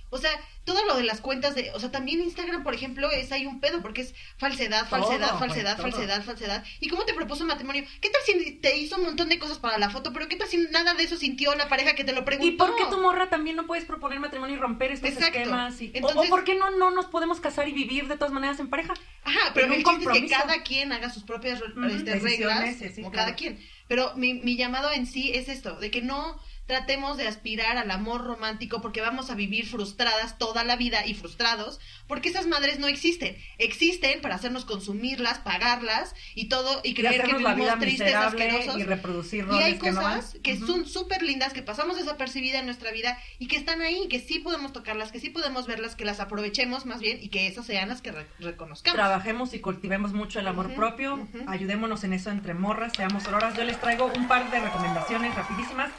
O 0.09 0.17
sea, 0.17 0.31
todo 0.65 0.85
lo 0.85 0.95
de 0.95 1.03
las 1.03 1.19
cuentas 1.21 1.55
de, 1.55 1.71
o 1.71 1.79
sea, 1.79 1.91
también 1.91 2.21
Instagram, 2.21 2.63
por 2.63 2.73
ejemplo, 2.73 3.11
es 3.11 3.31
hay 3.31 3.45
un 3.45 3.59
pedo 3.59 3.81
porque 3.81 4.01
es 4.01 4.13
falsedad, 4.37 4.87
falsedad, 4.87 5.29
Todo, 5.29 5.39
falsedad, 5.39 5.77
falsedad, 5.77 6.23
falsedad. 6.23 6.63
¿Y 6.79 6.87
cómo 6.89 7.03
te 7.05 7.13
propuso 7.13 7.45
matrimonio? 7.45 7.83
¿Qué 8.01 8.09
tal 8.09 8.21
si 8.25 8.51
te 8.53 8.77
hizo 8.77 8.95
un 8.95 9.03
montón 9.03 9.29
de 9.29 9.39
cosas 9.39 9.59
para 9.59 9.77
la 9.77 9.89
foto, 9.89 10.13
pero 10.13 10.27
qué 10.29 10.35
tal 10.35 10.47
si 10.47 10.57
nada 10.71 10.93
de 10.93 11.03
eso 11.03 11.17
sintió 11.17 11.53
la 11.55 11.67
pareja 11.67 11.95
que 11.95 12.03
te 12.03 12.13
lo 12.13 12.23
preguntó? 12.23 12.47
¿Y 12.53 12.57
por 12.57 12.75
qué 12.75 12.85
tu 12.89 13.01
morra 13.01 13.29
también 13.29 13.55
no 13.55 13.67
puedes 13.67 13.85
proponer 13.85 14.19
matrimonio 14.19 14.55
y 14.55 14.59
romper 14.59 14.91
estos 14.91 15.09
Exacto. 15.11 15.37
esquemas? 15.39 15.81
Y- 15.81 15.87
o- 15.87 15.91
Entonces- 15.95 16.27
o, 16.27 16.29
por 16.29 16.43
qué 16.43 16.55
no, 16.55 16.69
no 16.71 16.91
nos 16.91 17.07
podemos 17.07 17.39
casar 17.39 17.67
y 17.67 17.73
vivir 17.73 18.07
de 18.07 18.15
todas 18.17 18.33
maneras 18.33 18.59
en 18.59 18.69
pareja? 18.69 18.93
Ajá, 19.23 19.51
pero 19.53 19.67
en 19.67 19.73
el 19.73 19.79
es 19.81 20.21
que 20.21 20.27
cada 20.29 20.63
quien 20.63 20.91
haga 20.93 21.09
sus 21.09 21.23
propias 21.23 21.61
este, 21.91 22.19
reglas, 22.19 22.75
sí, 22.77 22.89
sí, 22.89 23.01
como 23.01 23.11
claro. 23.11 23.25
cada 23.27 23.35
quien. 23.35 23.59
Pero 23.87 24.13
mi, 24.15 24.33
mi 24.35 24.55
llamado 24.55 24.91
en 24.91 25.05
sí 25.05 25.31
es 25.33 25.49
esto, 25.49 25.75
de 25.79 25.91
que 25.91 26.01
no 26.01 26.39
tratemos 26.65 27.17
de 27.17 27.27
aspirar 27.27 27.77
al 27.77 27.91
amor 27.91 28.23
romántico 28.23 28.81
porque 28.81 29.01
vamos 29.01 29.29
a 29.29 29.35
vivir 29.35 29.65
frustradas 29.67 30.37
toda 30.37 30.63
la 30.63 30.75
vida 30.75 31.05
y 31.05 31.13
frustrados, 31.13 31.79
porque 32.07 32.29
esas 32.29 32.47
madres 32.47 32.79
no 32.79 32.87
existen. 32.87 33.37
Existen 33.57 34.21
para 34.21 34.35
hacernos 34.35 34.65
consumirlas, 34.65 35.39
pagarlas 35.39 36.15
y 36.35 36.47
todo, 36.47 36.79
y 36.83 36.91
Y 36.91 36.93
creer 36.93 37.15
que 37.15 37.21
hacernos 37.21 37.41
la 37.41 37.49
vivimos 37.53 37.73
vida 37.73 37.79
tristes, 37.79 38.15
asquerosos. 38.15 38.77
y 38.79 38.83
reproducir 38.83 39.45
Y 39.51 39.61
hay 39.61 39.77
que 39.77 39.91
no 39.91 40.01
cosas 40.01 40.37
que 40.41 40.53
Ujú. 40.53 40.65
son 40.65 40.85
súper 40.85 41.21
lindas, 41.21 41.53
que 41.53 41.61
pasamos 41.61 41.97
desapercibidas 41.97 42.61
en 42.61 42.65
nuestra 42.65 42.91
vida 42.91 43.17
y 43.39 43.47
que 43.47 43.57
están 43.57 43.81
ahí, 43.81 44.07
que 44.07 44.19
sí 44.19 44.39
podemos 44.39 44.71
tocarlas, 44.73 45.11
que 45.11 45.19
sí 45.19 45.29
podemos 45.29 45.67
verlas, 45.67 45.95
que 45.95 46.05
las 46.05 46.19
aprovechemos 46.19 46.85
más 46.85 47.01
bien 47.01 47.19
y 47.21 47.29
que 47.29 47.47
esas 47.47 47.65
sean 47.65 47.89
las 47.89 48.01
que 48.01 48.11
re- 48.13 48.27
reconozcamos. 48.39 48.95
Trabajemos 48.95 49.53
y 49.53 49.59
cultivemos 49.59 50.13
mucho 50.13 50.39
el 50.39 50.47
amor 50.47 50.67
Ujú, 50.67 50.75
propio, 50.75 51.15
ujú. 51.15 51.43
ayudémonos 51.47 52.03
en 52.03 52.13
eso 52.13 52.29
entre 52.31 52.53
morras, 52.53 52.93
seamos 52.95 53.25
auroras. 53.25 53.55
Yo 53.57 53.63
les 53.63 53.79
traigo 53.79 54.05
un 54.05 54.27
par 54.27 54.49
de 54.49 54.59
recomendaciones 54.59 55.35
rapidísimas. 55.35 55.91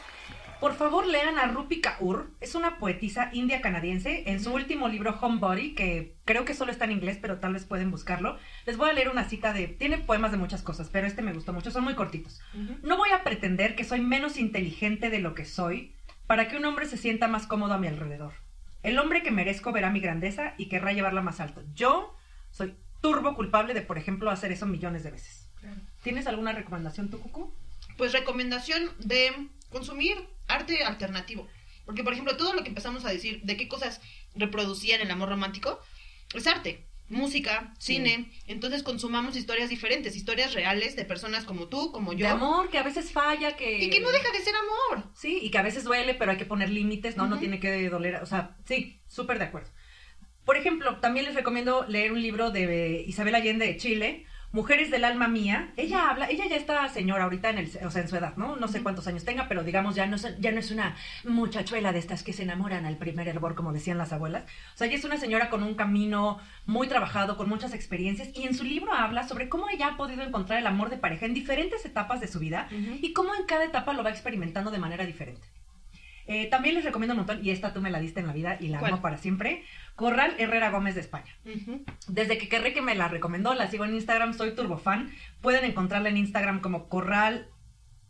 Por 0.64 0.76
favor, 0.76 1.06
lean 1.06 1.36
a 1.36 1.46
Rupi 1.48 1.82
Kaur, 1.82 2.30
es 2.40 2.54
una 2.54 2.78
poetisa 2.78 3.28
india 3.34 3.60
canadiense. 3.60 4.22
En 4.30 4.42
su 4.42 4.50
último 4.50 4.88
libro, 4.88 5.14
Homebody, 5.20 5.74
que 5.74 6.16
creo 6.24 6.46
que 6.46 6.54
solo 6.54 6.72
está 6.72 6.86
en 6.86 6.92
inglés, 6.92 7.18
pero 7.20 7.38
tal 7.38 7.52
vez 7.52 7.66
pueden 7.66 7.90
buscarlo, 7.90 8.38
les 8.64 8.78
voy 8.78 8.88
a 8.88 8.94
leer 8.94 9.10
una 9.10 9.28
cita 9.28 9.52
de. 9.52 9.68
Tiene 9.68 9.98
poemas 9.98 10.30
de 10.30 10.38
muchas 10.38 10.62
cosas, 10.62 10.88
pero 10.90 11.06
este 11.06 11.20
me 11.20 11.34
gustó 11.34 11.52
mucho, 11.52 11.70
son 11.70 11.84
muy 11.84 11.94
cortitos. 11.94 12.40
No 12.82 12.96
voy 12.96 13.10
a 13.10 13.22
pretender 13.22 13.76
que 13.76 13.84
soy 13.84 14.00
menos 14.00 14.38
inteligente 14.38 15.10
de 15.10 15.18
lo 15.18 15.34
que 15.34 15.44
soy 15.44 15.94
para 16.26 16.48
que 16.48 16.56
un 16.56 16.64
hombre 16.64 16.86
se 16.86 16.96
sienta 16.96 17.28
más 17.28 17.46
cómodo 17.46 17.74
a 17.74 17.78
mi 17.78 17.88
alrededor. 17.88 18.32
El 18.82 18.98
hombre 18.98 19.22
que 19.22 19.30
merezco 19.30 19.70
verá 19.70 19.90
mi 19.90 20.00
grandeza 20.00 20.54
y 20.56 20.70
querrá 20.70 20.94
llevarla 20.94 21.20
más 21.20 21.40
alto. 21.40 21.62
Yo 21.74 22.16
soy 22.52 22.74
turbo 23.02 23.34
culpable 23.34 23.74
de, 23.74 23.82
por 23.82 23.98
ejemplo, 23.98 24.30
hacer 24.30 24.50
eso 24.50 24.64
millones 24.64 25.04
de 25.04 25.10
veces. 25.10 25.46
¿Tienes 26.02 26.26
alguna 26.26 26.52
recomendación 26.52 27.10
tú, 27.10 27.20
Cucu? 27.20 27.52
Pues 27.98 28.14
recomendación 28.14 28.88
de 28.98 29.30
consumir 29.70 30.16
arte 30.48 30.84
alternativo. 30.84 31.48
Porque, 31.84 32.02
por 32.02 32.12
ejemplo, 32.12 32.36
todo 32.36 32.54
lo 32.54 32.62
que 32.62 32.68
empezamos 32.70 33.04
a 33.04 33.10
decir 33.10 33.42
de 33.42 33.56
qué 33.56 33.68
cosas 33.68 34.00
reproducían 34.34 35.00
el 35.00 35.10
amor 35.10 35.28
romántico 35.28 35.80
es 36.34 36.46
arte. 36.46 36.86
Música, 37.10 37.74
Sí. 37.78 37.96
cine. 37.96 38.30
Entonces 38.46 38.82
consumamos 38.82 39.36
historias 39.36 39.68
diferentes, 39.68 40.16
historias 40.16 40.54
reales 40.54 40.96
de 40.96 41.04
personas 41.04 41.44
como 41.44 41.68
tú, 41.68 41.92
como 41.92 42.14
yo. 42.14 42.20
De 42.26 42.32
amor, 42.32 42.70
que 42.70 42.78
a 42.78 42.82
veces 42.82 43.12
falla, 43.12 43.56
que... 43.56 43.78
Y 43.84 43.90
que 43.90 44.00
no 44.00 44.10
deja 44.10 44.32
de 44.32 44.40
ser 44.40 44.54
amor. 44.56 45.10
Sí, 45.14 45.38
y 45.42 45.50
que 45.50 45.58
a 45.58 45.62
veces 45.62 45.84
duele, 45.84 46.14
pero 46.14 46.30
hay 46.30 46.38
que 46.38 46.46
poner 46.46 46.70
límites, 46.70 47.18
¿no? 47.18 47.26
No 47.26 47.38
tiene 47.38 47.60
que 47.60 47.90
doler, 47.90 48.16
o 48.16 48.26
sea, 48.26 48.56
sí, 48.66 49.00
súper 49.06 49.38
de 49.38 49.44
acuerdo. 49.44 49.68
Por 50.46 50.56
ejemplo, 50.56 50.98
también 51.00 51.26
les 51.26 51.34
recomiendo 51.34 51.84
leer 51.88 52.10
un 52.12 52.22
libro 52.22 52.50
de 52.50 53.04
Isabel 53.06 53.34
Allende 53.34 53.66
de 53.66 53.76
Chile, 53.76 54.24
Mujeres 54.54 54.88
del 54.92 55.04
alma 55.04 55.26
mía. 55.26 55.72
Ella 55.76 56.08
habla, 56.08 56.30
ella 56.30 56.44
ya 56.48 56.54
está 56.54 56.88
señora 56.88 57.24
ahorita 57.24 57.50
en 57.50 57.58
el, 57.58 57.70
o 57.84 57.90
sea, 57.90 58.02
en 58.02 58.08
su 58.08 58.14
edad, 58.14 58.36
¿no? 58.36 58.54
No 58.54 58.68
sé 58.68 58.84
cuántos 58.84 59.08
años 59.08 59.24
tenga, 59.24 59.48
pero 59.48 59.64
digamos 59.64 59.96
ya 59.96 60.06
no 60.06 60.14
es, 60.14 60.38
ya 60.38 60.52
no 60.52 60.60
es 60.60 60.70
una 60.70 60.94
muchachuela 61.24 61.92
de 61.92 61.98
estas 61.98 62.22
que 62.22 62.32
se 62.32 62.44
enamoran 62.44 62.86
al 62.86 62.96
primer 62.96 63.26
hervor, 63.26 63.56
como 63.56 63.72
decían 63.72 63.98
las 63.98 64.12
abuelas. 64.12 64.44
O 64.74 64.76
sea, 64.78 64.86
ella 64.86 64.96
es 64.96 65.04
una 65.04 65.16
señora 65.16 65.50
con 65.50 65.64
un 65.64 65.74
camino 65.74 66.38
muy 66.66 66.86
trabajado, 66.86 67.36
con 67.36 67.48
muchas 67.48 67.74
experiencias, 67.74 68.30
y 68.32 68.44
en 68.44 68.54
su 68.54 68.62
libro 68.62 68.92
habla 68.92 69.26
sobre 69.26 69.48
cómo 69.48 69.68
ella 69.68 69.88
ha 69.88 69.96
podido 69.96 70.22
encontrar 70.22 70.60
el 70.60 70.68
amor 70.68 70.88
de 70.88 70.98
pareja 70.98 71.26
en 71.26 71.34
diferentes 71.34 71.84
etapas 71.84 72.20
de 72.20 72.28
su 72.28 72.38
vida 72.38 72.68
y 72.70 73.12
cómo 73.12 73.34
en 73.34 73.46
cada 73.46 73.64
etapa 73.64 73.92
lo 73.92 74.04
va 74.04 74.10
experimentando 74.10 74.70
de 74.70 74.78
manera 74.78 75.04
diferente. 75.04 75.48
Eh, 76.26 76.46
también 76.46 76.74
les 76.74 76.84
recomiendo 76.84 77.12
un 77.12 77.18
montón, 77.18 77.44
y 77.44 77.50
esta 77.50 77.72
tú 77.72 77.82
me 77.82 77.90
la 77.90 78.00
diste 78.00 78.20
en 78.20 78.26
la 78.26 78.32
vida 78.32 78.56
y 78.58 78.68
la 78.68 78.78
¿Cuál? 78.78 78.92
amo 78.94 79.02
para 79.02 79.18
siempre, 79.18 79.62
Corral 79.96 80.34
Herrera 80.38 80.70
Gómez 80.70 80.94
de 80.94 81.00
España. 81.00 81.36
Desde 82.08 82.38
que 82.38 82.48
Querré 82.48 82.72
que 82.72 82.82
me 82.82 82.94
la 82.94 83.08
recomendó, 83.08 83.54
la 83.54 83.70
sigo 83.70 83.84
en 83.84 83.94
Instagram, 83.94 84.34
soy 84.34 84.54
turbofan. 84.54 85.12
Pueden 85.40 85.64
encontrarla 85.64 86.08
en 86.08 86.16
Instagram 86.16 86.60
como 86.60 86.88
Corral, 86.88 87.48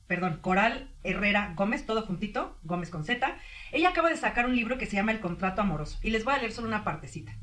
perdón, 0.06 0.38
Coral 0.40 0.90
Herrera 1.02 1.52
Gómez, 1.56 1.84
todo 1.84 2.02
juntito, 2.02 2.58
Gómez 2.62 2.90
con 2.90 3.04
Z. 3.04 3.36
Ella 3.72 3.90
acaba 3.90 4.08
de 4.08 4.16
sacar 4.16 4.46
un 4.46 4.56
libro 4.56 4.78
que 4.78 4.86
se 4.86 4.96
llama 4.96 5.12
El 5.12 5.20
Contrato 5.20 5.60
Amoroso, 5.60 5.98
y 6.02 6.10
les 6.10 6.24
voy 6.24 6.34
a 6.34 6.38
leer 6.38 6.52
solo 6.52 6.68
una 6.68 6.84
partecita. 6.84 7.36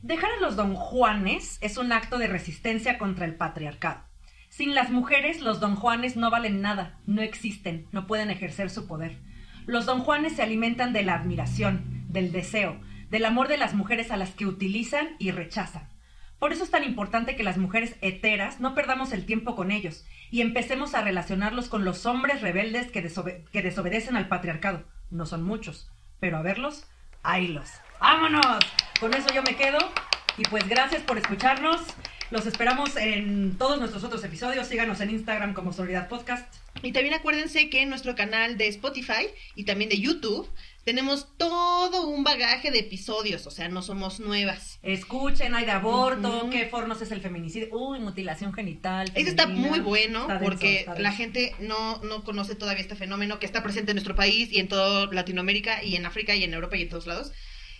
Dejar 0.00 0.30
a 0.32 0.40
los 0.40 0.56
don 0.56 0.74
Juanes 0.74 1.58
es 1.60 1.76
un 1.76 1.92
acto 1.92 2.18
de 2.18 2.26
resistencia 2.26 2.98
contra 2.98 3.26
el 3.26 3.36
patriarcado. 3.36 4.02
Sin 4.48 4.74
las 4.74 4.90
mujeres, 4.90 5.40
los 5.40 5.60
don 5.60 5.76
Juanes 5.76 6.16
no 6.16 6.30
valen 6.30 6.60
nada, 6.60 6.98
no 7.06 7.22
existen, 7.22 7.86
no 7.92 8.06
pueden 8.06 8.30
ejercer 8.30 8.68
su 8.68 8.86
poder. 8.86 9.16
Los 9.66 9.86
don 9.86 10.00
Juanes 10.00 10.34
se 10.36 10.42
alimentan 10.42 10.92
de 10.92 11.04
la 11.04 11.14
admiración, 11.14 12.04
del 12.08 12.32
deseo, 12.32 12.80
del 13.12 13.26
amor 13.26 13.46
de 13.46 13.58
las 13.58 13.74
mujeres 13.74 14.10
a 14.10 14.16
las 14.16 14.30
que 14.30 14.46
utilizan 14.46 15.16
y 15.20 15.30
rechazan. 15.30 15.86
Por 16.38 16.52
eso 16.52 16.64
es 16.64 16.70
tan 16.70 16.82
importante 16.82 17.36
que 17.36 17.44
las 17.44 17.58
mujeres 17.58 17.94
heteras 18.00 18.58
no 18.58 18.74
perdamos 18.74 19.12
el 19.12 19.26
tiempo 19.26 19.54
con 19.54 19.70
ellos 19.70 20.04
y 20.30 20.40
empecemos 20.40 20.94
a 20.94 21.02
relacionarlos 21.02 21.68
con 21.68 21.84
los 21.84 22.06
hombres 22.06 22.40
rebeldes 22.40 22.90
que, 22.90 23.04
desobe- 23.04 23.44
que 23.52 23.62
desobedecen 23.62 24.16
al 24.16 24.28
patriarcado. 24.28 24.82
No 25.10 25.26
son 25.26 25.42
muchos, 25.42 25.90
pero 26.20 26.38
a 26.38 26.42
verlos, 26.42 26.86
haylos. 27.22 27.68
¡Vámonos! 28.00 28.64
Con 28.98 29.12
eso 29.14 29.28
yo 29.34 29.42
me 29.42 29.56
quedo 29.56 29.78
y 30.38 30.44
pues 30.44 30.66
gracias 30.66 31.02
por 31.02 31.18
escucharnos. 31.18 31.82
Los 32.30 32.46
esperamos 32.46 32.96
en 32.96 33.58
todos 33.58 33.78
nuestros 33.78 34.04
otros 34.04 34.24
episodios. 34.24 34.66
Síganos 34.66 35.02
en 35.02 35.10
Instagram 35.10 35.52
como 35.52 35.74
Solidaridad 35.74 36.08
Podcast. 36.08 36.50
Y 36.82 36.92
también 36.92 37.14
acuérdense 37.14 37.68
que 37.68 37.82
en 37.82 37.90
nuestro 37.90 38.16
canal 38.16 38.56
de 38.56 38.68
Spotify 38.68 39.26
y 39.54 39.64
también 39.64 39.90
de 39.90 40.00
YouTube 40.00 40.48
tenemos 40.84 41.28
todo 41.36 42.08
un 42.08 42.24
bagaje 42.24 42.70
de 42.70 42.80
episodios, 42.80 43.46
o 43.46 43.50
sea, 43.50 43.68
no 43.68 43.82
somos 43.82 44.20
nuevas. 44.20 44.78
Escuchen, 44.82 45.54
hay 45.54 45.64
de 45.64 45.70
aborto, 45.70 46.48
qué 46.50 46.66
fornos 46.66 47.00
es 47.02 47.12
el 47.12 47.20
feminicidio. 47.20 47.68
Uy, 47.72 48.00
mutilación 48.00 48.52
genital. 48.52 49.10
Este 49.14 49.30
está 49.30 49.44
femenina. 49.44 49.68
muy 49.68 49.80
bueno 49.80 50.22
Está 50.22 50.40
porque 50.40 50.86
la 50.98 51.12
gente 51.12 51.54
no, 51.60 51.98
no 52.02 52.24
conoce 52.24 52.54
todavía 52.54 52.82
este 52.82 52.96
fenómeno 52.96 53.38
que 53.38 53.46
está 53.46 53.62
presente 53.62 53.92
en 53.92 53.96
nuestro 53.96 54.16
país 54.16 54.52
y 54.52 54.58
en 54.58 54.68
toda 54.68 55.06
Latinoamérica 55.12 55.84
y 55.84 55.96
en 55.96 56.06
África 56.06 56.34
y 56.34 56.44
en 56.44 56.54
Europa 56.54 56.76
y 56.76 56.82
en 56.82 56.88
todos 56.88 57.06
lados. 57.06 57.32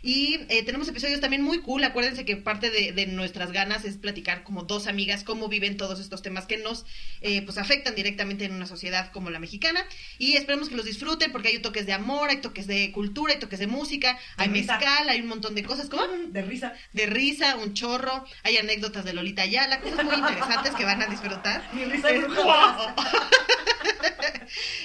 Y 0.03 0.41
eh, 0.49 0.65
tenemos 0.65 0.88
episodios 0.88 1.21
también 1.21 1.43
muy 1.43 1.61
cool. 1.61 1.85
Acuérdense 1.85 2.25
que 2.25 2.37
parte 2.37 2.71
de, 2.71 2.93
de 2.93 3.07
nuestras 3.07 3.53
ganas 3.53 3.85
es 3.85 3.97
platicar 3.97 4.43
como 4.43 4.65
dos 4.65 4.87
amigas 4.87 5.23
cómo 5.25 5.49
viven 5.49 5.77
todos 5.77 6.01
estos 6.01 6.23
temas 6.23 6.47
que 6.47 6.57
nos 6.57 6.85
eh, 7.21 7.43
pues 7.43 7.59
afectan 7.59 7.95
directamente 7.95 8.45
en 8.45 8.53
una 8.53 8.67
sociedad 8.67 9.11
como 9.12 9.31
la 9.31 9.38
mexicana. 9.38 9.85
Y 10.19 10.35
esperemos 10.37 10.69
que 10.69 10.77
los 10.77 10.85
disfruten 10.85 11.33
porque 11.33 11.49
hay 11.49 11.59
toques 11.61 11.87
de 11.87 11.93
amor, 11.93 12.31
hay 12.31 12.41
toques 12.41 12.67
de 12.67 12.91
cultura, 12.93 13.33
hay 13.33 13.38
toques 13.38 13.59
de 13.59 13.67
música, 13.67 14.19
hay 14.37 14.49
risa. 14.49 14.77
mezcal, 14.77 15.09
hay 15.09 15.21
un 15.21 15.29
montón 15.29 15.55
de 15.55 15.62
cosas. 15.62 15.88
¿Cómo? 15.88 16.03
De 16.29 16.43
risa. 16.43 16.75
De 16.93 17.07
risa, 17.07 17.57
un 17.57 17.75
chorro, 17.75 18.25
hay 18.43 18.57
anécdotas 18.57 19.05
de 19.05 19.12
Lolita 19.12 19.43
Ayala, 19.43 19.81
cosas 19.81 20.05
muy 20.05 20.17
interesantes 20.17 20.75
que 20.75 20.85
van 20.85 21.03
a 21.03 21.07
disfrutar. 21.07 21.69
Mi 21.75 21.85
risa 21.85 22.11
es. 22.11 22.25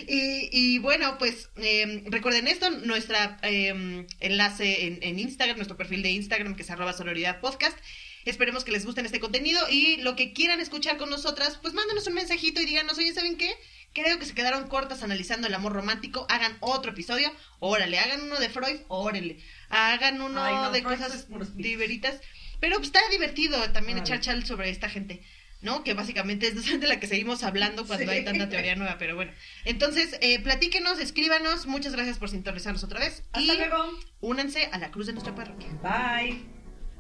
Y, 0.07 0.49
y 0.51 0.77
bueno, 0.79 1.17
pues 1.17 1.49
eh, 1.57 2.03
recuerden 2.07 2.47
esto, 2.47 2.69
nuestra 2.69 3.39
eh, 3.43 4.05
enlace 4.19 4.87
en, 4.87 4.99
en 5.01 5.19
Instagram, 5.19 5.57
nuestro 5.57 5.77
perfil 5.77 6.03
de 6.03 6.11
Instagram 6.11 6.55
que 6.55 6.63
es 6.63 6.69
arroba 6.69 6.93
sororidad 6.93 7.39
podcast. 7.39 7.77
Esperemos 8.25 8.65
que 8.65 8.71
les 8.71 8.85
guste 8.85 8.99
este 9.01 9.21
contenido 9.21 9.61
y 9.69 9.97
lo 9.97 10.17
que 10.17 10.33
quieran 10.33 10.59
escuchar 10.59 10.97
con 10.97 11.09
nosotras, 11.09 11.57
pues 11.61 11.73
mándanos 11.73 12.07
un 12.07 12.13
mensajito 12.13 12.59
y 12.59 12.65
díganos, 12.65 12.97
oye, 12.97 13.13
¿saben 13.13 13.37
qué? 13.37 13.53
creo 13.93 14.19
que 14.19 14.25
se 14.25 14.33
quedaron 14.33 14.67
cortas 14.67 15.03
analizando 15.03 15.47
el 15.47 15.53
amor 15.53 15.73
romántico. 15.73 16.25
Hagan 16.29 16.57
otro 16.59 16.91
episodio. 16.91 17.31
Órale, 17.59 17.99
hagan 17.99 18.21
uno 18.21 18.39
de 18.39 18.49
Freud. 18.49 18.79
Órale. 18.87 19.37
Hagan 19.69 20.21
uno 20.21 20.43
Ay, 20.43 20.55
no, 20.55 20.71
de 20.71 20.81
Freud 20.81 20.97
cosas 20.97 21.27
diveritas. 21.55 22.19
Pero 22.59 22.75
pues, 22.77 22.87
está 22.87 22.99
divertido 23.11 23.71
también 23.71 23.97
echar 23.97 24.19
chal 24.19 24.45
sobre 24.45 24.69
esta 24.69 24.89
gente. 24.89 25.23
¿No? 25.61 25.83
Que 25.83 25.93
básicamente 25.93 26.47
es 26.47 26.55
de 26.79 26.87
la 26.87 26.99
que 26.99 27.07
seguimos 27.07 27.43
hablando 27.43 27.85
cuando 27.87 28.05
Sí. 28.05 28.17
hay 28.17 28.25
tanta 28.25 28.49
teoría 28.49 28.75
nueva, 28.75 28.97
pero 28.97 29.15
bueno. 29.15 29.31
Entonces, 29.65 30.17
eh, 30.21 30.39
platíquenos, 30.41 30.99
escríbanos, 30.99 31.65
muchas 31.67 31.93
gracias 31.93 32.17
por 32.19 32.29
sintonizarnos 32.29 32.83
otra 32.83 32.99
vez 32.99 33.23
Hasta 33.31 33.41
y 33.53 33.57
luego. 33.57 33.91
únanse 34.21 34.65
a 34.71 34.77
la 34.77 34.91
cruz 34.91 35.07
de 35.07 35.13
nuestra 35.13 35.33
parroquia. 35.35 35.69
Bye. 35.83 36.45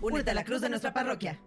Únete 0.01 0.31
a 0.31 0.33
la 0.33 0.43
cruz 0.43 0.61
de 0.61 0.69
nuestra 0.69 0.93
parroquia. 0.93 1.39